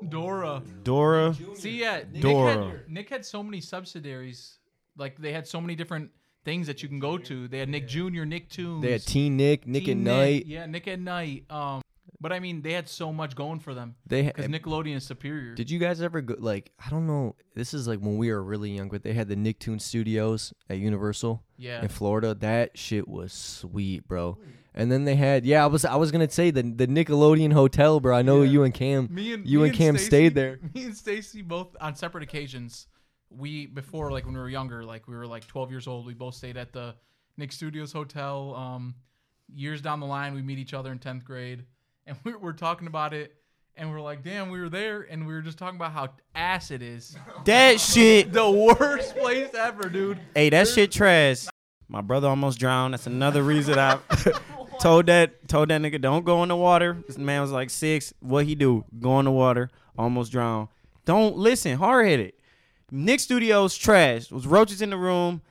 Dora. 0.08 0.62
Dora. 0.82 1.36
See, 1.54 1.80
yeah, 1.80 2.02
Nick 2.10 2.22
Dora. 2.22 2.54
had, 2.54 2.90
Nick 2.90 3.10
had 3.10 3.24
so 3.24 3.42
many 3.42 3.60
subsidiaries. 3.60 4.58
Like 4.96 5.20
they 5.20 5.32
had 5.32 5.46
so 5.46 5.60
many 5.60 5.74
different 5.74 6.10
things 6.44 6.66
that 6.66 6.82
you 6.82 6.88
can 6.88 6.98
go 6.98 7.18
to. 7.18 7.48
They 7.48 7.58
had 7.58 7.68
Nick 7.68 7.88
Jr., 7.88 8.24
Nick 8.24 8.48
Toons. 8.50 8.82
They 8.82 8.92
had 8.92 9.02
Teen 9.02 9.36
Nick, 9.36 9.66
Nick 9.66 9.84
Teen 9.84 10.06
at 10.06 10.14
Night. 10.14 10.46
Yeah, 10.46 10.66
Nick 10.66 10.88
at 10.88 11.00
Night. 11.00 11.44
Um, 11.50 11.82
but 12.20 12.32
I 12.32 12.40
mean, 12.40 12.60
they 12.60 12.72
had 12.72 12.88
so 12.88 13.12
much 13.12 13.34
going 13.34 13.60
for 13.60 13.72
them 13.72 13.94
They 14.06 14.24
because. 14.24 14.46
Nickelodeon 14.46 14.96
is 14.96 15.04
superior. 15.04 15.54
Did 15.54 15.70
you 15.70 15.78
guys 15.78 16.02
ever 16.02 16.20
go 16.20 16.34
like 16.38 16.72
I 16.84 16.90
don't 16.90 17.06
know? 17.06 17.34
This 17.54 17.72
is 17.72 17.88
like 17.88 18.00
when 18.00 18.18
we 18.18 18.30
were 18.30 18.42
really 18.42 18.70
young, 18.70 18.88
but 18.88 19.02
they 19.02 19.14
had 19.14 19.28
the 19.28 19.36
Nicktoon 19.36 19.80
Studios 19.80 20.52
at 20.68 20.78
Universal. 20.78 21.42
yeah, 21.56 21.82
in 21.82 21.88
Florida. 21.88 22.34
That 22.34 22.76
shit 22.76 23.08
was 23.08 23.32
sweet, 23.32 24.06
bro. 24.06 24.38
And 24.74 24.90
then 24.90 25.04
they 25.04 25.16
had 25.16 25.44
yeah, 25.44 25.64
I 25.64 25.66
was 25.66 25.84
I 25.84 25.96
was 25.96 26.10
gonna 26.12 26.30
say 26.30 26.50
the 26.50 26.62
the 26.62 26.86
Nickelodeon 26.86 27.52
Hotel, 27.52 27.98
bro. 28.00 28.16
I 28.16 28.22
know 28.22 28.42
Yeah. 28.42 28.50
you 28.50 28.62
and 28.62 28.72
Cam 28.74 29.08
me 29.12 29.32
and 29.34 29.46
you 29.46 29.60
me 29.60 29.68
and 29.68 29.76
Cam 29.76 29.94
Stacy- 29.96 30.06
stayed 30.06 30.34
there. 30.34 30.58
Me 30.74 30.84
and 30.84 30.96
Stacy 30.96 31.42
both 31.42 31.76
on 31.80 31.96
separate 31.96 32.22
occasions. 32.22 32.86
We 33.30 33.66
before 33.66 34.10
like 34.12 34.24
when 34.26 34.34
we 34.34 34.40
were 34.40 34.48
younger, 34.48 34.84
like 34.84 35.08
we 35.08 35.14
were 35.16 35.26
like 35.26 35.46
12 35.46 35.70
years 35.70 35.86
old. 35.88 36.06
We 36.06 36.14
both 36.14 36.34
stayed 36.34 36.56
at 36.56 36.72
the 36.72 36.94
Nick 37.36 37.52
Studios 37.52 37.92
Hotel. 37.92 38.54
Um, 38.54 38.94
years 39.52 39.80
down 39.82 39.98
the 40.00 40.06
line, 40.06 40.34
we 40.34 40.42
meet 40.42 40.58
each 40.58 40.74
other 40.74 40.92
in 40.92 40.98
tenth 41.00 41.24
grade, 41.24 41.64
and 42.06 42.16
we're, 42.24 42.38
we're 42.38 42.52
talking 42.52 42.86
about 42.86 43.12
it, 43.12 43.34
and 43.76 43.90
we're 43.90 44.00
like, 44.00 44.22
"Damn, 44.22 44.50
we 44.50 44.60
were 44.60 44.68
there," 44.68 45.02
and 45.02 45.26
we 45.26 45.32
were 45.32 45.42
just 45.42 45.58
talking 45.58 45.76
about 45.76 45.92
how 45.92 46.08
ass 46.34 46.70
it 46.70 46.82
is. 46.82 47.16
That 47.44 47.80
shit. 47.80 48.32
the 48.32 48.48
worst 48.50 49.16
place 49.16 49.52
ever, 49.54 49.88
dude. 49.88 50.20
Hey, 50.34 50.50
that 50.50 50.68
shit 50.68 50.92
trash. 50.92 51.46
My 51.88 52.00
brother 52.02 52.28
almost 52.28 52.58
drowned. 52.60 52.94
That's 52.94 53.08
another 53.08 53.42
reason 53.42 53.76
I 53.78 53.98
told 54.80 55.06
that 55.06 55.46
told 55.48 55.68
that 55.68 55.80
nigga 55.80 56.00
don't 56.00 56.24
go 56.24 56.42
in 56.42 56.48
the 56.48 56.56
water. 56.56 57.02
This 57.06 57.18
man 57.18 57.40
was 57.42 57.52
like 57.52 57.70
six. 57.70 58.12
What 58.20 58.46
he 58.46 58.54
do? 58.54 58.84
Go 58.98 59.18
in 59.18 59.26
the 59.26 59.30
water. 59.30 59.70
Almost 59.98 60.32
drowned. 60.32 60.68
Don't 61.04 61.36
listen. 61.36 61.76
Hard 61.76 62.06
headed. 62.06 62.32
Nick 62.90 63.20
Studios 63.20 63.76
trash. 63.76 64.30
Was 64.30 64.46
roaches 64.46 64.82
in 64.82 64.90
the 64.90 64.96
room. 64.96 65.42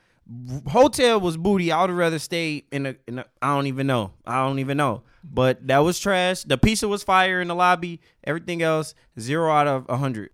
Hotel 0.68 1.20
was 1.20 1.36
booty. 1.36 1.72
I 1.72 1.82
would 1.82 1.90
rather 1.90 2.18
stay 2.18 2.64
in 2.70 2.96
in 3.06 3.16
the. 3.16 3.26
I 3.40 3.54
don't 3.54 3.66
even 3.66 3.86
know. 3.86 4.12
I 4.26 4.44
don't 4.46 4.58
even 4.58 4.76
know. 4.76 5.02
But 5.22 5.66
that 5.68 5.78
was 5.78 5.98
trash. 5.98 6.44
The 6.44 6.58
pizza 6.58 6.88
was 6.88 7.02
fire 7.02 7.40
in 7.40 7.48
the 7.48 7.54
lobby. 7.54 8.00
Everything 8.24 8.62
else 8.62 8.94
zero 9.18 9.50
out 9.50 9.66
of 9.66 9.86
a 9.88 9.96
hundred. 9.96 10.30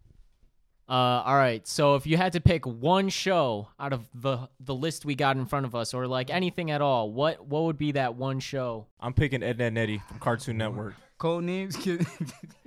Uh, 0.88 1.22
all 1.24 1.34
right. 1.34 1.66
So 1.66 1.96
if 1.96 2.06
you 2.06 2.16
had 2.16 2.32
to 2.34 2.40
pick 2.40 2.64
one 2.66 3.08
show 3.08 3.68
out 3.80 3.92
of 3.92 4.08
the 4.14 4.48
the 4.60 4.74
list 4.74 5.04
we 5.04 5.14
got 5.14 5.36
in 5.36 5.46
front 5.46 5.66
of 5.66 5.74
us, 5.74 5.94
or 5.94 6.06
like 6.06 6.30
anything 6.30 6.70
at 6.70 6.80
all, 6.80 7.10
what 7.10 7.46
what 7.46 7.64
would 7.64 7.78
be 7.78 7.92
that 7.92 8.14
one 8.14 8.38
show? 8.40 8.86
I'm 9.00 9.12
picking 9.12 9.42
Ed, 9.42 9.60
Edd 9.60 9.62
n 9.62 9.76
Eddy 9.76 10.02
from 10.06 10.18
Cartoon 10.20 10.58
Network. 10.58 10.94
Code 11.18 11.44
names, 11.44 11.76
kid. 11.76 12.06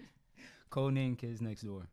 Code 0.69 0.93
name 0.93 1.15
kids 1.15 1.41
next 1.41 1.61
door. 1.61 1.87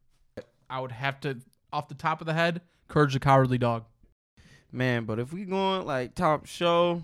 I 0.68 0.80
would 0.80 0.92
have 0.92 1.20
to, 1.20 1.38
off 1.72 1.88
the 1.88 1.94
top 1.94 2.20
of 2.20 2.26
the 2.26 2.34
head, 2.34 2.60
Courage 2.88 3.12
the 3.12 3.20
Cowardly 3.20 3.58
Dog. 3.58 3.84
Man, 4.72 5.04
but 5.04 5.18
if 5.18 5.32
we 5.32 5.44
going 5.44 5.86
like 5.86 6.14
top 6.14 6.46
show, 6.46 7.02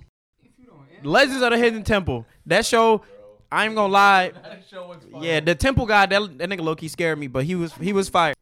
Legends 1.03 1.43
of 1.43 1.51
the 1.51 1.59
Hidden 1.59 1.85
Temple. 1.85 2.27
That 2.47 2.66
show, 2.66 3.03
I 3.51 3.66
ain't 3.66 3.75
gonna 3.75 3.93
lie. 3.93 4.33
Yeah, 5.20 5.41
the 5.41 5.55
Temple 5.55 5.85
guy, 5.87 6.07
that, 6.07 6.39
that 6.39 6.49
nigga 6.49 6.62
Loki 6.62 6.89
scared 6.89 7.18
me, 7.18 7.27
but 7.27 7.45
he 7.45 7.55
was 7.55 7.73
he 7.75 7.93
was 7.93 8.09
fire. 8.09 8.35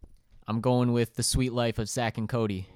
I'm 0.51 0.61
going 0.61 0.93
with 0.93 1.15
the 1.15 1.23
Sweet 1.23 1.53
Life 1.53 1.79
of 1.79 1.89
Zack 1.89 2.19
and 2.19 2.29
Cody. 2.29 2.67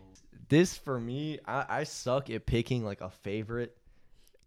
This 0.48 0.76
for 0.76 1.00
me, 1.00 1.40
I, 1.44 1.64
I 1.80 1.82
suck 1.84 2.30
at 2.30 2.46
picking 2.46 2.84
like 2.84 3.00
a 3.00 3.10
favorite. 3.10 3.76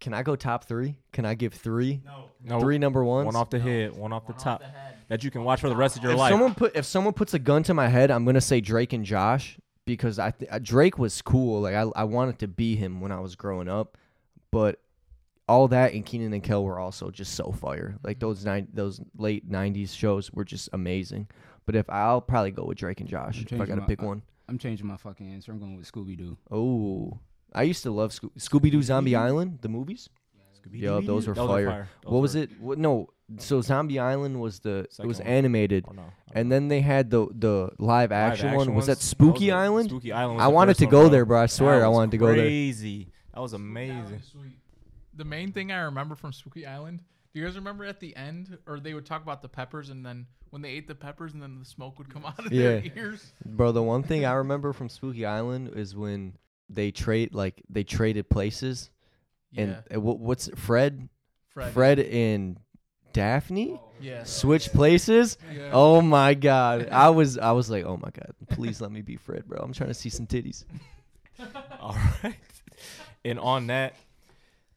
Can 0.00 0.14
I 0.14 0.22
go 0.22 0.34
top 0.34 0.64
three? 0.64 0.96
Can 1.12 1.26
I 1.26 1.34
give 1.34 1.52
three? 1.52 2.00
No, 2.42 2.58
Three 2.58 2.78
number 2.78 3.04
ones. 3.04 3.26
one 3.26 3.36
off 3.36 3.50
the 3.50 3.58
head, 3.58 3.94
one 3.94 4.14
off 4.14 4.26
the 4.26 4.32
top, 4.32 4.62
that 5.08 5.24
you 5.24 5.30
can 5.30 5.44
watch 5.44 5.60
for 5.60 5.68
the 5.68 5.76
rest 5.76 5.98
of 5.98 6.02
your 6.02 6.12
if 6.12 6.18
life. 6.18 6.30
someone 6.30 6.54
put 6.54 6.74
if 6.74 6.86
someone 6.86 7.12
puts 7.12 7.34
a 7.34 7.38
gun 7.38 7.62
to 7.64 7.74
my 7.74 7.88
head, 7.88 8.10
I'm 8.10 8.24
gonna 8.24 8.40
say 8.40 8.62
Drake 8.62 8.94
and 8.94 9.04
Josh 9.04 9.58
because 9.84 10.18
I 10.18 10.30
th- 10.30 10.50
uh, 10.50 10.58
Drake 10.62 10.96
was 10.98 11.20
cool. 11.20 11.60
Like 11.60 11.74
I 11.74 11.82
I 11.96 12.04
wanted 12.04 12.38
to 12.38 12.48
be 12.48 12.76
him 12.76 13.02
when 13.02 13.12
I 13.12 13.20
was 13.20 13.36
growing 13.36 13.68
up, 13.68 13.98
but 14.50 14.80
all 15.46 15.68
that 15.68 15.92
and 15.92 16.06
Kenan 16.06 16.32
and 16.32 16.42
Kel 16.42 16.64
were 16.64 16.78
also 16.78 17.10
just 17.10 17.34
so 17.34 17.52
fire. 17.52 17.98
Like 18.02 18.20
those 18.20 18.42
nine 18.42 18.68
those 18.72 19.02
late 19.18 19.50
'90s 19.50 19.94
shows 19.94 20.32
were 20.32 20.44
just 20.46 20.70
amazing. 20.72 21.28
But 21.68 21.76
if 21.76 21.90
I'll 21.90 22.22
probably 22.22 22.50
go 22.50 22.64
with 22.64 22.78
Drake 22.78 23.00
and 23.00 23.08
Josh 23.10 23.40
I'm 23.50 23.54
if 23.56 23.60
I 23.60 23.66
gotta 23.66 23.82
my- 23.82 23.86
pick 23.86 24.00
one. 24.00 24.22
I'm 24.48 24.56
changing 24.56 24.86
my 24.86 24.96
fucking 24.96 25.30
answer. 25.30 25.52
I'm 25.52 25.58
going 25.58 25.76
with 25.76 25.92
Scooby 25.92 26.16
Doo. 26.16 26.38
Oh, 26.50 27.18
I 27.52 27.64
used 27.64 27.82
to 27.82 27.90
love 27.90 28.14
Sco- 28.14 28.32
Scooby 28.38 28.70
Doo 28.70 28.82
Zombie 28.82 29.14
Island, 29.14 29.58
the 29.60 29.68
movies. 29.68 30.08
Yeah, 30.72 31.00
those 31.04 31.26
were 31.28 31.34
Those 31.34 31.46
fire. 31.50 31.88
Those 32.02 32.10
what 32.12 32.20
was 32.22 32.34
were- 32.34 32.42
it? 32.44 32.50
What, 32.58 32.78
no, 32.78 33.10
so 33.36 33.60
Zombie 33.60 33.98
Island 33.98 34.40
was 34.40 34.60
the 34.60 34.86
it 34.98 35.04
was 35.04 35.18
one. 35.18 35.26
animated, 35.26 35.84
Oh, 35.88 35.92
no. 35.92 36.04
and 36.32 36.50
then 36.50 36.68
they 36.68 36.80
had 36.80 37.10
the 37.10 37.26
the 37.34 37.70
live 37.78 38.12
action, 38.12 38.48
Live 38.48 38.56
one. 38.56 38.74
Was 38.74 38.86
that 38.86 38.92
ones, 38.96 39.04
Spooky 39.04 39.46
those 39.48 39.52
were- 39.52 39.58
Island? 39.58 39.88
Spooky 39.90 40.12
Island. 40.12 40.36
Was 40.38 40.44
I 40.44 40.48
the 40.48 40.54
wanted 40.54 40.70
first 40.70 40.78
to 40.80 40.84
one, 40.86 40.90
go 40.90 41.00
bro. 41.02 41.08
there, 41.10 41.24
bro. 41.26 41.42
I 41.42 41.46
swear 41.46 41.78
That 41.80 41.84
I 41.84 41.88
was 41.88 41.94
wanted 41.96 42.10
to 42.12 42.16
go 42.18 42.26
there. 42.28 42.36
Crazy. 42.36 43.08
That 43.34 43.40
was 43.42 43.52
amazing. 43.52 44.22
The 45.18 45.24
main 45.24 45.52
thing 45.52 45.72
I 45.72 45.80
remember 45.80 46.14
from 46.14 46.32
Spooky 46.32 46.64
Island. 46.64 47.00
Do 47.34 47.40
you 47.40 47.44
guys 47.46 47.56
remember 47.56 47.84
at 47.84 47.98
the 48.00 48.14
end, 48.16 48.56
or 48.66 48.78
they 48.80 48.94
would 48.94 49.04
talk 49.04 49.22
about 49.22 49.42
the 49.42 49.48
peppers, 49.48 49.90
and 49.90 50.06
then 50.06 50.26
when 50.50 50.62
they 50.62 50.70
ate 50.70 50.86
the 50.88 50.94
peppers, 50.94 51.34
and 51.34 51.42
then 51.42 51.58
the 51.58 51.64
smoke 51.64 51.98
would 51.98 52.08
come 52.08 52.24
out 52.24 52.38
of 52.38 52.50
their 52.50 52.78
Yeah. 52.78 52.90
ears? 52.96 53.32
Bro, 53.44 53.72
the 53.72 53.82
one 53.82 54.02
thing 54.04 54.24
I 54.24 54.32
remember 54.32 54.72
from 54.72 54.88
Spooky 54.88 55.26
Island 55.26 55.72
is 55.74 55.94
when 55.96 56.38
they 56.70 56.90
trade 56.92 57.34
like 57.34 57.62
they 57.68 57.82
traded 57.84 58.30
places, 58.30 58.90
and 59.56 59.82
Yeah, 59.90 59.96
uh, 59.96 60.00
what, 60.00 60.20
what's 60.20 60.48
Fred, 60.54 61.08
Fred. 61.48 61.72
Fred 61.72 61.98
and 61.98 62.58
Daphne 63.12 63.80
Yeah. 64.00 64.22
switch 64.24 64.70
places. 64.72 65.36
Yeah. 65.52 65.70
Oh 65.72 66.00
my 66.00 66.34
god, 66.34 66.88
I 66.92 67.10
was 67.10 67.36
I 67.38 67.50
was 67.52 67.68
like, 67.68 67.84
oh 67.84 67.96
my 67.96 68.10
god, 68.10 68.34
please 68.50 68.80
let 68.80 68.92
me 68.92 69.02
be 69.02 69.16
Fred, 69.16 69.46
bro. 69.48 69.58
I'm 69.58 69.72
trying 69.72 69.90
to 69.90 69.94
see 69.94 70.10
some 70.10 70.26
titties. 70.28 70.64
All 71.80 71.96
right. 72.22 72.36
And 73.24 73.38
on 73.40 73.66
that, 73.66 73.94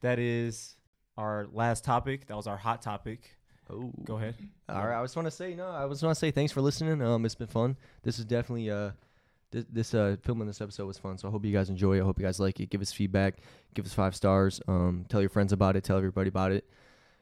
that 0.02 0.18
is 0.18 0.76
our 1.16 1.46
last 1.52 1.84
topic. 1.84 2.26
That 2.26 2.36
was 2.36 2.46
our 2.46 2.56
hot 2.56 2.82
topic. 2.82 3.36
Oh, 3.70 3.90
Go 4.04 4.16
ahead. 4.16 4.34
All 4.68 4.86
right, 4.86 4.98
I 4.98 5.02
just 5.02 5.16
want 5.16 5.26
to 5.26 5.30
say 5.30 5.54
no. 5.54 5.68
I 5.70 5.88
just 5.88 6.02
want 6.02 6.14
to 6.14 6.18
say 6.18 6.30
thanks 6.30 6.52
for 6.52 6.60
listening. 6.60 7.00
Um, 7.00 7.24
it's 7.24 7.34
been 7.34 7.46
fun. 7.46 7.76
This 8.02 8.18
is 8.18 8.24
definitely 8.24 8.70
uh, 8.70 8.90
this, 9.50 9.64
this 9.70 9.94
uh 9.94 10.16
filming 10.22 10.46
this 10.46 10.60
episode 10.60 10.86
was 10.86 10.98
fun. 10.98 11.16
So 11.18 11.28
I 11.28 11.30
hope 11.30 11.44
you 11.44 11.52
guys 11.52 11.70
enjoy. 11.70 11.98
it. 11.98 12.02
I 12.02 12.04
hope 12.04 12.18
you 12.18 12.24
guys 12.24 12.40
like 12.40 12.60
it. 12.60 12.70
Give 12.70 12.80
us 12.82 12.92
feedback. 12.92 13.36
Give 13.74 13.86
us 13.86 13.94
five 13.94 14.14
stars. 14.14 14.60
Um, 14.68 15.06
tell 15.08 15.20
your 15.20 15.30
friends 15.30 15.52
about 15.52 15.76
it. 15.76 15.84
Tell 15.84 15.96
everybody 15.96 16.28
about 16.28 16.52
it. 16.52 16.68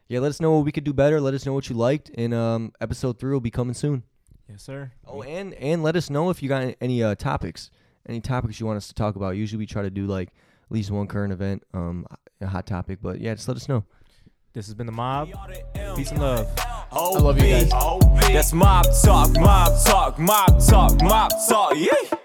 Yeah, 0.07 0.19
let 0.19 0.29
us 0.29 0.41
know 0.41 0.51
what 0.51 0.65
we 0.65 0.71
could 0.73 0.83
do 0.83 0.91
better. 0.93 1.21
Let 1.21 1.33
us 1.33 1.45
know 1.45 1.53
what 1.53 1.69
you 1.69 1.75
liked. 1.75 2.11
And 2.15 2.33
um, 2.33 2.73
episode 2.81 3.17
three 3.19 3.31
will 3.31 3.39
be 3.39 3.51
coming 3.51 3.73
soon. 3.73 4.03
Yes, 4.49 4.63
sir. 4.63 4.91
Oh, 5.07 5.21
and 5.21 5.53
and 5.53 5.83
let 5.83 5.95
us 5.95 6.09
know 6.09 6.29
if 6.29 6.43
you 6.43 6.49
got 6.49 6.75
any 6.81 7.01
uh 7.03 7.15
topics, 7.15 7.71
any 8.09 8.19
topics 8.19 8.59
you 8.59 8.65
want 8.65 8.77
us 8.77 8.87
to 8.89 8.93
talk 8.93 9.15
about. 9.15 9.37
Usually 9.37 9.59
we 9.59 9.65
try 9.65 9.83
to 9.83 9.89
do 9.89 10.07
like 10.07 10.29
at 10.29 10.71
least 10.71 10.91
one 10.91 11.07
current 11.07 11.31
event, 11.31 11.63
um, 11.73 12.05
a 12.41 12.47
hot 12.47 12.65
topic. 12.65 12.99
But 13.01 13.19
yeah, 13.21 13.33
just 13.33 13.47
let 13.47 13.57
us 13.57 13.67
know. 13.69 13.83
This 14.53 14.65
has 14.67 14.75
been 14.75 14.85
the 14.85 14.91
mob. 14.91 15.29
Peace 15.95 16.11
and 16.11 16.19
love. 16.19 16.47
I 16.91 17.09
love 17.19 17.41
you 17.41 17.49
guys. 17.49 17.69
That's 18.33 18.53
mob 18.53 18.85
talk, 19.03 19.31
mob 19.39 19.71
talk, 19.85 20.19
mob 20.19 20.61
talk, 20.67 21.01
mob 21.01 21.31
talk. 21.47 21.73
Yeah. 21.75 22.17